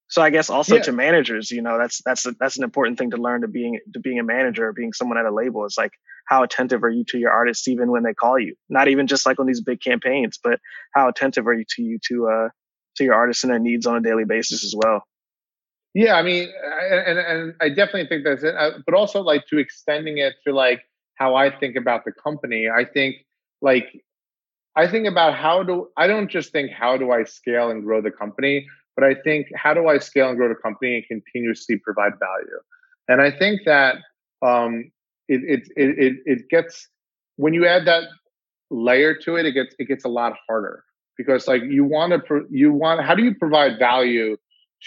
so 0.08 0.22
I 0.22 0.30
guess 0.30 0.48
also 0.48 0.76
yeah. 0.76 0.82
to 0.82 0.92
managers, 0.92 1.50
you 1.50 1.60
know, 1.60 1.76
that's 1.78 2.00
that's 2.04 2.24
a, 2.26 2.34
that's 2.40 2.56
an 2.56 2.64
important 2.64 2.98
thing 2.98 3.10
to 3.10 3.18
learn 3.18 3.42
to 3.42 3.48
being 3.48 3.78
to 3.92 4.00
being 4.00 4.18
a 4.18 4.24
manager 4.24 4.68
or 4.68 4.72
being 4.72 4.92
someone 4.92 5.18
at 5.18 5.26
a 5.26 5.34
label. 5.34 5.66
It's 5.66 5.76
like 5.76 5.92
how 6.28 6.42
attentive 6.42 6.84
are 6.84 6.90
you 6.90 7.04
to 7.08 7.18
your 7.18 7.30
artists 7.30 7.66
even 7.68 7.90
when 7.90 8.02
they 8.02 8.14
call 8.14 8.38
you? 8.38 8.54
Not 8.68 8.88
even 8.88 9.06
just 9.06 9.26
like 9.26 9.40
on 9.40 9.46
these 9.46 9.60
big 9.60 9.80
campaigns, 9.80 10.38
but 10.42 10.60
how 10.94 11.08
attentive 11.08 11.46
are 11.46 11.54
you 11.54 11.64
to 11.76 11.82
you 11.82 11.98
to 12.08 12.28
uh 12.28 12.48
to 12.96 13.04
your 13.04 13.14
artists 13.14 13.44
and 13.44 13.52
their 13.52 13.58
needs 13.58 13.86
on 13.86 13.96
a 13.96 14.00
daily 14.00 14.24
basis 14.24 14.64
as 14.64 14.74
well? 14.76 15.04
Yeah, 15.94 16.14
I 16.14 16.22
mean, 16.22 16.48
and 16.90 17.18
and 17.18 17.54
I 17.60 17.70
definitely 17.70 18.06
think 18.06 18.24
that's 18.24 18.42
it. 18.42 18.54
Uh, 18.54 18.78
but 18.84 18.94
also 18.94 19.22
like 19.22 19.46
to 19.46 19.58
extending 19.58 20.18
it 20.18 20.34
to 20.46 20.54
like 20.54 20.82
how 21.14 21.34
I 21.34 21.50
think 21.50 21.76
about 21.76 22.04
the 22.04 22.12
company. 22.12 22.68
I 22.68 22.84
think 22.84 23.16
like 23.62 24.04
I 24.76 24.86
think 24.86 25.06
about 25.06 25.34
how 25.34 25.62
do 25.62 25.88
I 25.96 26.06
don't 26.06 26.28
just 26.28 26.52
think 26.52 26.70
how 26.70 26.96
do 26.96 27.10
I 27.10 27.24
scale 27.24 27.70
and 27.70 27.82
grow 27.82 28.02
the 28.02 28.10
company, 28.10 28.66
but 28.94 29.04
I 29.04 29.14
think 29.14 29.48
how 29.56 29.72
do 29.74 29.88
I 29.88 29.98
scale 29.98 30.28
and 30.28 30.36
grow 30.36 30.48
the 30.48 30.54
company 30.54 30.96
and 30.96 31.22
continuously 31.22 31.78
provide 31.78 32.12
value. 32.20 32.60
And 33.08 33.22
I 33.22 33.30
think 33.30 33.62
that 33.64 33.96
um, 34.42 34.90
it, 35.28 35.40
it 35.44 35.68
it 35.76 36.16
it 36.24 36.48
gets 36.48 36.88
when 37.36 37.54
you 37.54 37.66
add 37.66 37.86
that 37.86 38.04
layer 38.70 39.14
to 39.14 39.36
it, 39.36 39.46
it 39.46 39.52
gets 39.52 39.74
it 39.78 39.88
gets 39.88 40.04
a 40.04 40.08
lot 40.08 40.34
harder. 40.48 40.84
Because 41.16 41.48
like 41.48 41.62
you 41.68 41.84
want 41.84 42.12
to 42.12 42.46
you 42.50 42.72
want 42.72 43.02
how 43.04 43.14
do 43.14 43.22
you 43.22 43.34
provide 43.34 43.78
value 43.78 44.36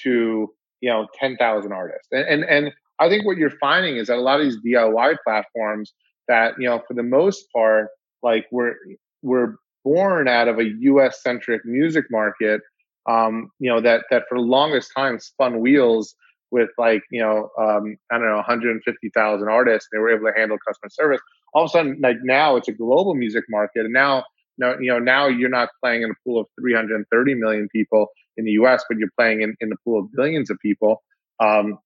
to 0.03 0.47
you 0.79 0.89
know 0.89 1.07
10,000 1.19 1.71
artists? 1.71 2.07
And, 2.11 2.25
and 2.25 2.43
and 2.45 2.71
I 2.99 3.09
think 3.09 3.25
what 3.25 3.37
you're 3.37 3.49
finding 3.49 3.97
is 3.97 4.07
that 4.07 4.17
a 4.17 4.21
lot 4.21 4.39
of 4.39 4.45
these 4.45 4.57
DIY 4.65 5.17
platforms 5.25 5.93
that 6.27 6.53
you 6.57 6.67
know 6.67 6.81
for 6.87 6.93
the 6.93 7.03
most 7.03 7.45
part 7.53 7.87
like 8.23 8.45
we're 8.51 8.75
we're 9.21 9.55
born 9.83 10.27
out 10.27 10.47
of 10.47 10.59
a 10.59 10.65
US 10.65 11.21
centric 11.21 11.65
music 11.65 12.05
market 12.11 12.61
um 13.09 13.49
you 13.59 13.69
know 13.69 13.81
that 13.81 14.03
that 14.11 14.23
for 14.29 14.37
the 14.37 14.43
longest 14.43 14.91
time 14.95 15.19
spun 15.19 15.59
wheels 15.59 16.15
with 16.51 16.69
like 16.77 17.01
you 17.11 17.21
know 17.21 17.49
um, 17.59 17.97
I 18.11 18.17
don't 18.17 18.27
know 18.27 18.35
150,000 18.35 19.47
artists. 19.47 19.89
They 19.91 19.99
were 19.99 20.11
able 20.11 20.27
to 20.31 20.37
handle 20.37 20.57
customer 20.67 20.89
service. 20.89 21.21
All 21.53 21.63
of 21.63 21.69
a 21.69 21.71
sudden, 21.71 21.99
like 22.01 22.17
now, 22.23 22.55
it's 22.55 22.67
a 22.67 22.73
global 22.73 23.15
music 23.15 23.45
market, 23.49 23.85
and 23.85 23.93
now 23.93 24.25
no, 24.57 24.75
you 24.79 24.91
know 24.91 24.99
now 24.99 25.27
you're 25.27 25.49
not 25.49 25.69
playing 25.83 26.03
in 26.03 26.11
a 26.11 26.13
pool 26.25 26.39
of 26.41 26.47
330 26.59 27.33
million 27.35 27.67
people 27.73 28.07
in 28.37 28.45
the 28.45 28.51
U.S., 28.51 28.83
but 28.87 28.97
you're 28.97 29.09
playing 29.17 29.41
in 29.41 29.55
in 29.59 29.69
the 29.69 29.77
pool 29.83 29.99
of 29.99 30.11
billions 30.15 30.49
of 30.49 30.57
people. 30.59 31.01
Um, 31.39 31.79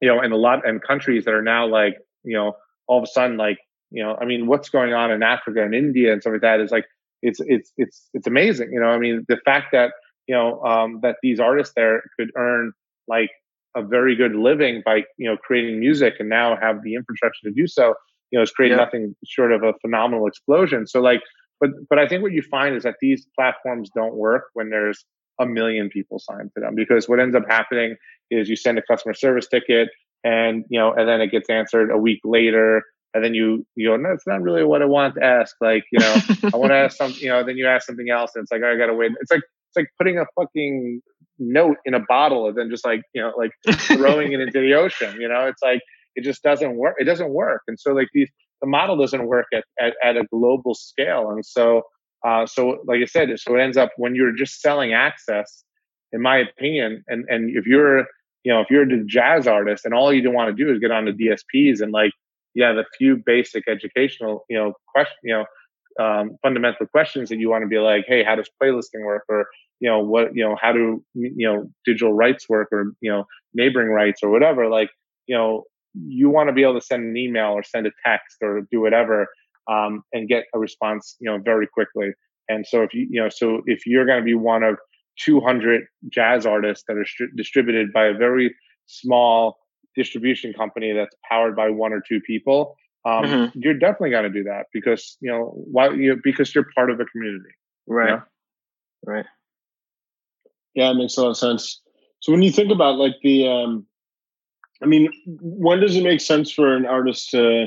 you 0.00 0.08
know, 0.08 0.20
and 0.20 0.32
a 0.32 0.36
lot 0.36 0.66
and 0.66 0.82
countries 0.82 1.24
that 1.26 1.34
are 1.34 1.42
now 1.42 1.66
like 1.66 1.96
you 2.24 2.36
know 2.36 2.54
all 2.86 2.98
of 2.98 3.04
a 3.04 3.06
sudden 3.06 3.36
like 3.36 3.58
you 3.90 4.02
know 4.02 4.16
I 4.20 4.24
mean 4.24 4.46
what's 4.46 4.70
going 4.70 4.92
on 4.92 5.10
in 5.10 5.22
Africa 5.22 5.62
and 5.62 5.74
India 5.74 6.12
and 6.12 6.20
stuff 6.22 6.32
like 6.32 6.42
that 6.42 6.60
is 6.60 6.70
like 6.70 6.86
it's 7.22 7.40
it's 7.40 7.72
it's 7.76 8.08
it's 8.14 8.26
amazing. 8.26 8.70
You 8.72 8.80
know, 8.80 8.86
I 8.86 8.98
mean 8.98 9.24
the 9.28 9.38
fact 9.44 9.68
that 9.72 9.92
you 10.26 10.34
know 10.34 10.62
um, 10.62 11.00
that 11.02 11.16
these 11.22 11.40
artists 11.40 11.74
there 11.76 12.02
could 12.18 12.30
earn 12.36 12.72
like 13.08 13.30
a 13.76 13.82
very 13.82 14.16
good 14.16 14.34
living 14.34 14.82
by 14.84 15.02
you 15.16 15.30
know 15.30 15.36
creating 15.36 15.78
music 15.78 16.14
and 16.18 16.28
now 16.28 16.56
have 16.60 16.82
the 16.82 16.94
infrastructure 16.94 17.48
to 17.48 17.52
do 17.52 17.66
so 17.66 17.94
you 18.30 18.38
know 18.38 18.42
it's 18.42 18.52
created 18.52 18.76
yeah. 18.76 18.84
nothing 18.84 19.14
short 19.24 19.52
of 19.52 19.62
a 19.62 19.72
phenomenal 19.80 20.26
explosion 20.26 20.86
so 20.86 21.00
like 21.00 21.20
but 21.60 21.70
but 21.88 21.98
i 21.98 22.06
think 22.06 22.22
what 22.22 22.32
you 22.32 22.42
find 22.42 22.74
is 22.74 22.82
that 22.82 22.96
these 23.00 23.26
platforms 23.38 23.90
don't 23.94 24.14
work 24.14 24.44
when 24.54 24.70
there's 24.70 25.04
a 25.40 25.46
million 25.46 25.88
people 25.88 26.18
signed 26.18 26.50
to 26.54 26.60
them 26.60 26.74
because 26.74 27.08
what 27.08 27.20
ends 27.20 27.34
up 27.34 27.44
happening 27.48 27.96
is 28.30 28.48
you 28.48 28.56
send 28.56 28.78
a 28.78 28.82
customer 28.82 29.14
service 29.14 29.46
ticket 29.48 29.88
and 30.24 30.64
you 30.68 30.78
know 30.78 30.92
and 30.92 31.08
then 31.08 31.20
it 31.20 31.30
gets 31.30 31.48
answered 31.48 31.90
a 31.90 31.96
week 31.96 32.20
later 32.24 32.82
and 33.14 33.24
then 33.24 33.34
you 33.34 33.66
you 33.76 33.88
go 33.88 33.96
no 33.96 34.10
it's 34.10 34.26
not 34.26 34.42
really 34.42 34.64
what 34.64 34.82
i 34.82 34.84
want 34.84 35.14
to 35.14 35.24
ask 35.24 35.56
like 35.60 35.84
you 35.92 35.98
know 35.98 36.16
i 36.52 36.56
want 36.56 36.70
to 36.70 36.76
ask 36.76 36.96
something 36.96 37.20
you 37.20 37.28
know 37.28 37.44
then 37.44 37.56
you 37.56 37.66
ask 37.66 37.86
something 37.86 38.10
else 38.10 38.32
and 38.34 38.42
it's 38.42 38.52
like 38.52 38.60
oh, 38.64 38.72
i 38.72 38.76
gotta 38.76 38.94
wait 38.94 39.12
it's 39.20 39.30
like 39.30 39.40
it's 39.40 39.76
like 39.76 39.88
putting 39.98 40.18
a 40.18 40.26
fucking 40.38 41.00
note 41.40 41.78
in 41.84 41.94
a 41.94 42.00
bottle 42.00 42.46
and 42.48 42.56
then 42.56 42.70
just 42.70 42.84
like 42.84 43.02
you 43.14 43.20
know 43.20 43.32
like 43.36 43.50
throwing 43.80 44.32
it 44.32 44.40
into 44.40 44.60
the 44.60 44.74
ocean 44.74 45.20
you 45.20 45.28
know? 45.28 45.46
It's 45.46 45.62
like 45.62 45.80
it 46.14 46.22
just 46.22 46.42
doesn't 46.42 46.76
work 46.76 46.96
it 46.98 47.04
doesn't 47.04 47.30
work. 47.30 47.62
And 47.66 47.78
so 47.78 47.92
like 47.92 48.08
these 48.12 48.30
the 48.60 48.66
model 48.66 48.96
doesn't 48.98 49.26
work 49.26 49.46
at, 49.54 49.64
at, 49.80 49.94
at 50.04 50.16
a 50.18 50.24
global 50.30 50.74
scale. 50.74 51.30
And 51.30 51.44
so 51.44 51.84
uh, 52.26 52.46
so 52.46 52.78
like 52.86 53.00
i 53.00 53.06
said 53.06 53.28
so 53.38 53.56
it 53.56 53.60
ends 53.60 53.76
up 53.76 53.90
when 53.96 54.14
you're 54.14 54.34
just 54.34 54.60
selling 54.60 54.92
access 54.92 55.64
in 56.12 56.20
my 56.20 56.36
opinion 56.36 57.02
and 57.08 57.24
and 57.28 57.56
if 57.56 57.66
you're 57.66 58.00
you 58.44 58.52
know 58.52 58.60
if 58.60 58.68
you're 58.70 58.82
a 58.82 59.04
jazz 59.06 59.46
artist 59.46 59.84
and 59.84 59.94
all 59.94 60.12
you 60.12 60.30
want 60.30 60.54
to 60.54 60.64
do 60.64 60.70
is 60.70 60.78
get 60.78 60.90
on 60.90 61.06
the 61.06 61.12
dsps 61.12 61.80
and 61.80 61.92
like 61.92 62.12
have 62.58 62.76
a 62.76 62.84
few 62.98 63.16
basic 63.24 63.66
educational 63.68 64.44
you 64.50 64.58
know 64.58 64.74
question 64.92 65.16
you 65.22 65.32
know 65.32 65.44
um, 65.98 66.36
fundamental 66.42 66.86
questions 66.86 67.28
that 67.28 67.38
you 67.38 67.48
want 67.48 67.62
to 67.62 67.68
be 67.68 67.78
like 67.78 68.04
hey 68.06 68.22
how 68.22 68.34
does 68.34 68.48
playlisting 68.62 69.04
work? 69.04 69.24
or 69.28 69.46
you 69.80 69.88
know 69.88 69.98
what 69.98 70.34
you 70.34 70.44
know 70.44 70.56
how 70.60 70.72
do 70.72 71.02
you 71.14 71.46
know 71.46 71.68
digital 71.84 72.12
rights 72.12 72.48
work 72.48 72.68
or 72.70 72.92
you 73.00 73.10
know 73.10 73.24
neighboring 73.54 73.88
rights 73.88 74.22
or 74.22 74.30
whatever 74.30 74.68
like 74.68 74.90
you 75.26 75.36
know 75.36 75.64
you 75.94 76.30
want 76.30 76.48
to 76.48 76.52
be 76.52 76.62
able 76.62 76.74
to 76.74 76.80
send 76.80 77.02
an 77.04 77.16
email 77.16 77.50
or 77.50 77.62
send 77.62 77.86
a 77.86 77.90
text 78.06 78.36
or 78.42 78.62
do 78.70 78.80
whatever 78.80 79.26
um, 79.70 80.02
and 80.12 80.28
get 80.28 80.44
a 80.54 80.58
response 80.58 81.16
you 81.18 81.28
know 81.28 81.38
very 81.38 81.66
quickly 81.66 82.12
and 82.48 82.66
so 82.66 82.82
if 82.82 82.94
you 82.94 83.06
you 83.10 83.20
know 83.20 83.28
so 83.28 83.62
if 83.66 83.86
you're 83.86 84.06
going 84.06 84.18
to 84.18 84.24
be 84.24 84.34
one 84.34 84.62
of 84.62 84.76
200 85.24 85.82
jazz 86.08 86.46
artists 86.46 86.84
that 86.86 86.96
are 86.96 87.04
stri- 87.04 87.34
distributed 87.36 87.92
by 87.92 88.06
a 88.06 88.14
very 88.14 88.54
small 88.86 89.58
distribution 89.96 90.52
company 90.52 90.92
that's 90.92 91.14
powered 91.28 91.56
by 91.56 91.68
one 91.68 91.92
or 91.92 92.02
two 92.06 92.20
people 92.20 92.76
um, 93.06 93.24
mm-hmm. 93.24 93.58
you're 93.58 93.74
definitely 93.74 94.10
going 94.10 94.24
to 94.24 94.30
do 94.30 94.44
that 94.44 94.66
because 94.72 95.16
you 95.20 95.30
know 95.30 95.52
why 95.54 95.90
you 95.90 96.10
know, 96.10 96.20
because 96.22 96.54
you're 96.54 96.66
part 96.74 96.90
of 96.90 97.00
a 97.00 97.04
community 97.06 97.50
right 97.86 98.10
you 98.10 98.16
know? 98.16 98.22
right 99.06 99.26
yeah, 100.74 100.90
it 100.90 100.94
makes 100.94 101.16
a 101.16 101.22
lot 101.22 101.30
of 101.30 101.36
sense. 101.36 101.80
So 102.20 102.32
when 102.32 102.42
you 102.42 102.52
think 102.52 102.70
about 102.70 102.96
like 102.96 103.14
the, 103.22 103.48
um, 103.48 103.86
I 104.82 104.86
mean, 104.86 105.10
when 105.26 105.80
does 105.80 105.96
it 105.96 106.02
make 106.02 106.20
sense 106.20 106.50
for 106.52 106.74
an 106.74 106.86
artist 106.86 107.30
to? 107.30 107.66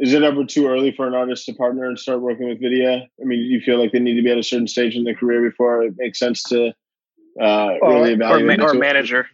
Is 0.00 0.12
it 0.12 0.22
ever 0.22 0.44
too 0.44 0.68
early 0.68 0.92
for 0.92 1.08
an 1.08 1.14
artist 1.14 1.46
to 1.46 1.54
partner 1.54 1.84
and 1.84 1.98
start 1.98 2.20
working 2.20 2.48
with 2.48 2.62
Vydia? 2.62 3.02
I 3.02 3.24
mean, 3.24 3.40
do 3.40 3.44
you 3.46 3.60
feel 3.60 3.80
like 3.80 3.90
they 3.90 3.98
need 3.98 4.14
to 4.14 4.22
be 4.22 4.30
at 4.30 4.38
a 4.38 4.44
certain 4.44 4.68
stage 4.68 4.94
in 4.94 5.02
their 5.02 5.16
career 5.16 5.42
before 5.42 5.82
it 5.82 5.94
makes 5.98 6.20
sense 6.20 6.40
to 6.44 6.72
uh, 7.40 7.74
really 7.82 8.12
evaluate 8.12 8.60
or, 8.60 8.70
or 8.70 8.74
manager. 8.74 9.26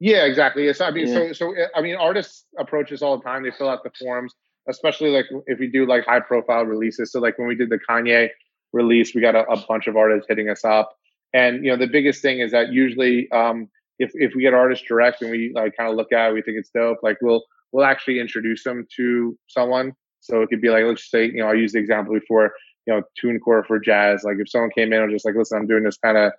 Yeah, 0.00 0.24
exactly. 0.24 0.66
Yes, 0.66 0.80
I 0.80 0.90
mean, 0.90 1.08
yeah. 1.08 1.14
so 1.14 1.32
so 1.32 1.54
I 1.74 1.82
mean, 1.82 1.96
artists 1.96 2.44
approach 2.58 2.90
this 2.90 3.02
all 3.02 3.18
the 3.18 3.24
time. 3.24 3.42
They 3.42 3.50
fill 3.50 3.68
out 3.68 3.82
the 3.82 3.90
forms, 3.98 4.32
especially 4.68 5.10
like 5.10 5.26
if 5.46 5.58
we 5.58 5.68
do 5.68 5.86
like 5.86 6.04
high 6.04 6.20
profile 6.20 6.64
releases. 6.64 7.12
So 7.12 7.20
like 7.20 7.38
when 7.38 7.48
we 7.48 7.56
did 7.56 7.70
the 7.70 7.78
Kanye 7.78 8.28
release, 8.72 9.14
we 9.14 9.20
got 9.20 9.34
a, 9.34 9.44
a 9.50 9.56
bunch 9.66 9.86
of 9.86 9.96
artists 9.96 10.26
hitting 10.28 10.48
us 10.48 10.64
up. 10.64 10.96
And 11.34 11.64
you 11.64 11.70
know, 11.70 11.76
the 11.76 11.86
biggest 11.90 12.22
thing 12.22 12.40
is 12.40 12.52
that 12.52 12.72
usually, 12.72 13.30
um, 13.32 13.68
if 13.98 14.10
if 14.14 14.34
we 14.34 14.42
get 14.42 14.54
artists 14.54 14.86
direct 14.86 15.22
and 15.22 15.30
we 15.30 15.52
like 15.54 15.76
kind 15.76 15.90
of 15.90 15.96
look 15.96 16.12
at 16.12 16.30
it, 16.30 16.34
we 16.34 16.42
think 16.42 16.56
it's 16.58 16.70
dope. 16.70 16.98
Like 17.02 17.18
we'll 17.20 17.44
we'll 17.72 17.84
actually 17.84 18.20
introduce 18.20 18.64
them 18.64 18.86
to 18.96 19.36
someone. 19.48 19.92
So 20.20 20.42
it 20.42 20.48
could 20.48 20.60
be 20.60 20.70
like, 20.70 20.84
let's 20.84 21.10
say, 21.10 21.26
you 21.26 21.38
know, 21.38 21.48
I 21.48 21.54
used 21.54 21.74
the 21.74 21.78
example 21.78 22.14
before, 22.14 22.52
you 22.86 22.94
know, 22.94 23.02
TuneCore 23.22 23.66
for 23.66 23.78
jazz. 23.78 24.24
Like 24.24 24.36
if 24.38 24.50
someone 24.50 24.70
came 24.70 24.92
in 24.92 25.00
and 25.02 25.12
was 25.12 25.16
just 25.16 25.26
like, 25.26 25.36
listen, 25.36 25.58
I'm 25.58 25.66
doing 25.66 25.84
this 25.84 25.98
kind 25.98 26.16
of 26.16 26.32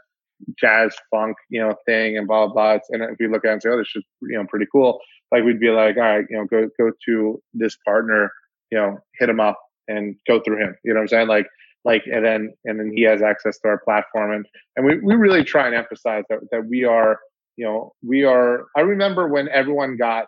jazz 0.58 0.96
funk, 1.12 1.38
you 1.50 1.62
know, 1.62 1.76
thing 1.86 2.18
and 2.18 2.28
blah 2.28 2.48
blah. 2.48 2.54
blah. 2.54 2.80
And 2.90 3.04
if 3.04 3.18
we 3.20 3.28
look 3.28 3.46
at 3.46 3.50
it 3.50 3.54
and 3.54 3.62
say, 3.62 3.70
oh, 3.70 3.78
this 3.78 3.92
is 3.96 4.04
you 4.22 4.38
know 4.38 4.46
pretty 4.48 4.66
cool, 4.72 5.00
like 5.32 5.44
we'd 5.44 5.60
be 5.60 5.70
like, 5.70 5.98
all 5.98 6.04
right, 6.04 6.26
you 6.30 6.38
know, 6.38 6.46
go 6.46 6.70
go 6.80 6.92
to 7.06 7.42
this 7.54 7.78
partner, 7.86 8.32
you 8.72 8.78
know, 8.78 8.98
hit 9.20 9.30
him 9.30 9.40
up 9.40 9.60
and 9.88 10.16
go 10.28 10.40
through 10.40 10.64
him. 10.64 10.76
You 10.84 10.94
know 10.94 11.00
what 11.00 11.04
I'm 11.04 11.08
saying? 11.10 11.28
Like 11.28 11.48
like 11.86 12.04
and 12.12 12.26
then 12.26 12.54
and 12.66 12.80
then 12.80 12.92
he 12.94 13.04
has 13.04 13.22
access 13.22 13.58
to 13.60 13.70
our 13.70 13.80
platform. 13.80 14.32
And 14.32 14.46
and 14.76 14.86
we, 14.86 15.00
we 15.00 15.16
really 15.16 15.44
try 15.44 15.66
and 15.66 15.76
emphasize 15.76 16.24
that 16.30 16.40
that 16.52 16.66
we 16.66 16.84
are 16.86 17.20
you 17.60 17.66
know 17.66 17.92
we 18.08 18.24
are 18.24 18.66
i 18.78 18.80
remember 18.80 19.28
when 19.28 19.50
everyone 19.50 19.98
got 19.98 20.28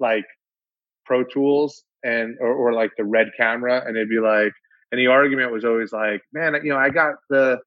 like 0.00 0.24
pro 1.04 1.22
tools 1.22 1.84
and 2.02 2.36
or, 2.40 2.52
or 2.54 2.72
like 2.72 2.90
the 2.96 3.04
red 3.04 3.28
camera 3.36 3.82
and 3.86 3.96
it'd 3.96 4.08
be 4.08 4.18
like 4.18 4.52
and 4.90 4.98
the 4.98 5.06
argument 5.06 5.52
was 5.52 5.64
always 5.64 5.92
like 5.92 6.22
man 6.32 6.54
you 6.64 6.70
know 6.70 6.78
i 6.78 6.88
got 6.88 7.16
the 7.28 7.58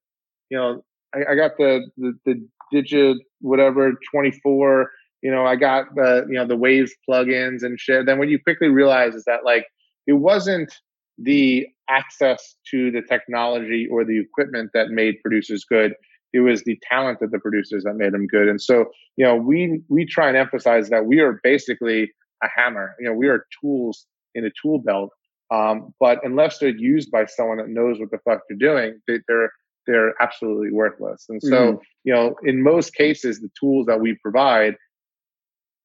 you 0.49 0.57
know 0.57 0.83
i, 1.13 1.19
I 1.31 1.35
got 1.35 1.51
the, 1.57 1.87
the 1.97 2.13
the 2.25 2.47
digit 2.71 3.17
whatever 3.39 3.93
24 4.11 4.89
you 5.21 5.31
know 5.31 5.45
i 5.45 5.55
got 5.55 5.93
the 5.93 6.25
you 6.27 6.35
know 6.35 6.47
the 6.47 6.55
waves 6.55 6.91
plugins 7.07 7.63
and 7.63 7.79
shit. 7.79 8.05
Then 8.05 8.17
what 8.17 8.29
you 8.29 8.39
quickly 8.39 8.67
realize 8.67 9.13
is 9.13 9.23
that 9.25 9.45
like 9.45 9.65
it 10.07 10.13
wasn't 10.13 10.73
the 11.17 11.67
access 11.89 12.55
to 12.71 12.91
the 12.91 13.01
technology 13.01 13.87
or 13.89 14.03
the 14.03 14.19
equipment 14.19 14.71
that 14.73 14.89
made 14.89 15.15
producers 15.21 15.63
good 15.63 15.93
it 16.33 16.41
was 16.41 16.63
the 16.63 16.77
talent 16.91 17.21
of 17.21 17.31
the 17.31 17.39
producers 17.39 17.85
that 17.85 17.95
made 17.95 18.11
them 18.11 18.27
good. 18.27 18.49
And 18.49 18.61
so 18.61 18.91
you 19.15 19.25
know 19.25 19.35
we 19.35 19.81
we 19.87 20.05
try 20.05 20.27
and 20.27 20.35
emphasize 20.35 20.89
that 20.89 21.05
we 21.05 21.19
are 21.21 21.39
basically 21.43 22.11
a 22.43 22.47
hammer. 22.53 22.95
You 22.99 23.07
know 23.07 23.13
we 23.13 23.27
are 23.27 23.45
tools 23.61 24.05
in 24.35 24.45
a 24.45 24.51
tool 24.61 24.79
belt 24.79 25.11
um, 25.51 25.93
but 25.99 26.19
unless 26.23 26.57
they're 26.57 26.69
used 26.69 27.11
by 27.11 27.25
someone 27.25 27.57
that 27.57 27.69
knows 27.69 27.99
what 27.99 28.11
the 28.11 28.17
fuck 28.25 28.41
they're 28.49 28.57
doing 28.57 28.99
they, 29.07 29.19
they're 29.27 29.51
they're 29.87 30.19
absolutely 30.19 30.71
worthless. 30.71 31.25
And 31.29 31.41
so 31.41 31.73
mm. 31.73 31.79
you 32.03 32.13
know 32.13 32.35
in 32.43 32.61
most 32.61 32.93
cases 32.95 33.39
the 33.39 33.51
tools 33.59 33.85
that 33.85 34.01
we 34.01 34.15
provide 34.21 34.75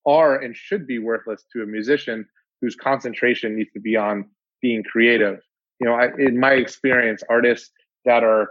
are 0.07 0.37
and 0.37 0.57
should 0.57 0.87
be 0.87 0.99
worthless 0.99 1.45
to 1.53 1.63
a 1.63 1.67
musician 1.67 2.27
whose 2.61 2.75
concentration 2.75 3.57
needs 3.57 3.71
to 3.73 3.81
be 3.81 3.97
on 3.97 4.29
being 4.61 4.83
creative. 4.83 5.41
You 5.81 5.87
know, 5.87 5.95
I, 5.95 6.09
in 6.19 6.39
my 6.39 6.53
experience, 6.53 7.23
artists 7.29 7.71
that 8.05 8.23
are 8.23 8.51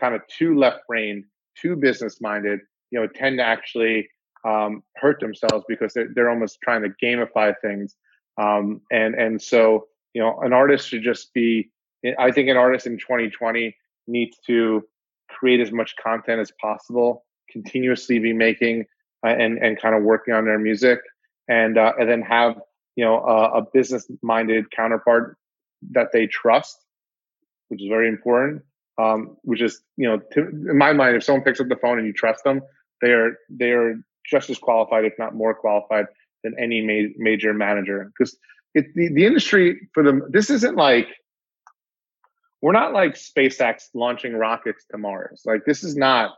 kind 0.00 0.14
of 0.14 0.22
too 0.26 0.56
left 0.56 0.86
brained, 0.88 1.24
too 1.60 1.76
business 1.76 2.20
minded, 2.20 2.60
you 2.90 3.00
know, 3.00 3.06
tend 3.06 3.38
to 3.38 3.44
actually 3.44 4.08
um, 4.46 4.82
hurt 4.96 5.20
themselves 5.20 5.64
because 5.68 5.92
they're, 5.92 6.08
they're 6.14 6.30
almost 6.30 6.58
trying 6.62 6.82
to 6.82 6.90
gamify 7.02 7.54
things. 7.62 7.94
Um, 8.38 8.80
and 8.90 9.14
and 9.14 9.40
so 9.40 9.86
you 10.14 10.22
know, 10.22 10.38
an 10.40 10.52
artist 10.52 10.88
should 10.88 11.02
just 11.02 11.32
be. 11.34 11.70
I 12.18 12.30
think 12.30 12.48
an 12.48 12.56
artist 12.56 12.86
in 12.86 12.96
2020 12.96 13.76
needs 14.06 14.38
to 14.46 14.82
create 15.28 15.60
as 15.60 15.70
much 15.70 15.94
content 16.02 16.40
as 16.40 16.50
possible, 16.60 17.26
continuously 17.50 18.18
be 18.18 18.32
making 18.32 18.86
uh, 19.24 19.30
and 19.30 19.58
and 19.58 19.80
kind 19.80 19.94
of 19.94 20.02
working 20.02 20.34
on 20.34 20.44
their 20.46 20.58
music, 20.58 21.00
and 21.48 21.78
uh, 21.78 21.92
and 21.98 22.08
then 22.08 22.22
have 22.22 22.60
you 22.96 23.04
know 23.04 23.20
a, 23.20 23.58
a 23.58 23.66
business 23.72 24.10
minded 24.22 24.70
counterpart 24.70 25.36
that 25.92 26.08
they 26.12 26.26
trust, 26.26 26.84
which 27.68 27.82
is 27.82 27.88
very 27.88 28.08
important. 28.08 28.62
Um, 28.98 29.36
which 29.42 29.62
is, 29.62 29.80
you 29.96 30.06
know, 30.06 30.18
to, 30.32 30.40
in 30.48 30.76
my 30.76 30.92
mind, 30.92 31.16
if 31.16 31.24
someone 31.24 31.42
picks 31.42 31.58
up 31.58 31.68
the 31.68 31.76
phone 31.76 31.98
and 31.98 32.06
you 32.06 32.12
trust 32.12 32.44
them, 32.44 32.60
they 33.00 33.12
are 33.12 33.38
they 33.48 33.70
are 33.70 33.94
just 34.26 34.50
as 34.50 34.58
qualified, 34.58 35.06
if 35.06 35.14
not 35.18 35.34
more 35.34 35.54
qualified, 35.54 36.04
than 36.44 36.54
any 36.58 36.82
ma- 36.82 37.14
major 37.16 37.54
manager. 37.54 38.12
Because 38.12 38.36
the, 38.74 38.84
the 38.94 39.24
industry 39.24 39.88
for 39.94 40.02
them, 40.02 40.24
this 40.28 40.50
isn't 40.50 40.76
like 40.76 41.08
we're 42.62 42.72
not 42.72 42.92
like 42.92 43.14
SpaceX 43.14 43.84
launching 43.94 44.34
rockets 44.34 44.84
to 44.90 44.98
Mars. 44.98 45.42
Like 45.46 45.64
this 45.64 45.82
is 45.82 45.96
not, 45.96 46.34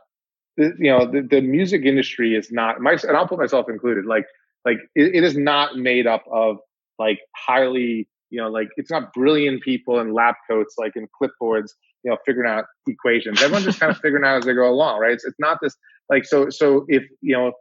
you 0.57 0.73
know, 0.79 1.05
the, 1.05 1.21
the 1.21 1.41
music 1.41 1.83
industry 1.83 2.35
is 2.35 2.51
not 2.51 2.79
my, 2.79 2.93
and 2.93 3.17
I'll 3.17 3.27
put 3.27 3.39
myself 3.39 3.67
included. 3.69 4.05
Like, 4.05 4.25
like 4.63 4.77
it, 4.95 5.15
it 5.15 5.23
is 5.23 5.35
not 5.35 5.75
made 5.75 6.07
up 6.07 6.23
of 6.31 6.59
like 6.97 7.19
highly 7.35 8.07
you 8.33 8.41
know, 8.41 8.49
like 8.49 8.69
it's 8.77 8.89
not 8.89 9.13
brilliant 9.13 9.61
people 9.61 9.99
in 9.99 10.11
lab 10.11 10.33
coats, 10.49 10.73
like 10.79 10.95
in 10.95 11.07
clipboards, 11.21 11.69
you 12.03 12.09
know, 12.09 12.17
figuring 12.25 12.49
out 12.49 12.65
equations. 12.87 13.39
Everyone's 13.39 13.65
just 13.65 13.79
kind 13.79 13.91
of 13.91 13.99
figuring 13.99 14.25
out 14.25 14.37
as 14.37 14.45
they 14.45 14.55
go 14.55 14.67
along, 14.67 14.99
right? 14.99 15.11
It's, 15.11 15.23
it's 15.23 15.39
not 15.39 15.59
this 15.61 15.75
like 16.09 16.25
so. 16.25 16.49
So 16.49 16.85
if 16.89 17.03
you 17.21 17.35
know, 17.35 17.51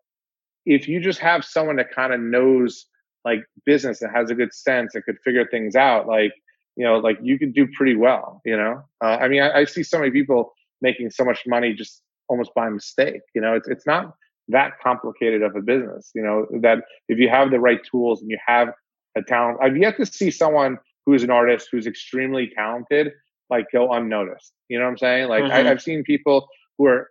if 0.65 0.89
you 0.89 0.99
just 0.99 1.19
have 1.19 1.45
someone 1.45 1.77
that 1.77 1.95
kind 1.95 2.15
of 2.15 2.21
knows 2.21 2.87
like 3.23 3.41
business 3.67 4.01
and 4.01 4.11
has 4.17 4.31
a 4.31 4.35
good 4.35 4.55
sense 4.55 4.95
and 4.95 5.05
could 5.05 5.17
figure 5.23 5.47
things 5.47 5.77
out, 5.77 6.09
like 6.09 6.33
you 6.77 6.87
know, 6.87 6.97
like 6.97 7.19
you 7.23 7.39
could 7.39 7.53
do 7.53 7.69
pretty 7.77 7.95
well. 7.95 8.41
You 8.47 8.57
know, 8.57 8.83
uh, 9.05 9.19
I 9.21 9.29
mean, 9.29 9.43
I, 9.43 9.59
I 9.59 9.65
see 9.67 9.83
so 9.83 9.99
many 9.99 10.11
people 10.11 10.55
making 10.81 11.11
so 11.11 11.23
much 11.23 11.41
money 11.47 11.75
just 11.75 12.01
almost 12.29 12.55
by 12.55 12.71
mistake. 12.71 13.21
You 13.35 13.43
know, 13.43 13.55
it's 13.55 13.69
it's 13.69 13.87
not 13.87 14.15
that 14.49 14.81
complicated 14.83 15.43
of 15.43 15.55
a 15.55 15.61
business. 15.61 16.11
You 16.15 16.23
know, 16.23 16.47
that 16.63 16.79
if 17.11 17.19
you 17.19 17.29
have 17.29 17.51
the 17.51 17.61
right 17.61 17.81
tools 17.91 18.23
and 18.23 18.31
you 18.31 18.39
have 18.47 18.69
a 19.17 19.23
talent. 19.23 19.59
I've 19.63 19.77
yet 19.77 19.97
to 19.99 20.07
see 20.07 20.31
someone 20.31 20.79
who's 21.07 21.23
an 21.23 21.31
artist 21.31 21.69
who's 21.71 21.87
extremely 21.87 22.51
talented 22.55 23.13
like 23.53 23.67
go 23.71 23.93
unnoticed. 23.93 24.53
You 24.69 24.79
know 24.79 24.87
what 24.87 24.93
I'm 24.93 24.99
saying? 24.99 25.29
Like 25.29 25.45
mm-hmm. 25.45 25.53
I, 25.53 25.63
have 25.65 25.83
seen 25.83 26.03
people 26.03 26.49
who 26.79 26.87
are 26.87 27.09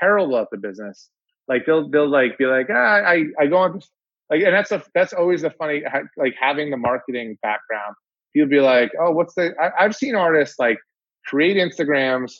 terrible 0.00 0.36
at 0.38 0.48
the 0.50 0.58
business. 0.58 1.08
Like 1.48 1.66
they'll 1.66 1.88
they'll 1.88 2.08
like 2.08 2.36
be 2.36 2.46
like 2.46 2.66
ah, 2.70 2.74
I 2.74 3.26
I 3.38 3.46
go 3.46 3.58
on 3.58 3.80
like 4.30 4.42
and 4.42 4.54
that's 4.54 4.72
a 4.72 4.82
that's 4.94 5.12
always 5.12 5.44
a 5.44 5.50
funny 5.50 5.82
like 6.16 6.34
having 6.38 6.70
the 6.70 6.76
marketing 6.76 7.38
background. 7.42 7.94
You'll 8.34 8.48
be 8.48 8.60
like 8.60 8.90
oh 9.00 9.12
what's 9.12 9.34
the 9.34 9.54
I, 9.60 9.84
I've 9.84 9.94
seen 9.94 10.14
artists 10.14 10.58
like 10.58 10.78
create 11.26 11.56
Instagrams, 11.56 12.32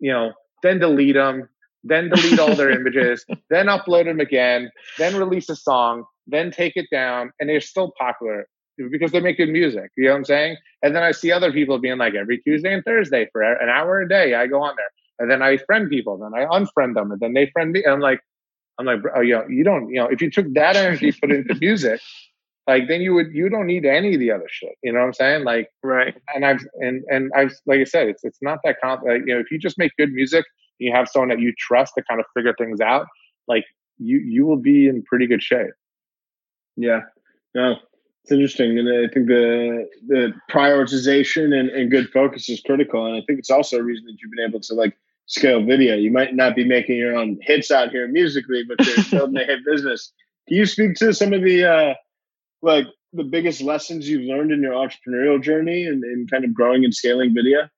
you 0.00 0.10
know, 0.10 0.32
then 0.62 0.78
delete 0.78 1.14
them, 1.14 1.48
then 1.84 2.08
delete 2.08 2.40
all 2.40 2.54
their 2.56 2.70
images, 2.80 3.24
then 3.50 3.66
upload 3.66 4.06
them 4.06 4.20
again, 4.20 4.70
then 4.98 5.16
release 5.16 5.48
a 5.48 5.56
song, 5.56 6.04
then 6.26 6.50
take 6.50 6.72
it 6.76 6.86
down, 6.90 7.30
and 7.38 7.48
they're 7.48 7.60
still 7.60 7.92
popular 7.98 8.46
because 8.90 9.12
they 9.12 9.20
make 9.20 9.36
good 9.36 9.48
music. 9.48 9.90
You 9.96 10.04
know 10.04 10.10
what 10.12 10.18
I'm 10.18 10.24
saying? 10.24 10.56
And 10.82 10.94
then 10.94 11.02
I 11.02 11.12
see 11.12 11.32
other 11.32 11.52
people 11.52 11.78
being 11.78 11.98
like 11.98 12.14
every 12.14 12.38
Tuesday 12.38 12.74
and 12.74 12.84
Thursday 12.84 13.28
for 13.32 13.42
an 13.42 13.68
hour 13.68 14.00
a 14.00 14.08
day, 14.08 14.34
I 14.34 14.46
go 14.46 14.62
on 14.62 14.74
there. 14.76 14.90
And 15.18 15.30
then 15.30 15.42
I 15.42 15.56
friend 15.56 15.88
people, 15.88 16.18
then 16.18 16.34
I 16.34 16.44
unfriend 16.46 16.94
them, 16.94 17.10
and 17.10 17.20
then 17.20 17.32
they 17.32 17.46
friend 17.50 17.72
me. 17.72 17.82
And 17.82 17.94
I'm 17.94 18.00
like, 18.00 18.20
I'm 18.78 18.84
like, 18.84 19.00
oh, 19.14 19.20
you 19.20 19.34
know, 19.34 19.46
you 19.48 19.64
don't, 19.64 19.88
you 19.88 19.96
know, 19.96 20.06
if 20.06 20.20
you 20.20 20.30
took 20.30 20.52
that 20.54 20.76
energy, 20.76 21.12
put 21.12 21.32
into 21.32 21.54
music, 21.60 22.00
like 22.66 22.88
then 22.88 23.00
you 23.00 23.14
would, 23.14 23.32
you 23.32 23.48
don't 23.48 23.66
need 23.66 23.86
any 23.86 24.14
of 24.14 24.20
the 24.20 24.30
other 24.30 24.46
shit. 24.50 24.72
You 24.82 24.92
know 24.92 24.98
what 24.98 25.06
I'm 25.06 25.12
saying? 25.14 25.44
Like, 25.44 25.70
right. 25.82 26.14
And 26.34 26.44
I've, 26.44 26.66
and 26.74 27.02
and 27.08 27.30
I've, 27.34 27.54
like 27.64 27.80
I 27.80 27.84
said, 27.84 28.08
it's 28.08 28.24
it's 28.24 28.38
not 28.42 28.58
that 28.64 28.76
complicated. 28.82 29.26
You 29.26 29.34
know, 29.34 29.40
if 29.40 29.50
you 29.50 29.58
just 29.58 29.78
make 29.78 29.92
good 29.96 30.12
music, 30.12 30.44
you 30.78 30.92
have 30.92 31.08
someone 31.08 31.30
that 31.30 31.40
you 31.40 31.54
trust 31.56 31.94
to 31.96 32.02
kind 32.02 32.20
of 32.20 32.26
figure 32.36 32.54
things 32.58 32.80
out, 32.80 33.06
like 33.48 33.64
you 33.98 34.18
you 34.18 34.44
will 34.44 34.58
be 34.58 34.86
in 34.86 35.02
pretty 35.02 35.26
good 35.26 35.42
shape. 35.42 35.72
Yeah. 36.76 37.00
No, 37.54 37.76
it's 38.26 38.32
interesting, 38.32 38.76
and 38.76 38.88
I 38.88 39.06
think 39.14 39.28
the 39.28 39.88
the 40.08 40.34
prioritization 40.50 41.56
and, 41.56 41.68
and 41.68 41.88
good 41.88 42.10
focus 42.10 42.48
is 42.48 42.60
critical. 42.60 43.06
And 43.06 43.14
I 43.14 43.20
think 43.24 43.38
it's 43.38 43.50
also 43.50 43.78
a 43.78 43.82
reason 43.84 44.06
that 44.06 44.16
you've 44.20 44.32
been 44.32 44.44
able 44.44 44.58
to 44.62 44.74
like 44.74 44.96
scale 45.26 45.60
Vydia. 45.60 46.02
You 46.02 46.10
might 46.10 46.34
not 46.34 46.56
be 46.56 46.64
making 46.64 46.96
your 46.96 47.16
own 47.16 47.38
hits 47.40 47.70
out 47.70 47.90
here 47.90 48.08
musically, 48.08 48.64
but 48.66 48.84
you're 48.84 49.04
building 49.12 49.36
a 49.36 49.44
hit 49.44 49.60
business. 49.64 50.12
Can 50.48 50.56
you 50.56 50.66
speak 50.66 50.96
to 50.96 51.14
some 51.14 51.32
of 51.34 51.42
the 51.44 51.64
uh, 51.64 51.94
like 52.62 52.86
the 53.12 53.22
biggest 53.22 53.60
lessons 53.60 54.08
you've 54.08 54.28
learned 54.28 54.50
in 54.50 54.60
your 54.60 54.72
entrepreneurial 54.72 55.40
journey 55.40 55.86
and, 55.86 56.02
and 56.02 56.28
kind 56.28 56.44
of 56.44 56.52
growing 56.52 56.84
and 56.84 56.92
scaling 56.92 57.32
Vydia? 57.32 57.70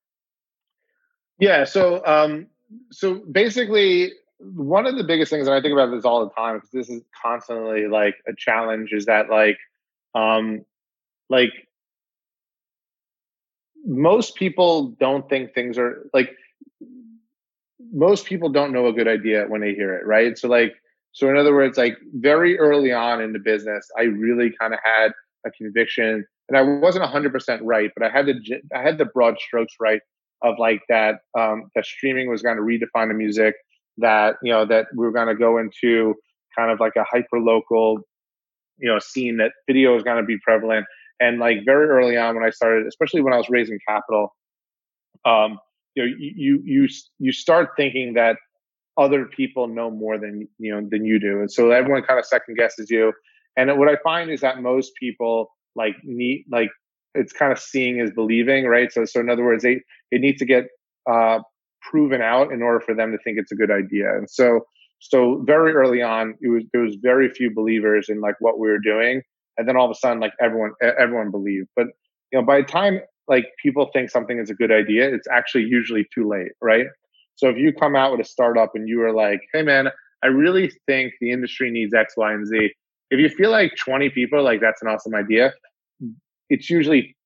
Yeah. 1.38 1.64
So 1.64 2.02
um, 2.06 2.46
so 2.90 3.16
basically 3.30 4.12
one 4.38 4.86
of 4.86 4.96
the 4.96 5.04
biggest 5.04 5.28
things, 5.30 5.46
and 5.46 5.54
I 5.54 5.60
think 5.60 5.74
about 5.74 5.90
this 5.90 6.06
all 6.06 6.24
the 6.24 6.32
time 6.32 6.56
because 6.56 6.70
this 6.70 6.88
is 6.88 7.02
constantly 7.22 7.86
like 7.86 8.14
a 8.26 8.32
challenge, 8.34 8.94
is 8.94 9.04
that 9.04 9.28
like 9.28 9.58
um, 10.14 10.64
like 11.28 11.52
most 13.84 14.34
people 14.34 14.88
don't 15.00 15.28
think 15.28 15.54
things 15.54 15.78
are 15.78 16.08
like 16.12 16.30
most 17.92 18.26
people 18.26 18.48
don't 18.48 18.72
know 18.72 18.86
a 18.86 18.92
good 18.92 19.08
idea 19.08 19.46
when 19.48 19.60
they 19.60 19.74
hear 19.74 19.94
it, 19.94 20.06
right? 20.06 20.36
So 20.36 20.48
like 20.48 20.74
so 21.12 21.28
in 21.28 21.36
other 21.36 21.54
words, 21.54 21.78
like 21.78 21.96
very 22.14 22.58
early 22.58 22.92
on 22.92 23.20
in 23.20 23.32
the 23.32 23.38
business, 23.38 23.88
I 23.98 24.02
really 24.02 24.52
kind 24.60 24.74
of 24.74 24.80
had 24.84 25.12
a 25.46 25.50
conviction, 25.50 26.24
and 26.48 26.56
I 26.56 26.62
wasn't 26.62 27.04
hundred 27.06 27.32
percent 27.32 27.62
right, 27.62 27.90
but 27.96 28.06
I 28.06 28.10
had 28.10 28.26
the 28.26 28.60
I 28.74 28.82
had 28.82 28.98
the 28.98 29.06
broad 29.06 29.38
strokes 29.38 29.74
right 29.80 30.00
of 30.42 30.58
like 30.58 30.82
that 30.88 31.20
um, 31.38 31.70
that 31.74 31.86
streaming 31.86 32.28
was 32.28 32.42
going 32.42 32.56
to 32.56 32.62
redefine 32.62 33.08
the 33.08 33.14
music, 33.14 33.54
that 33.98 34.36
you 34.42 34.52
know 34.52 34.64
that 34.66 34.86
we 34.94 35.04
were 35.04 35.12
going 35.12 35.28
to 35.28 35.34
go 35.34 35.58
into 35.58 36.14
kind 36.56 36.70
of 36.70 36.80
like 36.80 36.96
a 36.96 37.04
hyper 37.04 37.40
local 37.40 38.00
you 38.78 38.88
know 38.88 38.98
scene 38.98 39.36
that 39.38 39.52
video 39.66 39.96
is 39.96 40.02
going 40.02 40.18
to 40.18 40.26
be 40.26 40.38
prevalent. 40.38 40.86
And 41.20 41.40
like 41.40 41.64
very 41.64 41.88
early 41.88 42.16
on 42.16 42.36
when 42.36 42.44
i 42.44 42.50
started 42.50 42.86
especially 42.86 43.22
when 43.22 43.32
i 43.32 43.36
was 43.36 43.48
raising 43.50 43.80
capital 43.88 44.36
um 45.24 45.58
you 45.96 46.04
know 46.04 46.16
you 46.18 46.62
you 46.64 46.88
you 47.18 47.32
start 47.32 47.70
thinking 47.76 48.14
that 48.14 48.36
other 48.98 49.26
people 49.26 49.68
know 49.68 49.90
more 49.90 50.18
than 50.18 50.48
you 50.58 50.72
know 50.72 50.86
than 50.86 51.04
you 51.04 51.18
do. 51.18 51.40
And 51.40 51.50
so 51.50 51.70
everyone 51.70 52.02
kind 52.02 52.18
of 52.18 52.26
second 52.26 52.56
guesses 52.56 52.90
you. 52.90 53.12
And 53.56 53.76
what 53.78 53.88
i 53.88 53.96
find 54.04 54.30
is 54.30 54.40
that 54.42 54.60
most 54.60 54.92
people 55.00 55.50
like 55.76 55.94
need 56.04 56.44
like 56.50 56.70
it's 57.14 57.32
kind 57.32 57.52
of 57.52 57.58
seeing 57.58 57.98
is 58.00 58.10
believing 58.10 58.66
right? 58.66 58.92
So 58.92 59.04
so 59.04 59.20
in 59.20 59.30
other 59.30 59.44
words 59.44 59.62
they 59.62 59.80
it 60.10 60.20
needs 60.20 60.38
to 60.40 60.44
get 60.44 60.66
uh 61.10 61.38
proven 61.80 62.20
out 62.20 62.52
in 62.52 62.60
order 62.60 62.80
for 62.80 62.94
them 62.94 63.12
to 63.12 63.18
think 63.18 63.38
it's 63.38 63.52
a 63.52 63.56
good 63.56 63.70
idea. 63.70 64.16
And 64.16 64.28
so 64.28 64.66
so 65.00 65.42
very 65.46 65.72
early 65.72 66.02
on, 66.02 66.34
it 66.40 66.48
was 66.48 66.64
there 66.72 66.82
was 66.82 66.96
very 67.00 67.30
few 67.30 67.54
believers 67.54 68.08
in 68.08 68.20
like 68.20 68.34
what 68.40 68.58
we 68.58 68.68
were 68.68 68.78
doing, 68.78 69.22
and 69.56 69.68
then 69.68 69.76
all 69.76 69.84
of 69.84 69.90
a 69.90 69.94
sudden, 69.94 70.20
like 70.20 70.32
everyone 70.40 70.72
everyone 70.82 71.30
believed. 71.30 71.68
But 71.76 71.86
you 72.32 72.40
know, 72.40 72.44
by 72.44 72.60
the 72.60 72.66
time 72.66 73.00
like 73.28 73.46
people 73.62 73.90
think 73.92 74.10
something 74.10 74.38
is 74.38 74.50
a 74.50 74.54
good 74.54 74.72
idea, 74.72 75.12
it's 75.12 75.28
actually 75.28 75.64
usually 75.64 76.06
too 76.14 76.28
late, 76.28 76.52
right? 76.60 76.86
So 77.36 77.48
if 77.48 77.56
you 77.56 77.72
come 77.72 77.94
out 77.94 78.10
with 78.10 78.26
a 78.26 78.28
startup 78.28 78.72
and 78.74 78.88
you 78.88 79.02
are 79.02 79.12
like, 79.12 79.40
hey 79.52 79.62
man, 79.62 79.88
I 80.24 80.28
really 80.28 80.72
think 80.86 81.12
the 81.20 81.30
industry 81.30 81.70
needs 81.70 81.94
X, 81.94 82.14
Y, 82.16 82.32
and 82.32 82.46
Z. 82.46 82.72
If 83.10 83.20
you 83.20 83.28
feel 83.28 83.50
like 83.50 83.76
20 83.76 84.10
people 84.10 84.42
like 84.42 84.60
that's 84.60 84.82
an 84.82 84.88
awesome 84.88 85.14
idea, 85.14 85.52
it's 86.50 86.68
usually 86.68 87.16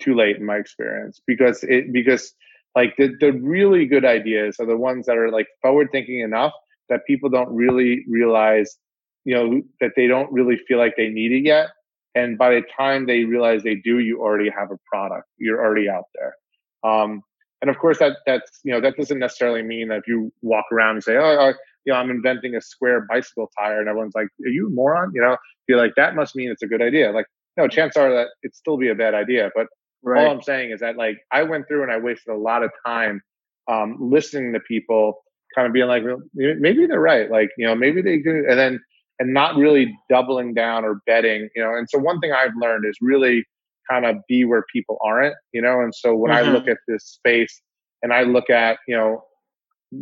too 0.00 0.14
late 0.14 0.36
in 0.36 0.44
my 0.44 0.56
experience 0.56 1.20
because 1.26 1.62
it 1.64 1.92
because 1.92 2.32
like 2.74 2.96
the, 2.96 3.14
the 3.20 3.32
really 3.32 3.84
good 3.84 4.04
ideas 4.04 4.56
are 4.58 4.66
the 4.66 4.76
ones 4.76 5.06
that 5.06 5.18
are 5.18 5.30
like 5.30 5.46
forward 5.60 5.88
thinking 5.92 6.20
enough 6.20 6.52
that 6.90 7.06
people 7.06 7.30
don't 7.30 7.48
really 7.54 8.04
realize 8.08 8.76
you 9.24 9.34
know 9.34 9.62
that 9.80 9.92
they 9.96 10.06
don't 10.06 10.30
really 10.32 10.56
feel 10.68 10.78
like 10.78 10.94
they 10.96 11.08
need 11.08 11.32
it 11.32 11.44
yet. 11.44 11.68
And 12.14 12.36
by 12.36 12.50
the 12.50 12.62
time 12.76 13.06
they 13.06 13.24
realize 13.24 13.62
they 13.62 13.76
do 13.76 14.00
you 14.00 14.20
already 14.20 14.50
have 14.50 14.70
a 14.70 14.76
product. 14.92 15.26
You're 15.38 15.64
already 15.64 15.88
out 15.88 16.04
there. 16.14 16.34
Um, 16.82 17.22
and 17.62 17.70
of 17.70 17.78
course 17.78 17.98
that 17.98 18.16
that's 18.26 18.60
you 18.64 18.72
know 18.72 18.80
that 18.80 18.96
doesn't 18.96 19.18
necessarily 19.18 19.62
mean 19.62 19.88
that 19.88 19.98
if 19.98 20.08
you 20.08 20.32
walk 20.42 20.64
around 20.72 20.96
and 20.96 21.04
say 21.04 21.16
oh, 21.16 21.36
oh 21.38 21.52
you 21.84 21.92
know 21.92 21.98
i'm 21.98 22.10
inventing 22.10 22.54
a 22.56 22.60
square 22.60 23.06
bicycle 23.08 23.50
tire 23.58 23.80
and 23.80 23.88
everyone's 23.88 24.14
like 24.14 24.28
are 24.44 24.48
you 24.48 24.66
a 24.66 24.70
moron? 24.70 25.12
You 25.14 25.22
know 25.22 25.36
be 25.66 25.74
like 25.74 25.94
that 25.96 26.14
must 26.14 26.34
mean 26.34 26.50
it's 26.50 26.62
a 26.62 26.66
good 26.66 26.82
idea. 26.82 27.12
Like 27.12 27.26
no 27.56 27.68
chances 27.68 27.98
are 27.98 28.10
that 28.12 28.28
it'd 28.42 28.54
still 28.54 28.76
be 28.76 28.88
a 28.88 28.94
bad 28.94 29.14
idea. 29.14 29.50
But 29.54 29.66
right. 30.02 30.26
all 30.26 30.32
i'm 30.32 30.42
saying 30.42 30.70
is 30.70 30.80
that 30.80 30.96
like 30.96 31.18
i 31.30 31.42
went 31.42 31.68
through 31.68 31.82
and 31.82 31.92
i 31.92 31.98
wasted 31.98 32.34
a 32.34 32.38
lot 32.38 32.62
of 32.62 32.70
time 32.86 33.20
um, 33.70 33.96
listening 34.00 34.52
to 34.54 34.60
people 34.60 35.22
kind 35.54 35.66
of 35.66 35.72
being 35.72 35.88
like 35.88 36.04
well, 36.04 36.22
maybe 36.34 36.86
they're 36.86 37.00
right 37.00 37.30
like 37.30 37.50
you 37.58 37.66
know 37.66 37.74
maybe 37.74 38.02
they 38.02 38.18
do 38.18 38.44
and 38.48 38.58
then 38.58 38.80
and 39.20 39.34
not 39.34 39.54
really 39.54 39.94
doubling 40.08 40.54
down 40.54 40.84
or 40.84 41.02
betting, 41.06 41.50
you 41.54 41.62
know. 41.62 41.76
And 41.76 41.88
so 41.88 41.98
one 41.98 42.18
thing 42.20 42.32
I've 42.32 42.56
learned 42.60 42.86
is 42.86 42.96
really 43.02 43.44
kind 43.88 44.06
of 44.06 44.16
be 44.26 44.44
where 44.46 44.64
people 44.72 44.98
aren't, 45.04 45.34
you 45.52 45.60
know. 45.60 45.80
And 45.80 45.94
so 45.94 46.16
when 46.16 46.32
mm-hmm. 46.32 46.48
I 46.48 46.52
look 46.52 46.62
mm-hmm. 46.62 46.72
at 46.72 46.78
this 46.88 47.04
space 47.04 47.60
and 48.02 48.14
I 48.14 48.22
look 48.22 48.48
at, 48.48 48.78
you 48.88 48.96
know, 48.96 49.22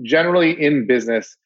generally 0.02 0.52
in 0.62 0.86
business, 0.86 1.36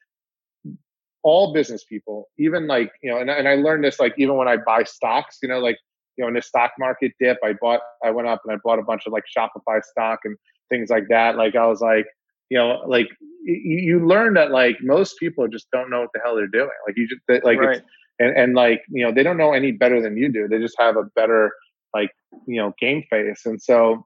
all 1.25 1.55
business 1.55 1.83
people, 1.85 2.29
even 2.39 2.67
like, 2.67 2.93
you 3.03 3.11
know, 3.11 3.19
and, 3.19 3.31
and 3.31 3.49
I 3.49 3.55
learned 3.55 3.85
this 3.85 3.99
like 3.99 4.15
even 4.19 4.37
when 4.37 4.49
I 4.49 4.59
buy 4.59 4.85
stocks, 4.85 5.39
you 5.43 5.49
know, 5.49 5.59
like, 5.59 5.79
you 6.19 6.25
know, 6.25 6.29
in 6.29 6.35
the 6.35 6.43
stock 6.43 6.73
market 6.79 7.13
dip, 7.19 7.39
I 7.43 7.55
bought, 7.59 7.81
I 8.05 8.11
went 8.11 8.29
up 8.29 8.43
and 8.45 8.55
I 8.55 8.59
bought 8.63 8.81
a 8.81 8.83
bunch 8.83 9.05
of 9.07 9.15
like 9.15 9.25
Shopify 9.35 9.83
stock 9.83 10.19
and 10.25 10.37
things 10.69 10.91
like 10.91 11.05
that. 11.09 11.37
Like 11.37 11.57
I 11.57 11.67
was 11.67 11.81
like, 11.81 12.05
you 12.53 12.59
know, 12.59 12.83
like 12.87 13.09
you, 13.45 13.79
you 13.79 14.07
learn 14.07 14.35
that 14.35 14.51
like 14.51 14.77
most 14.83 15.19
people 15.19 15.49
just 15.49 15.71
don't 15.71 15.89
know 15.89 16.03
what 16.03 16.11
the 16.13 16.21
hell 16.23 16.37
they're 16.37 16.47
doing. 16.47 16.69
Like 16.87 16.99
you 16.99 17.09
just 17.09 17.23
like 17.45 17.59
right. 17.59 17.79
it's 17.79 17.87
and, 18.19 18.37
and 18.37 18.55
like 18.55 18.83
you 18.91 19.03
know 19.03 19.11
they 19.11 19.23
don't 19.23 19.39
know 19.39 19.55
any 19.55 19.73
better 19.73 20.03
than 20.03 20.19
you 20.19 20.31
do. 20.31 20.49
They 20.49 20.59
just 20.59 20.77
have 20.79 20.99
a 20.99 21.05
better 21.17 21.51
like 21.95 22.11
you 22.47 22.61
know 22.61 22.75
game 22.79 23.05
face, 23.09 23.47
and 23.47 23.61
so 23.61 24.05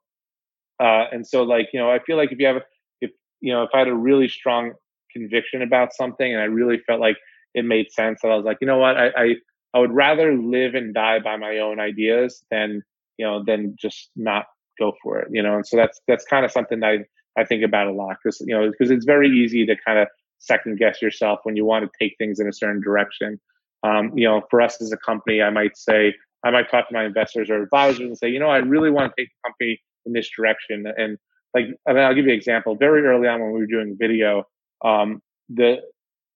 uh, 0.81 1.07
and 1.11 1.27
so 1.27 1.43
like 1.43 1.71
you 1.73 1.81
know 1.81 1.91
I 1.91 1.99
feel 1.99 2.17
like 2.17 2.31
if 2.31 2.39
you 2.39 2.47
have 2.47 2.63
if 3.01 3.11
you 3.41 3.53
know 3.53 3.65
if 3.65 3.71
I 3.75 3.81
had 3.81 3.89
a 3.89 3.95
really 3.95 4.29
strong 4.29 4.75
conviction 5.13 5.61
about 5.61 5.93
something 5.93 6.33
and 6.33 6.41
I 6.41 6.45
really 6.45 6.79
felt 6.87 7.01
like 7.01 7.17
it 7.55 7.65
made 7.65 7.91
sense 7.91 8.21
that 8.23 8.31
I 8.31 8.37
was 8.37 8.45
like 8.45 8.59
you 8.61 8.69
know 8.69 8.79
what 8.79 8.97
I 8.97 9.09
I, 9.09 9.35
I 9.75 9.81
would 9.81 9.93
rather 9.93 10.37
live 10.37 10.77
and 10.77 10.95
die 10.95 11.19
by 11.19 11.37
my 11.37 11.59
own 11.59 11.81
ideas 11.81 12.45
than 12.53 12.81
you 13.19 13.27
know 13.27 13.43
than 13.45 13.75
just 13.77 14.11
not 14.15 14.45
go 14.79 14.93
for 15.03 15.19
it 15.19 15.29
you 15.33 15.43
know 15.43 15.57
and 15.57 15.67
so 15.67 15.77
that's 15.77 16.01
that's 16.07 16.25
kind 16.27 16.45
of 16.45 16.53
something 16.53 16.79
that 16.79 16.91
I 16.91 16.99
I 17.39 17.45
think 17.45 17.63
about 17.63 17.87
a 17.87 17.93
lot 17.93 18.17
because 18.23 18.41
you 18.41 18.55
know 18.55 18.71
because 18.71 18.91
it's 18.91 19.05
very 19.05 19.29
easy 19.29 19.67
to 19.67 19.77
kind 19.87 19.99
of 19.99 20.09
second 20.39 20.79
guess 20.79 21.01
yourself 21.01 21.41
when 21.45 21.57
you 21.57 21.65
want 21.65 21.85
to 21.85 21.91
take 21.99 22.17
things 22.19 22.41
in 22.41 22.49
a 22.49 22.53
certain 22.53 22.81
direction. 22.81 23.41
Um, 23.83 24.17
you 24.17 24.27
know, 24.27 24.43
for 24.51 24.61
us 24.61 24.81
as 24.81 24.93
a 24.93 24.97
company, 24.97 25.43
I 25.43 25.51
might 25.51 25.77
say 25.77 26.15
I 26.45 26.51
might 26.51 26.71
talk 26.71 26.89
to 26.89 26.95
my 26.95 27.05
investors 27.05 27.51
or 27.51 27.63
advisors 27.63 28.01
and 28.01 28.19
say, 28.19 28.29
you 28.29 28.39
know, 28.39 28.49
I 28.49 28.59
really 28.59 28.91
want 28.91 29.13
to 29.13 29.23
take 29.23 29.29
the 29.29 29.49
company 29.49 29.81
in 30.05 30.13
this 30.13 30.31
direction. 30.35 30.87
And 30.97 31.19
like, 31.55 31.67
I 31.89 31.93
mean, 31.93 32.03
I'll 32.03 32.15
give 32.15 32.27
you 32.27 32.33
an 32.33 32.39
example. 32.39 32.77
Very 32.77 33.05
early 33.07 33.29
on 33.29 33.41
when 33.41 33.53
we 33.53 33.61
were 33.61 33.67
doing 33.67 33.97
video, 33.99 34.45
um, 34.85 35.21
the 35.49 35.79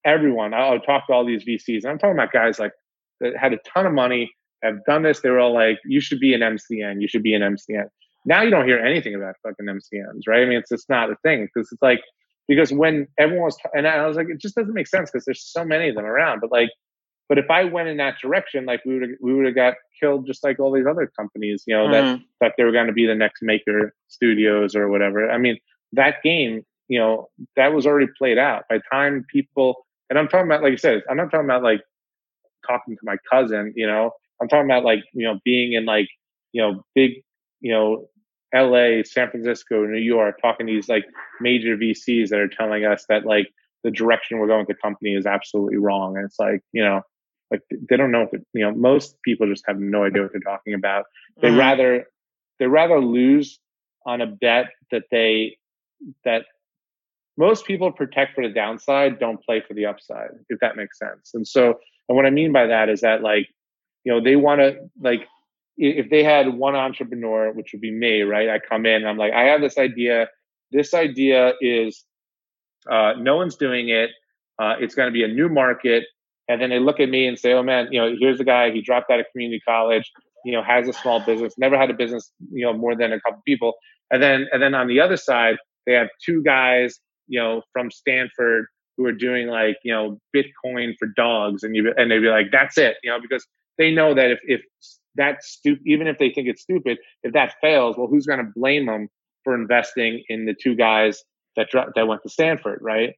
everyone 0.05 0.55
I 0.55 0.71
would 0.71 0.85
talk 0.85 1.07
to 1.07 1.13
all 1.13 1.25
these 1.25 1.45
VCs, 1.45 1.83
and 1.83 1.87
I'm 1.87 1.99
talking 1.99 2.15
about 2.15 2.33
guys 2.33 2.59
like 2.59 2.73
that 3.21 3.37
had 3.37 3.53
a 3.53 3.59
ton 3.59 3.87
of 3.87 3.93
money, 3.93 4.31
have 4.63 4.85
done 4.87 5.03
this. 5.03 5.21
They 5.21 5.31
were 5.31 5.41
all 5.41 5.55
like, 5.55 5.79
you 5.85 6.01
should 6.01 6.21
be 6.21 6.35
an 6.35 6.41
MCN, 6.41 7.01
you 7.01 7.09
should 7.09 7.23
be 7.23 7.35
an 7.35 7.43
MCN. 7.43 7.89
Now 8.25 8.43
you 8.43 8.51
don't 8.51 8.67
hear 8.67 8.79
anything 8.79 9.15
about 9.15 9.37
fucking 9.43 9.67
MCNs, 9.67 10.23
right? 10.27 10.43
I 10.43 10.47
mean, 10.47 10.59
it's 10.59 10.69
just 10.69 10.89
not 10.89 11.11
a 11.11 11.17
thing 11.23 11.47
because 11.47 11.71
it's 11.73 11.83
like 11.83 12.01
because 12.49 12.73
when 12.73 13.07
everyone 13.19 13.45
was 13.45 13.59
and 13.75 13.87
I 13.87 14.07
was 14.07 14.17
like, 14.17 14.29
it 14.29 14.41
just 14.41 14.55
doesn't 14.55 14.75
make 14.75 14.89
sense 14.89 15.11
because 15.11 15.25
there's 15.25 15.43
so 15.43 15.65
many 15.65 15.89
of 15.89 15.95
them 15.95 16.05
around. 16.05 16.41
But 16.41 16.53
like, 16.53 16.71
but 17.29 17.39
if 17.39 17.51
I 17.51 17.65
went 17.65 17.89
in 17.89 17.97
that 17.99 18.19
direction, 18.19 18.67
like 18.67 18.85
we 18.85 18.99
would 18.99 19.11
we 19.21 19.35
would 19.35 19.47
have 19.47 19.55
got 19.55 19.75
killed 20.01 20.27
just 20.27 20.45
like 20.45 20.59
all 20.59 20.73
these 20.73 20.87
other 20.87 21.11
companies, 21.19 21.65
you 21.67 21.75
know, 21.75 21.87
mm-hmm. 21.87 21.93
that 21.93 22.21
that 22.41 22.53
they 22.57 22.65
were 22.65 22.73
going 22.73 22.89
to 22.89 22.93
be 22.93 23.07
the 23.07 23.15
next 23.15 23.43
maker 23.43 23.95
studios 24.09 24.75
or 24.75 24.89
whatever. 24.89 25.31
I 25.31 25.39
mean, 25.39 25.59
that 25.93 26.17
game, 26.23 26.63
you 26.89 26.99
know, 26.99 27.29
that 27.57 27.73
was 27.73 27.87
already 27.87 28.09
played 28.19 28.39
out 28.39 28.65
by 28.69 28.81
time 28.93 29.25
people. 29.33 29.87
And 30.11 30.19
I'm 30.19 30.29
talking 30.29 30.47
about, 30.47 30.63
like 30.63 30.73
you 30.73 30.79
said, 30.79 31.03
I'm 31.09 31.17
not 31.17 31.31
talking 31.31 31.47
about 31.47 31.63
like 31.63 31.83
talking 32.67 32.97
to 32.97 33.01
my 33.05 33.17
cousin, 33.31 33.73
you 33.77 33.87
know, 33.87 34.11
I'm 34.41 34.49
talking 34.49 34.67
about 34.67 34.85
like 34.85 35.05
you 35.13 35.27
know 35.27 35.39
being 35.45 35.75
in 35.75 35.85
like 35.85 36.09
you 36.53 36.63
know 36.63 36.85
big 36.95 37.23
you 37.61 37.73
know, 37.73 38.09
LA, 38.55 39.03
San 39.05 39.31
Francisco, 39.31 39.85
New 39.85 40.01
York, 40.01 40.41
talking 40.41 40.67
to 40.67 40.73
these 40.73 40.89
like 40.89 41.05
major 41.41 41.77
VCs 41.77 42.31
that 42.31 42.41
are 42.41 42.49
telling 42.49 42.85
us 42.85 43.05
that 43.09 43.25
like 43.25 43.49
the 43.85 43.91
direction 43.91 44.39
we're 44.39 44.49
going 44.49 44.61
with 44.67 44.77
the 44.77 44.83
company 44.83 45.15
is 45.15 45.27
absolutely 45.27 45.77
wrong. 45.77 46.17
And 46.17 46.27
it's 46.27 46.39
like, 46.39 46.63
you 46.73 46.83
know, 46.83 47.03
like 47.51 47.63
they 47.89 47.97
don't 47.97 48.11
know 48.11 48.27
what 48.31 48.41
you 48.53 48.63
know, 48.63 48.73
most 48.73 49.17
people 49.23 49.47
just 49.47 49.65
have 49.67 49.79
no 49.79 50.05
idea 50.05 50.23
what 50.23 50.33
they're 50.33 50.41
talking 50.41 50.75
about. 50.75 51.05
They 51.41 51.49
mm-hmm. 51.49 51.59
rather, 51.59 52.07
they 52.59 52.67
rather 52.67 53.01
lose 53.01 53.59
on 54.07 54.21
a 54.21 54.27
bet 54.27 54.67
that 54.91 55.05
they, 55.11 55.57
that 56.25 56.45
most 57.37 57.67
people 57.67 57.93
protect 57.93 58.35
for 58.35 58.47
the 58.47 58.53
downside, 58.53 59.19
don't 59.19 59.43
play 59.43 59.63
for 59.67 59.75
the 59.75 59.87
upside, 59.87 60.31
if 60.49 60.61
that 60.61 60.77
makes 60.77 60.99
sense. 60.99 61.31
And 61.35 61.47
so, 61.47 61.79
and 62.09 62.17
what 62.17 62.27
I 62.27 62.31
mean 62.31 62.53
by 62.53 62.67
that 62.67 62.89
is 62.89 63.01
that 63.03 63.23
like, 63.23 63.49
you 64.05 64.13
know, 64.13 64.23
they 64.23 64.37
want 64.37 64.61
to 64.61 64.91
like 65.01 65.27
if 65.81 66.11
they 66.11 66.23
had 66.23 66.55
one 66.55 66.77
entrepreneur, 66.77 67.53
which 67.53 67.73
would 67.73 67.81
be 67.81 67.91
me, 67.91 68.21
right? 68.21 68.51
I 68.51 68.59
come 68.59 68.85
in, 68.85 69.07
I'm 69.07 69.17
like, 69.17 69.33
I 69.33 69.45
have 69.45 69.63
this 69.63 69.79
idea. 69.79 70.29
This 70.71 70.93
idea 70.93 71.55
is 71.61 72.05
uh, 72.91 73.15
no 73.19 73.37
one's 73.37 73.57
doing 73.57 73.89
it. 73.89 74.11
Uh, 74.59 74.75
it's 74.79 74.95
going 74.95 75.09
to 75.09 75.13
be 75.13 75.25
a 75.25 75.29
new 75.29 75.49
market. 75.49 76.05
And 76.49 76.61
then 76.61 76.69
they 76.69 76.79
look 76.79 77.01
at 77.01 77.09
me 77.09 77.27
and 77.27 77.39
say, 77.39 77.55
oh 77.55 77.63
man, 77.63 77.89
you 77.91 78.01
know, 78.01 78.15
here's 78.19 78.41
a 78.41 78.45
guy, 78.45 78.71
he 78.71 78.83
dropped 78.83 79.11
out 79.11 79.21
of 79.21 79.27
community 79.33 79.61
college, 79.67 80.11
you 80.45 80.53
know, 80.53 80.63
has 80.63 80.87
a 80.87 80.93
small 80.93 81.25
business, 81.25 81.55
never 81.57 81.79
had 81.79 81.91
a 81.91 81.95
business, 81.95 82.31
you 82.53 82.65
know, 82.65 82.75
more 82.75 82.95
than 82.95 83.13
a 83.13 83.21
couple 83.21 83.41
people. 83.47 83.75
And 84.11 84.23
then, 84.23 84.49
and 84.53 84.63
then 84.63 84.75
on 84.75 84.87
the 84.87 85.01
other 85.01 85.17
side, 85.17 85.57
they 85.87 85.95
have 85.95 86.09
two 86.25 86.43
guys, 86.43 87.01
you 87.27 87.41
know, 87.41 87.63
from 87.73 87.91
Stanford 87.91 88.67
who 88.97 89.07
are 89.07 89.13
doing 89.13 89.47
like, 89.49 89.77
you 89.83 89.95
know, 89.95 90.19
Bitcoin 90.37 90.95
for 90.99 91.09
dogs. 91.17 91.63
And 91.63 91.75
you, 91.75 91.95
and 91.97 92.11
they'd 92.11 92.19
be 92.19 92.29
like, 92.29 92.51
that's 92.53 92.77
it, 92.77 92.97
you 93.03 93.11
know, 93.11 93.19
because 93.21 93.47
they 93.79 93.91
know 93.93 94.13
that 94.13 94.31
if, 94.31 94.41
if 94.43 94.61
that's 95.17 95.49
stupid. 95.49 95.83
Even 95.87 96.07
if 96.07 96.19
they 96.19 96.31
think 96.31 96.49
it's 96.49 96.63
stupid, 96.63 96.99
if 97.23 97.33
that 97.33 97.55
fails, 97.61 97.97
well, 97.97 98.07
who's 98.07 98.27
going 98.27 98.39
to 98.39 98.51
blame 98.55 98.87
them 98.87 99.09
for 99.45 99.55
investing 99.55 100.23
in 100.29 100.47
the 100.47 100.55
two 100.55 100.75
guys 100.75 101.23
that 101.57 101.69
that 101.95 102.07
went 102.07 102.23
to 102.23 102.29
Stanford, 102.29 102.79
right? 102.83 103.15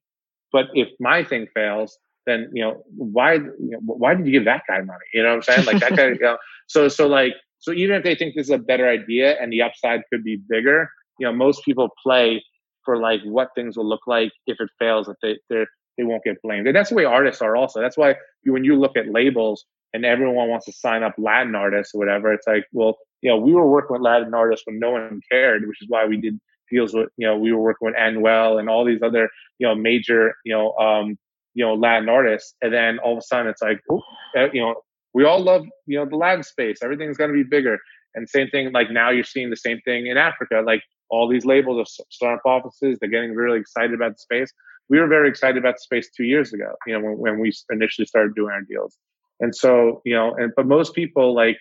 But 0.52 0.66
if 0.74 0.88
my 1.00 1.24
thing 1.24 1.46
fails, 1.54 1.98
then 2.26 2.50
you 2.52 2.62
know 2.62 2.82
why 2.96 3.34
you 3.34 3.52
know, 3.58 3.78
why 3.84 4.14
did 4.14 4.26
you 4.26 4.32
give 4.32 4.44
that 4.44 4.62
guy 4.68 4.80
money? 4.80 4.98
You 5.12 5.22
know 5.22 5.30
what 5.30 5.48
I'm 5.48 5.64
saying? 5.64 5.66
Like 5.66 5.80
that 5.80 5.96
guy. 5.96 6.08
You 6.08 6.18
know, 6.20 6.36
so 6.68 6.88
so 6.88 7.06
like 7.06 7.34
so 7.58 7.72
even 7.72 7.96
if 7.96 8.04
they 8.04 8.14
think 8.14 8.34
this 8.34 8.46
is 8.46 8.50
a 8.50 8.58
better 8.58 8.88
idea 8.88 9.40
and 9.40 9.52
the 9.52 9.62
upside 9.62 10.02
could 10.12 10.24
be 10.24 10.40
bigger, 10.48 10.88
you 11.18 11.26
know 11.26 11.32
most 11.32 11.64
people 11.64 11.88
play 12.02 12.44
for 12.84 12.98
like 12.98 13.20
what 13.24 13.48
things 13.54 13.76
will 13.76 13.88
look 13.88 14.06
like 14.06 14.32
if 14.46 14.60
it 14.60 14.68
fails. 14.78 15.06
That 15.06 15.16
they 15.22 15.38
they 15.50 15.64
they 15.98 16.04
won't 16.04 16.24
get 16.24 16.40
blamed. 16.42 16.66
And 16.66 16.76
that's 16.76 16.90
the 16.90 16.96
way 16.96 17.04
artists 17.04 17.42
are 17.42 17.56
also. 17.56 17.80
That's 17.80 17.96
why 17.96 18.16
when 18.44 18.64
you 18.64 18.78
look 18.78 18.96
at 18.96 19.08
labels, 19.08 19.64
and 19.92 20.04
everyone 20.04 20.48
wants 20.48 20.66
to 20.66 20.72
sign 20.72 21.02
up 21.02 21.14
Latin 21.18 21.54
artists 21.54 21.94
or 21.94 21.98
whatever. 21.98 22.32
It's 22.32 22.46
like, 22.46 22.66
well, 22.72 22.98
you 23.20 23.30
know, 23.30 23.36
we 23.36 23.52
were 23.52 23.68
working 23.68 23.94
with 23.94 24.02
Latin 24.02 24.34
artists 24.34 24.66
when 24.66 24.78
no 24.78 24.92
one 24.92 25.20
cared, 25.30 25.66
which 25.66 25.80
is 25.82 25.88
why 25.88 26.06
we 26.06 26.16
did 26.16 26.40
deals 26.70 26.94
with, 26.94 27.10
you 27.16 27.26
know, 27.26 27.36
we 27.36 27.52
were 27.52 27.60
working 27.60 27.86
with 27.86 27.94
Anuel 27.96 28.58
and 28.58 28.68
all 28.68 28.84
these 28.84 29.02
other, 29.02 29.28
you 29.58 29.66
know, 29.66 29.74
major, 29.74 30.34
you 30.44 30.52
know, 30.52 30.72
um, 30.78 31.18
you 31.54 31.64
know, 31.64 31.74
Latin 31.74 32.08
artists. 32.08 32.54
And 32.62 32.72
then 32.72 32.98
all 33.00 33.12
of 33.12 33.18
a 33.18 33.22
sudden 33.22 33.48
it's 33.48 33.60
like, 33.60 33.80
uh, 33.90 34.50
you 34.52 34.62
know, 34.62 34.76
we 35.12 35.24
all 35.24 35.40
love, 35.42 35.66
you 35.86 35.98
know, 35.98 36.06
the 36.06 36.16
Latin 36.16 36.42
space. 36.42 36.78
Everything's 36.82 37.18
going 37.18 37.30
to 37.30 37.34
be 37.34 37.42
bigger. 37.42 37.78
And 38.14 38.28
same 38.28 38.48
thing, 38.48 38.72
like 38.72 38.90
now 38.90 39.10
you're 39.10 39.24
seeing 39.24 39.50
the 39.50 39.56
same 39.56 39.80
thing 39.84 40.06
in 40.06 40.16
Africa. 40.16 40.62
Like 40.64 40.82
all 41.10 41.28
these 41.28 41.44
labels 41.44 41.78
of 41.78 42.06
startup 42.10 42.44
offices, 42.46 42.98
they're 42.98 43.10
getting 43.10 43.34
really 43.34 43.60
excited 43.60 43.92
about 43.92 44.12
the 44.12 44.18
space. 44.18 44.52
We 44.88 44.98
were 44.98 45.06
very 45.06 45.28
excited 45.28 45.58
about 45.58 45.74
the 45.74 45.80
space 45.80 46.10
two 46.10 46.24
years 46.24 46.52
ago, 46.52 46.72
you 46.86 46.94
know, 46.94 47.04
when, 47.04 47.18
when 47.18 47.38
we 47.38 47.52
initially 47.70 48.06
started 48.06 48.34
doing 48.34 48.52
our 48.52 48.62
deals. 48.62 48.96
And 49.42 49.54
so, 49.54 50.00
you 50.06 50.14
know, 50.14 50.34
and 50.34 50.52
but 50.56 50.66
most 50.66 50.94
people 50.94 51.34
like, 51.34 51.58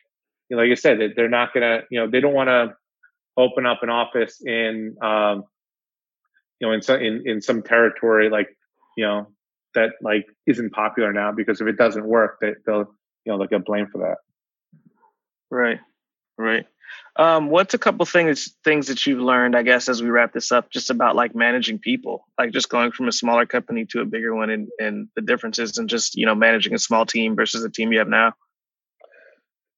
you 0.49 0.55
know, 0.55 0.63
like 0.63 0.71
I 0.71 0.75
said, 0.75 0.99
they're 1.15 1.27
not 1.27 1.53
gonna, 1.53 1.81
you 1.89 1.99
know, 1.99 2.09
they 2.09 2.21
don't 2.21 2.33
want 2.33 2.47
to 2.47 2.73
open 3.35 3.65
up 3.65 3.79
an 3.81 3.89
office 3.89 4.41
in, 4.45 4.95
um, 5.01 5.43
you 6.59 6.67
know, 6.67 6.73
in 6.73 6.81
some 6.81 7.01
in, 7.01 7.23
in 7.25 7.41
some 7.41 7.63
territory 7.63 8.29
like, 8.29 8.47
you 8.95 9.03
know, 9.03 9.27
that 9.73 9.89
like 10.01 10.27
isn't 10.45 10.71
popular 10.71 11.11
now 11.11 11.31
because 11.31 11.59
if 11.59 11.67
it 11.67 11.77
doesn't 11.77 12.05
work, 12.05 12.37
they, 12.39 12.53
they'll, 12.65 12.85
you 13.25 13.31
know, 13.31 13.39
they'll 13.39 13.47
get 13.47 13.65
blamed 13.65 13.89
for 13.91 13.97
that. 13.99 14.17
Right, 15.49 15.79
right. 16.37 16.65
Um, 17.17 17.49
what's 17.49 17.73
a 17.73 17.77
couple 17.77 18.05
things 18.05 18.55
things 18.63 18.87
that 18.87 19.05
you've 19.05 19.19
learned, 19.19 19.55
I 19.55 19.63
guess, 19.63 19.89
as 19.89 20.01
we 20.01 20.09
wrap 20.09 20.33
this 20.33 20.51
up, 20.51 20.69
just 20.69 20.89
about 20.89 21.15
like 21.15 21.35
managing 21.35 21.77
people, 21.77 22.25
like 22.37 22.51
just 22.51 22.69
going 22.69 22.91
from 22.91 23.07
a 23.07 23.11
smaller 23.11 23.45
company 23.45 23.85
to 23.87 23.99
a 23.99 24.05
bigger 24.05 24.33
one, 24.33 24.49
and, 24.49 24.69
and 24.79 25.09
the 25.15 25.21
differences, 25.21 25.77
and 25.77 25.89
just 25.89 26.15
you 26.15 26.25
know 26.25 26.35
managing 26.35 26.73
a 26.73 26.79
small 26.79 27.05
team 27.05 27.35
versus 27.35 27.63
the 27.63 27.69
team 27.69 27.91
you 27.91 27.99
have 27.99 28.07
now. 28.07 28.33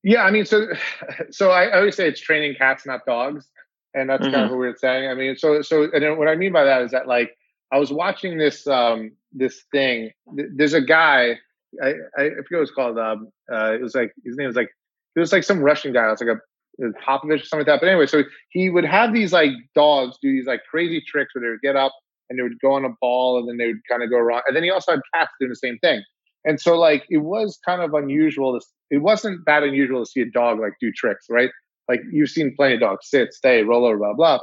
Yeah, 0.04 0.24
I 0.24 0.32
mean, 0.32 0.46
so 0.46 0.68
so 1.32 1.50
I, 1.50 1.76
always 1.76 1.96
say 1.96 2.08
it's 2.08 2.22
training 2.22 2.56
cats, 2.56 2.86
not 2.86 3.06
dogs, 3.06 3.48
and 3.94 4.10
that's 4.10 4.24
mm-hmm. 4.24 4.34
kind 4.34 4.46
of 4.46 4.52
what 4.52 4.60
we're 4.60 4.76
saying. 4.76 5.10
I 5.10 5.16
mean, 5.16 5.36
so 5.36 5.62
so 5.64 5.90
and 5.92 6.18
what 6.18 6.28
I 6.28 6.36
mean 6.36 6.54
by 6.54 6.66
that 6.66 6.84
is 6.84 6.92
that 6.92 7.08
like 7.08 7.36
I 7.72 7.80
was 7.80 7.92
watching 7.92 8.38
this 8.38 8.68
um 8.68 9.12
this 9.32 9.64
thing. 9.72 10.12
There's 10.36 10.74
a 10.74 10.82
guy 10.82 11.40
I 11.82 11.94
I 12.18 12.30
forget 12.30 12.52
what 12.52 12.62
it's 12.62 12.72
called. 12.72 13.00
Um, 13.00 13.30
uh, 13.52 13.74
it 13.74 13.82
was 13.82 13.96
like 13.96 14.14
his 14.24 14.36
name 14.36 14.48
was 14.48 14.56
like 14.56 14.70
it 15.16 15.20
was 15.20 15.32
like 15.32 15.44
some 15.44 15.60
Russian 15.60 15.94
guy. 15.94 16.08
It 16.08 16.12
was 16.12 16.22
like 16.22 16.38
a 16.38 16.42
Popovich 16.82 17.42
or 17.42 17.46
something 17.46 17.60
like 17.60 17.68
that. 17.68 17.82
But 17.82 17.90
anyway, 17.90 18.08
so 18.08 18.24
he 18.50 18.70
would 18.70 18.86
have 18.86 19.14
these 19.14 19.34
like 19.34 19.52
dogs 19.76 20.18
do 20.22 20.32
these 20.32 20.48
like 20.48 20.62
crazy 20.70 21.02
tricks 21.06 21.34
where 21.34 21.44
they 21.44 21.50
would 21.50 21.62
get 21.62 21.76
up 21.76 21.94
and 22.30 22.38
they 22.38 22.44
would 22.44 22.60
go 22.62 22.74
on 22.74 22.86
a 22.86 22.90
ball 23.02 23.40
and 23.40 23.48
then 23.48 23.58
they 23.58 23.68
would 23.68 23.82
kind 23.90 24.04
of 24.04 24.10
go 24.10 24.18
around. 24.18 24.44
And 24.48 24.56
then 24.56 24.64
he 24.64 24.72
also 24.72 24.94
had 24.94 25.02
cats 25.14 25.32
doing 25.40 25.50
the 25.50 25.56
same 25.56 25.78
thing. 25.80 26.04
And 26.46 26.60
so 26.60 26.78
like 26.78 27.06
it 27.10 27.20
was 27.20 27.60
kind 27.66 27.82
of 27.82 27.94
unusual. 27.94 28.60
To, 28.60 28.66
it 28.90 28.98
wasn't 29.00 29.42
that 29.46 29.64
unusual 29.64 30.04
to 30.04 30.10
see 30.10 30.22
a 30.22 30.30
dog 30.30 30.60
like 30.60 30.74
do 30.82 30.92
tricks, 30.92 31.28
right? 31.30 31.50
Like 31.88 32.02
you've 32.12 32.30
seen 32.30 32.54
plenty 32.56 32.76
of 32.76 32.82
dogs 32.82 33.08
sit, 33.10 33.34
stay, 33.34 33.64
roll 33.64 33.86
over, 33.86 33.98
blah 33.98 34.14
blah. 34.14 34.40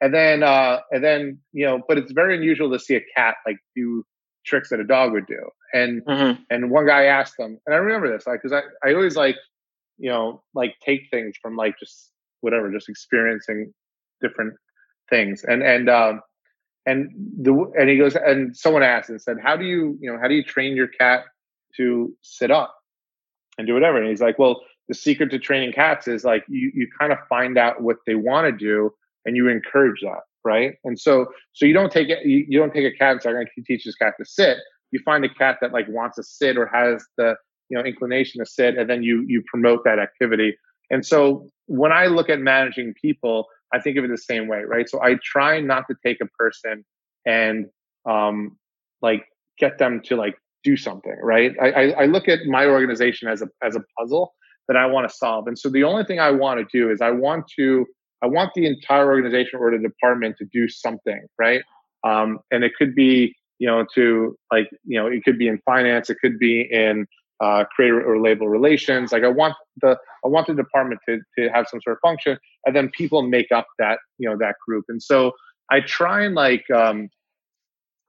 And 0.00 0.14
then 0.14 0.42
uh 0.42 0.80
and 0.90 1.02
then 1.02 1.38
you 1.52 1.64
know, 1.64 1.80
but 1.88 1.98
it's 1.98 2.12
very 2.12 2.36
unusual 2.36 2.70
to 2.72 2.78
see 2.78 2.96
a 2.96 3.04
cat 3.16 3.36
like 3.46 3.58
do 3.76 4.04
tricks 4.44 4.70
that 4.70 4.80
a 4.80 4.84
dog 4.84 5.12
would 5.12 5.26
do. 5.26 5.48
And 5.72 6.04
mm-hmm. 6.04 6.42
and 6.50 6.70
one 6.70 6.86
guy 6.86 7.04
asked 7.04 7.34
them, 7.38 7.58
and 7.66 7.74
I 7.74 7.78
remember 7.78 8.10
this, 8.10 8.26
like, 8.26 8.40
because 8.42 8.52
I 8.52 8.88
I 8.88 8.94
always 8.94 9.16
like 9.16 9.36
you 9.98 10.10
know, 10.10 10.42
like 10.54 10.74
take 10.84 11.02
things 11.10 11.36
from 11.40 11.56
like 11.56 11.78
just 11.78 12.12
whatever, 12.40 12.70
just 12.72 12.88
experiencing 12.88 13.72
different 14.20 14.54
things. 15.10 15.44
And 15.44 15.62
and 15.62 15.88
um 15.88 16.20
and 16.86 17.10
the 17.40 17.52
and 17.78 17.88
he 17.88 17.98
goes 17.98 18.16
and 18.16 18.56
someone 18.56 18.82
asked 18.82 19.10
and 19.10 19.20
said, 19.20 19.36
How 19.42 19.56
do 19.56 19.64
you, 19.64 19.98
you 20.00 20.10
know, 20.10 20.18
how 20.20 20.28
do 20.28 20.34
you 20.34 20.42
train 20.42 20.76
your 20.76 20.88
cat 20.88 21.24
to 21.76 22.14
sit 22.22 22.50
up 22.50 22.74
and 23.58 23.66
do 23.66 23.74
whatever? 23.74 23.98
And 23.98 24.08
he's 24.08 24.22
like, 24.22 24.38
Well, 24.38 24.62
the 24.88 24.94
secret 24.94 25.30
to 25.30 25.38
training 25.38 25.72
cats 25.72 26.08
is 26.08 26.24
like 26.24 26.44
you 26.48 26.72
you 26.74 26.88
kind 26.98 27.12
of 27.12 27.18
find 27.28 27.56
out 27.56 27.82
what 27.82 27.96
they 28.06 28.14
want 28.14 28.46
to 28.46 28.52
do 28.52 28.90
and 29.24 29.36
you 29.36 29.48
encourage 29.48 30.00
that 30.00 30.20
right 30.44 30.74
and 30.84 30.98
so 30.98 31.26
so 31.52 31.66
you 31.66 31.74
don't 31.74 31.92
take 31.92 32.08
it 32.08 32.24
you, 32.24 32.44
you 32.48 32.58
don't 32.58 32.72
take 32.72 32.92
a 32.92 32.96
cat 32.96 33.12
and 33.12 33.22
say 33.22 33.28
i'm 33.28 33.36
going 33.36 33.46
to 33.54 33.62
teach 33.62 33.84
this 33.84 33.94
cat 33.94 34.14
to 34.18 34.24
sit 34.24 34.56
you 34.90 35.00
find 35.04 35.24
a 35.24 35.28
cat 35.28 35.58
that 35.60 35.72
like 35.72 35.86
wants 35.88 36.16
to 36.16 36.22
sit 36.22 36.56
or 36.56 36.66
has 36.66 37.04
the 37.16 37.34
you 37.68 37.76
know 37.76 37.84
inclination 37.84 38.38
to 38.44 38.46
sit 38.46 38.76
and 38.76 38.88
then 38.88 39.02
you 39.02 39.24
you 39.26 39.42
promote 39.46 39.84
that 39.84 39.98
activity. 39.98 40.56
And 40.90 41.04
so 41.04 41.48
when 41.66 41.92
i 41.92 42.06
look 42.06 42.28
at 42.30 42.40
managing 42.40 42.94
people 43.00 43.46
i 43.72 43.78
think 43.78 43.96
of 43.98 44.04
it 44.04 44.10
the 44.10 44.18
same 44.18 44.48
way 44.48 44.62
right? 44.66 44.88
So 44.88 45.00
i 45.02 45.16
try 45.22 45.60
not 45.60 45.84
to 45.90 45.96
take 46.04 46.18
a 46.20 46.26
person 46.38 46.84
and 47.26 47.66
um 48.08 48.56
like 49.02 49.26
get 49.58 49.78
them 49.78 50.00
to 50.06 50.16
like 50.16 50.36
do 50.64 50.76
something 50.76 51.16
right? 51.22 51.54
I 51.60 51.70
i, 51.70 51.82
I 52.02 52.04
look 52.06 52.28
at 52.28 52.40
my 52.46 52.66
organization 52.66 53.28
as 53.28 53.42
a 53.42 53.48
as 53.62 53.76
a 53.76 53.82
puzzle 53.98 54.34
that 54.66 54.76
i 54.76 54.86
want 54.86 55.08
to 55.08 55.14
solve. 55.14 55.46
And 55.46 55.58
so 55.58 55.68
the 55.68 55.84
only 55.84 56.04
thing 56.04 56.20
i 56.20 56.30
want 56.30 56.58
to 56.60 56.66
do 56.78 56.90
is 56.90 57.00
i 57.00 57.10
want 57.10 57.44
to 57.58 57.86
i 58.22 58.26
want 58.26 58.52
the 58.54 58.66
entire 58.66 59.06
organization 59.06 59.60
or 59.60 59.70
the 59.70 59.78
department 59.78 60.36
to 60.38 60.46
do 60.52 60.68
something 60.68 61.20
right? 61.38 61.62
Um 62.04 62.38
and 62.50 62.64
it 62.64 62.72
could 62.78 62.94
be 62.94 63.34
you 63.58 63.66
know 63.68 63.84
to 63.94 64.36
like 64.52 64.68
you 64.84 64.98
know 64.98 65.06
it 65.06 65.22
could 65.24 65.38
be 65.38 65.48
in 65.48 65.58
finance 65.64 66.08
it 66.08 66.16
could 66.22 66.38
be 66.38 66.62
in 66.70 67.06
uh, 67.40 67.64
creator 67.74 68.02
or 68.02 68.20
label 68.20 68.48
relations. 68.48 69.12
Like 69.12 69.24
I 69.24 69.28
want 69.28 69.54
the 69.80 69.96
I 70.24 70.28
want 70.28 70.46
the 70.46 70.54
department 70.54 71.00
to 71.08 71.18
to 71.38 71.48
have 71.48 71.66
some 71.68 71.80
sort 71.82 71.96
of 71.96 72.00
function, 72.00 72.38
and 72.66 72.74
then 72.74 72.90
people 72.90 73.22
make 73.22 73.52
up 73.52 73.66
that 73.78 73.98
you 74.18 74.28
know 74.28 74.36
that 74.38 74.56
group. 74.66 74.84
And 74.88 75.02
so 75.02 75.32
I 75.70 75.80
try 75.80 76.24
and 76.24 76.34
like 76.34 76.64
um, 76.70 77.08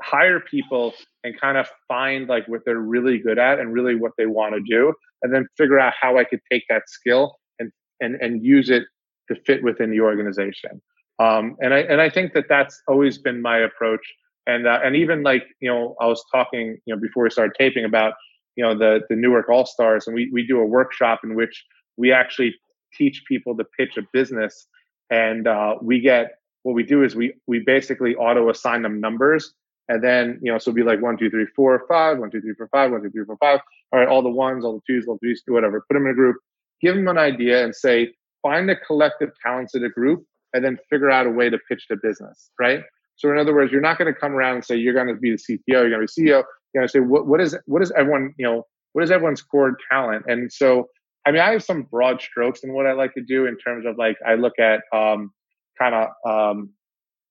hire 0.01 0.39
people 0.39 0.93
and 1.23 1.39
kind 1.39 1.57
of 1.57 1.67
find 1.87 2.27
like 2.27 2.47
what 2.47 2.61
they're 2.65 2.79
really 2.79 3.19
good 3.19 3.37
at 3.37 3.59
and 3.59 3.73
really 3.73 3.95
what 3.95 4.13
they 4.17 4.25
want 4.25 4.55
to 4.55 4.61
do, 4.61 4.93
and 5.21 5.33
then 5.33 5.47
figure 5.57 5.79
out 5.79 5.93
how 5.99 6.17
I 6.17 6.23
could 6.23 6.41
take 6.51 6.63
that 6.69 6.83
skill 6.87 7.35
and 7.59 7.71
and 7.99 8.15
and 8.15 8.43
use 8.45 8.69
it 8.69 8.83
to 9.29 9.35
fit 9.45 9.63
within 9.63 9.91
the 9.91 10.01
organization. 10.01 10.81
Um, 11.19 11.57
and 11.59 11.73
I 11.73 11.79
and 11.79 12.01
I 12.01 12.09
think 12.09 12.33
that 12.33 12.45
that's 12.49 12.81
always 12.87 13.17
been 13.17 13.41
my 13.41 13.59
approach. 13.59 14.01
And 14.47 14.65
uh, 14.65 14.79
and 14.83 14.95
even 14.95 15.21
like 15.21 15.43
you 15.59 15.69
know 15.69 15.95
I 16.01 16.07
was 16.07 16.23
talking 16.33 16.77
you 16.85 16.95
know 16.95 16.99
before 16.99 17.23
we 17.23 17.29
started 17.29 17.53
taping 17.59 17.85
about 17.85 18.13
you 18.55 18.63
know 18.63 18.77
the 18.77 19.01
the 19.09 19.15
Newark 19.15 19.49
All 19.49 19.65
Stars, 19.65 20.07
and 20.07 20.15
we 20.15 20.29
we 20.31 20.45
do 20.45 20.59
a 20.59 20.65
workshop 20.65 21.21
in 21.23 21.35
which 21.35 21.65
we 21.97 22.11
actually 22.11 22.55
teach 22.97 23.23
people 23.27 23.55
to 23.57 23.65
pitch 23.77 23.97
a 23.97 24.01
business, 24.13 24.67
and 25.09 25.47
uh, 25.47 25.75
we 25.81 25.99
get 25.99 26.31
what 26.63 26.73
we 26.73 26.83
do 26.83 27.03
is 27.03 27.15
we 27.15 27.33
we 27.47 27.59
basically 27.59 28.15
auto 28.15 28.49
assign 28.49 28.81
them 28.81 28.99
numbers, 28.99 29.53
and 29.87 30.03
then 30.03 30.39
you 30.41 30.51
know 30.51 30.57
so 30.57 30.71
it'll 30.71 30.75
be 30.75 30.83
like 30.83 31.01
one 31.01 31.17
two 31.17 31.29
three 31.29 31.47
four 31.55 31.83
five, 31.87 32.17
one 32.17 32.31
two 32.31 32.41
three 32.41 32.53
four 32.55 32.69
five, 32.71 32.91
one 32.91 33.01
two 33.01 33.09
three 33.09 33.25
four 33.25 33.37
five. 33.37 33.59
All 33.91 33.99
right, 33.99 34.07
all 34.07 34.21
the 34.21 34.29
ones, 34.29 34.63
all 34.63 34.73
the 34.73 34.81
twos, 34.87 35.07
all 35.07 35.15
the 35.15 35.19
threes, 35.19 35.41
whatever. 35.47 35.83
Put 35.87 35.95
them 35.95 36.05
in 36.05 36.11
a 36.11 36.15
group, 36.15 36.37
give 36.81 36.95
them 36.95 37.07
an 37.07 37.17
idea, 37.17 37.63
and 37.63 37.75
say 37.75 38.13
find 38.41 38.69
the 38.69 38.75
collective 38.75 39.29
talents 39.43 39.75
of 39.75 39.81
the 39.81 39.89
group, 39.89 40.23
and 40.53 40.63
then 40.63 40.77
figure 40.89 41.09
out 41.09 41.27
a 41.27 41.29
way 41.29 41.49
to 41.49 41.57
pitch 41.69 41.85
the 41.89 41.97
business, 42.01 42.51
right? 42.59 42.83
So 43.19 43.29
in 43.31 43.37
other 43.37 43.53
words, 43.53 43.71
you're 43.71 43.81
not 43.81 43.97
going 43.97 44.11
to 44.11 44.19
come 44.19 44.31
around 44.31 44.55
and 44.55 44.65
say 44.65 44.75
you're 44.75 44.93
going 44.93 45.07
to 45.07 45.15
be 45.15 45.31
the 45.31 45.37
CTO, 45.37 45.59
you're 45.67 45.89
going 45.89 46.07
to 46.07 46.13
be 46.21 46.29
CEO 46.29 46.43
you 46.73 46.81
know, 46.81 46.87
say 46.87 46.99
what 46.99 47.27
what 47.27 47.41
is 47.41 47.57
what 47.65 47.81
is 47.81 47.91
everyone 47.97 48.33
you 48.37 48.45
know 48.45 48.63
what 48.93 49.03
is 49.03 49.11
everyone's 49.11 49.41
core 49.41 49.77
talent? 49.91 50.25
And 50.27 50.51
so, 50.51 50.87
I 51.25 51.31
mean, 51.31 51.41
I 51.41 51.51
have 51.51 51.63
some 51.63 51.83
broad 51.83 52.21
strokes 52.21 52.61
in 52.63 52.73
what 52.73 52.87
I 52.87 52.93
like 52.93 53.13
to 53.13 53.21
do 53.21 53.45
in 53.45 53.57
terms 53.57 53.85
of 53.85 53.97
like 53.97 54.17
I 54.25 54.35
look 54.35 54.53
at 54.59 54.81
um, 54.95 55.31
kind 55.79 55.95
of 55.95 56.07
um, 56.27 56.69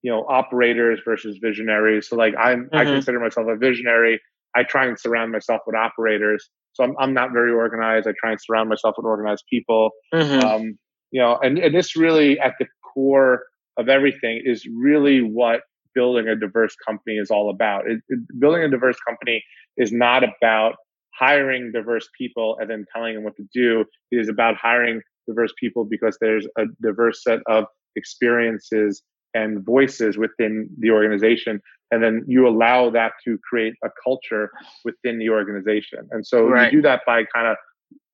you 0.01 0.11
know 0.11 0.25
operators 0.29 0.99
versus 1.05 1.37
visionaries. 1.41 2.07
So 2.09 2.15
like 2.15 2.33
I'm 2.37 2.65
mm-hmm. 2.65 2.77
I 2.77 2.85
consider 2.85 3.19
myself 3.19 3.47
a 3.49 3.57
visionary. 3.57 4.19
I 4.55 4.63
try 4.63 4.87
and 4.87 4.99
surround 4.99 5.31
myself 5.31 5.61
with 5.65 5.75
operators. 5.75 6.49
So 6.73 6.83
I'm 6.83 6.95
I'm 6.99 7.13
not 7.13 7.31
very 7.31 7.51
organized. 7.51 8.07
I 8.07 8.13
try 8.19 8.31
and 8.31 8.39
surround 8.41 8.69
myself 8.69 8.95
with 8.97 9.05
organized 9.05 9.43
people. 9.49 9.91
Mm-hmm. 10.13 10.45
Um, 10.45 10.79
you 11.11 11.21
know, 11.21 11.39
and, 11.41 11.57
and 11.57 11.73
this 11.73 11.95
really 11.95 12.39
at 12.39 12.53
the 12.59 12.67
core 12.93 13.43
of 13.77 13.89
everything 13.89 14.43
is 14.45 14.67
really 14.71 15.21
what 15.21 15.61
building 15.95 16.27
a 16.27 16.35
diverse 16.35 16.75
company 16.85 17.15
is 17.15 17.31
all 17.31 17.49
about. 17.49 17.89
It, 17.89 18.01
it, 18.09 18.19
building 18.39 18.63
a 18.63 18.69
diverse 18.69 18.97
company 19.07 19.43
is 19.77 19.91
not 19.91 20.23
about 20.23 20.75
hiring 21.13 21.71
diverse 21.71 22.07
people 22.17 22.57
and 22.59 22.69
then 22.69 22.85
telling 22.93 23.15
them 23.15 23.23
what 23.23 23.35
to 23.37 23.47
do. 23.53 23.85
It 24.11 24.17
is 24.17 24.29
about 24.29 24.55
hiring 24.55 25.01
diverse 25.27 25.53
people 25.59 25.85
because 25.85 26.17
there's 26.21 26.47
a 26.57 26.65
diverse 26.81 27.23
set 27.23 27.39
of 27.47 27.65
experiences 27.95 29.01
and 29.33 29.63
voices 29.63 30.17
within 30.17 30.69
the 30.79 30.91
organization. 30.91 31.61
And 31.91 32.03
then 32.03 32.23
you 32.27 32.47
allow 32.47 32.89
that 32.91 33.13
to 33.25 33.37
create 33.47 33.73
a 33.83 33.89
culture 34.03 34.49
within 34.85 35.19
the 35.19 35.29
organization. 35.29 36.07
And 36.11 36.25
so 36.25 36.47
right. 36.47 36.71
you 36.71 36.79
do 36.79 36.81
that 36.83 37.01
by 37.05 37.23
kind 37.33 37.47
of 37.47 37.57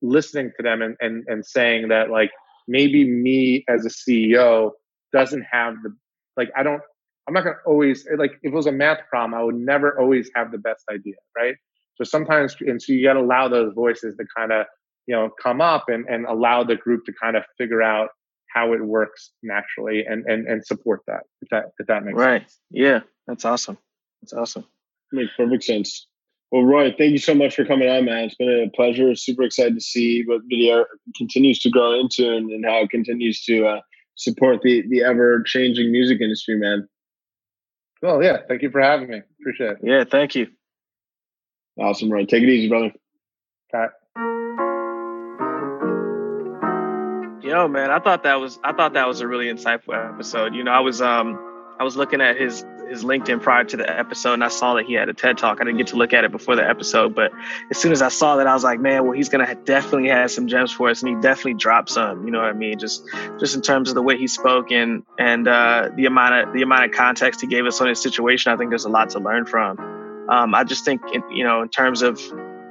listening 0.02 0.50
to 0.56 0.62
them 0.62 0.82
and, 0.82 0.96
and, 1.00 1.24
and 1.26 1.44
saying 1.44 1.88
that 1.88 2.10
like 2.10 2.30
maybe 2.68 3.08
me 3.08 3.64
as 3.68 3.86
a 3.86 3.88
CEO 3.88 4.72
doesn't 5.12 5.44
have 5.50 5.74
the 5.82 5.94
like 6.36 6.50
I 6.56 6.62
don't 6.62 6.82
I'm 7.26 7.34
not 7.34 7.44
going 7.44 7.56
to 7.56 7.70
always 7.70 8.06
like 8.16 8.32
if 8.42 8.52
it 8.52 8.54
was 8.54 8.66
a 8.66 8.72
math 8.72 9.00
problem, 9.08 9.34
I 9.38 9.42
would 9.42 9.56
never 9.56 9.98
always 9.98 10.30
have 10.34 10.52
the 10.52 10.58
best 10.58 10.84
idea, 10.90 11.14
right? 11.36 11.56
So 11.96 12.04
sometimes, 12.04 12.56
and 12.60 12.80
so 12.80 12.92
you 12.92 13.04
got 13.04 13.14
to 13.14 13.20
allow 13.20 13.48
those 13.48 13.72
voices 13.74 14.16
to 14.16 14.24
kind 14.36 14.52
of 14.52 14.66
you 15.06 15.14
know 15.14 15.30
come 15.42 15.60
up 15.60 15.84
and 15.88 16.06
and 16.08 16.26
allow 16.26 16.62
the 16.62 16.76
group 16.76 17.04
to 17.06 17.12
kind 17.20 17.36
of 17.36 17.44
figure 17.58 17.82
out 17.82 18.10
how 18.54 18.72
it 18.72 18.84
works 18.84 19.32
naturally 19.42 20.04
and 20.06 20.24
and 20.26 20.46
and 20.46 20.64
support 20.64 21.00
that 21.06 21.22
if 21.42 21.48
that 21.50 21.72
if 21.78 21.86
that 21.86 22.04
makes 22.04 22.18
right. 22.18 22.42
sense. 22.42 22.60
Yeah, 22.70 23.00
that's 23.26 23.44
awesome. 23.44 23.78
That's 24.22 24.32
awesome. 24.32 24.64
Makes 25.12 25.32
perfect 25.36 25.64
sense. 25.64 26.06
Well, 26.52 26.62
Roy, 26.62 26.94
thank 26.96 27.10
you 27.10 27.18
so 27.18 27.34
much 27.34 27.56
for 27.56 27.64
coming 27.64 27.88
on, 27.88 28.04
man. 28.04 28.24
It's 28.24 28.36
been 28.36 28.48
a 28.48 28.76
pleasure. 28.76 29.14
Super 29.16 29.42
excited 29.42 29.74
to 29.74 29.80
see 29.80 30.22
what 30.26 30.42
Vydia 30.50 30.84
continues 31.16 31.58
to 31.60 31.70
grow 31.70 31.98
into 31.98 32.32
and, 32.34 32.50
and 32.50 32.64
how 32.64 32.82
it 32.82 32.90
continues 32.90 33.42
to 33.44 33.66
uh, 33.66 33.80
support 34.14 34.62
the 34.62 34.84
the 34.88 35.02
ever 35.02 35.42
changing 35.44 35.90
music 35.90 36.20
industry, 36.20 36.56
man. 36.56 36.88
Well, 38.02 38.22
yeah. 38.22 38.38
Thank 38.48 38.62
you 38.62 38.70
for 38.70 38.80
having 38.80 39.08
me. 39.08 39.22
Appreciate 39.40 39.70
it. 39.72 39.78
Yeah, 39.82 40.04
thank 40.04 40.34
you. 40.34 40.48
Awesome, 41.78 42.10
Roy. 42.10 42.24
Take 42.24 42.42
it 42.42 42.48
easy, 42.48 42.68
brother. 42.68 42.92
Okay. 43.74 43.92
Yo, 47.46 47.68
man, 47.68 47.90
I 47.90 48.00
thought 48.00 48.24
that 48.24 48.40
was 48.40 48.58
I 48.64 48.72
thought 48.72 48.94
that 48.94 49.06
was 49.06 49.20
a 49.20 49.28
really 49.28 49.46
insightful 49.46 49.94
episode. 50.14 50.54
You 50.54 50.64
know, 50.64 50.72
I 50.72 50.80
was 50.80 51.00
um 51.00 51.38
I 51.78 51.84
was 51.84 51.96
looking 51.96 52.20
at 52.20 52.36
his 52.36 52.64
his 52.88 53.02
LinkedIn 53.02 53.42
prior 53.42 53.64
to 53.64 53.76
the 53.76 53.98
episode, 53.98 54.34
and 54.34 54.44
I 54.44 54.48
saw 54.48 54.74
that 54.74 54.86
he 54.86 54.94
had 54.94 55.08
a 55.08 55.12
TED 55.12 55.38
talk. 55.38 55.60
I 55.60 55.64
didn't 55.64 55.78
get 55.78 55.88
to 55.88 55.96
look 55.96 56.12
at 56.12 56.24
it 56.24 56.30
before 56.30 56.54
the 56.54 56.66
episode, 56.66 57.16
but 57.16 57.32
as 57.70 57.78
soon 57.78 57.90
as 57.90 58.00
I 58.00 58.08
saw 58.08 58.36
that, 58.36 58.46
I 58.46 58.54
was 58.54 58.62
like, 58.62 58.78
man, 58.78 59.02
well, 59.04 59.12
he's 59.12 59.28
gonna 59.28 59.54
definitely 59.54 60.08
have 60.08 60.30
some 60.30 60.46
gems 60.46 60.72
for 60.72 60.88
us, 60.90 61.02
and 61.02 61.14
he 61.14 61.20
definitely 61.20 61.54
dropped 61.54 61.90
some. 61.90 62.24
You 62.24 62.30
know 62.30 62.38
what 62.38 62.48
I 62.48 62.52
mean? 62.52 62.78
Just 62.78 63.04
just 63.38 63.54
in 63.54 63.62
terms 63.62 63.88
of 63.88 63.94
the 63.94 64.02
way 64.02 64.16
he 64.16 64.26
spoke 64.28 64.70
and 64.70 65.02
and 65.18 65.48
uh, 65.48 65.90
the 65.94 66.06
amount 66.06 66.48
of 66.48 66.54
the 66.54 66.62
amount 66.62 66.84
of 66.84 66.92
context 66.92 67.40
he 67.40 67.46
gave 67.46 67.66
us 67.66 67.80
on 67.80 67.88
his 67.88 68.00
situation. 68.00 68.52
I 68.52 68.56
think 68.56 68.70
there's 68.70 68.84
a 68.84 68.90
lot 68.90 69.10
to 69.10 69.18
learn 69.18 69.46
from. 69.46 69.78
Um, 70.28 70.54
I 70.54 70.64
just 70.64 70.84
think, 70.84 71.02
you 71.30 71.44
know, 71.44 71.62
in 71.62 71.68
terms 71.68 72.02
of 72.02 72.20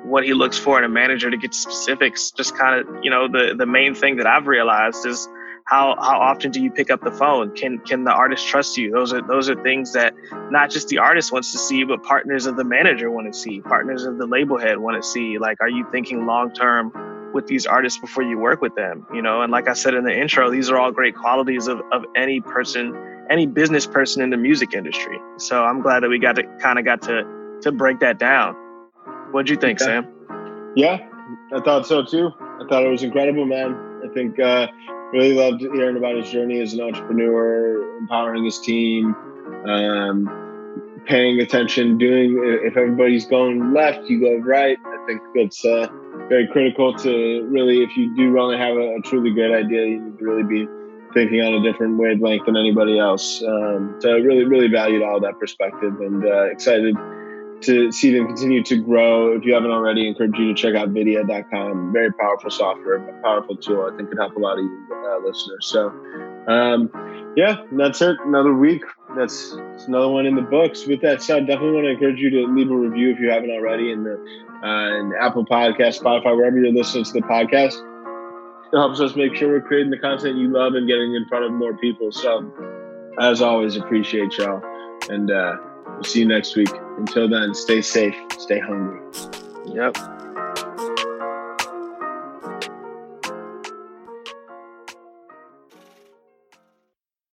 what 0.03 0.23
he 0.23 0.33
looks 0.33 0.57
for 0.57 0.77
in 0.77 0.83
a 0.83 0.89
manager 0.89 1.31
to 1.31 1.37
get 1.37 1.53
specifics, 1.53 2.31
just 2.31 2.57
kind 2.57 2.79
of, 2.79 3.03
you 3.03 3.09
know, 3.09 3.27
the 3.27 3.55
the 3.57 3.65
main 3.65 3.95
thing 3.95 4.17
that 4.17 4.27
I've 4.27 4.47
realized 4.47 5.05
is 5.05 5.27
how 5.65 5.95
how 5.99 6.19
often 6.19 6.51
do 6.51 6.61
you 6.61 6.69
pick 6.69 6.91
up 6.91 7.01
the 7.01 7.11
phone? 7.11 7.55
Can 7.55 7.79
can 7.79 8.03
the 8.03 8.11
artist 8.11 8.47
trust 8.47 8.77
you? 8.77 8.91
Those 8.91 9.13
are 9.13 9.21
those 9.21 9.49
are 9.49 9.61
things 9.63 9.93
that 9.93 10.13
not 10.51 10.69
just 10.69 10.89
the 10.89 10.99
artist 10.99 11.31
wants 11.31 11.51
to 11.53 11.57
see 11.57 11.83
but 11.83 12.03
partners 12.03 12.45
of 12.45 12.55
the 12.55 12.63
manager 12.63 13.09
want 13.09 13.31
to 13.33 13.37
see 13.37 13.61
partners 13.61 14.03
of 14.03 14.19
the 14.19 14.27
label 14.27 14.59
head 14.59 14.77
want 14.77 15.01
to 15.01 15.07
see. 15.07 15.39
Like 15.39 15.59
are 15.61 15.69
you 15.69 15.87
thinking 15.91 16.27
long 16.27 16.53
term 16.53 17.31
with 17.33 17.47
these 17.47 17.65
artists 17.65 17.99
before 17.99 18.23
you 18.23 18.37
work 18.37 18.61
with 18.61 18.75
them 18.75 19.07
you 19.13 19.21
know? 19.23 19.41
And 19.41 19.51
like 19.51 19.67
i 19.67 19.73
said 19.73 19.95
in 19.95 20.05
the 20.05 20.15
intro 20.15 20.51
these 20.51 20.69
are 20.69 20.77
all 20.77 20.91
great 20.91 21.15
qualities 21.15 21.67
of, 21.67 21.81
of 21.91 22.05
any 22.15 22.41
person 22.41 22.95
any 23.29 23.47
business 23.47 23.87
person 23.87 24.21
in 24.21 24.29
the 24.29 24.37
music 24.37 24.75
industry. 24.75 25.17
So 25.37 25.63
i'm 25.63 25.81
glad 25.81 26.03
that 26.03 26.09
we 26.09 26.19
got 26.19 26.35
to 26.35 26.43
kind 26.61 26.77
of 26.77 26.85
got 26.85 27.01
to 27.03 27.23
to 27.63 27.71
break 27.71 28.01
that 28.01 28.19
down. 28.19 28.53
What'd 29.31 29.49
you 29.49 29.57
think 29.57 29.79
sam? 29.79 30.05
Yeah 30.75 31.09
i 31.55 31.59
thought 31.61 31.87
so 31.87 32.03
too. 32.03 32.29
I 32.39 32.67
thought 32.69 32.83
it 32.83 32.89
was 32.89 33.01
incredible 33.01 33.45
man. 33.45 33.75
I 34.05 34.13
think 34.13 34.39
uh 34.39 34.67
really 35.15 35.33
loved 35.33 35.61
hearing 35.61 35.97
about 35.97 36.15
his 36.15 36.29
journey 36.29 36.59
as 36.61 36.73
an 36.73 36.81
entrepreneur 36.81 37.97
empowering 37.99 38.45
his 38.45 38.59
team 38.59 39.15
um, 39.65 40.29
paying 41.07 41.39
attention 41.39 41.97
doing 41.97 42.39
if 42.63 42.75
everybody's 42.77 43.25
going 43.25 43.73
left 43.73 44.03
you 44.09 44.19
go 44.19 44.35
right 44.37 44.77
i 44.85 45.05
think 45.07 45.21
that's 45.33 45.63
uh 45.65 45.87
very 46.29 46.47
critical 46.47 46.93
to 46.93 47.47
really, 47.49 47.83
if 47.83 47.95
you 47.95 48.15
do 48.15 48.31
really 48.31 48.57
have 48.57 48.75
a, 48.75 48.95
a, 48.95 49.01
truly 49.01 49.31
great 49.31 49.53
idea, 49.53 49.85
you 49.85 50.01
need 50.01 50.17
to 50.17 50.25
really 50.25 50.43
be 50.43 50.67
thinking 51.13 51.41
on 51.41 51.53
a 51.53 51.61
different 51.61 51.97
wavelength 51.97 52.45
than 52.45 52.57
anybody 52.57 52.97
else. 52.97 53.43
Um, 53.43 53.95
so 53.99 54.09
I 54.09 54.17
really, 54.17 54.43
really 54.43 54.67
valued 54.67 55.03
all 55.03 55.19
that 55.21 55.39
perspective 55.39 55.99
and 56.01 56.25
uh, 56.25 56.45
excited 56.45 56.95
to 57.65 57.91
see 57.91 58.15
them 58.15 58.27
continue 58.27 58.63
to 58.63 58.77
grow. 58.77 59.35
If 59.35 59.43
you 59.43 59.53
haven't 59.53 59.71
already, 59.71 60.05
I 60.05 60.09
encourage 60.09 60.37
you 60.37 60.53
to 60.53 60.53
check 60.53 60.75
out 60.75 60.89
Vydia.com. 60.89 61.93
Very 61.93 62.11
powerful 62.13 62.49
software, 62.49 62.99
powerful 63.23 63.55
tool. 63.57 63.89
I 63.91 63.95
think 63.95 64.09
could 64.09 64.17
help 64.17 64.35
a 64.35 64.39
lot 64.39 64.57
of 64.57 64.63
you 64.63 64.87
uh, 64.91 65.27
listeners. 65.27 65.65
So, 65.67 65.89
um, 66.47 66.89
yeah, 67.35 67.63
that's 67.71 68.01
it. 68.01 68.17
Another 68.25 68.53
week. 68.53 68.83
That's, 69.15 69.55
that's, 69.55 69.85
another 69.85 70.09
one 70.09 70.25
in 70.25 70.35
the 70.35 70.41
books. 70.41 70.85
With 70.85 71.01
that 71.01 71.21
said, 71.21 71.47
definitely 71.47 71.71
want 71.71 71.85
to 71.85 71.91
encourage 71.91 72.19
you 72.19 72.29
to 72.31 72.47
leave 72.47 72.69
a 72.69 72.75
review 72.75 73.11
if 73.11 73.19
you 73.19 73.29
haven't 73.29 73.51
already 73.51 73.91
in 73.91 74.03
the 74.03 74.13
uh, 74.63 74.99
and 74.99 75.13
Apple 75.19 75.45
Podcast, 75.45 76.01
Spotify, 76.01 76.35
wherever 76.35 76.57
you're 76.57 76.73
listening 76.73 77.03
to 77.03 77.13
the 77.13 77.21
podcast. 77.21 77.75
It 78.73 78.77
helps 78.77 78.99
us 78.99 79.15
make 79.15 79.35
sure 79.35 79.49
we're 79.49 79.61
creating 79.61 79.91
the 79.91 79.99
content 79.99 80.37
you 80.37 80.49
love 80.49 80.73
and 80.73 80.87
getting 80.87 81.13
in 81.13 81.27
front 81.27 81.45
of 81.45 81.51
more 81.51 81.77
people. 81.77 82.11
So, 82.11 82.51
as 83.19 83.41
always, 83.41 83.77
appreciate 83.77 84.37
y'all. 84.37 84.61
And 85.09 85.29
uh, 85.29 85.55
we'll 85.95 86.03
see 86.03 86.19
you 86.19 86.27
next 86.27 86.55
week. 86.55 86.71
Until 86.97 87.27
then, 87.27 87.53
stay 87.53 87.81
safe, 87.81 88.15
stay 88.37 88.59
hungry. 88.59 89.01
Yep. 89.65 90.14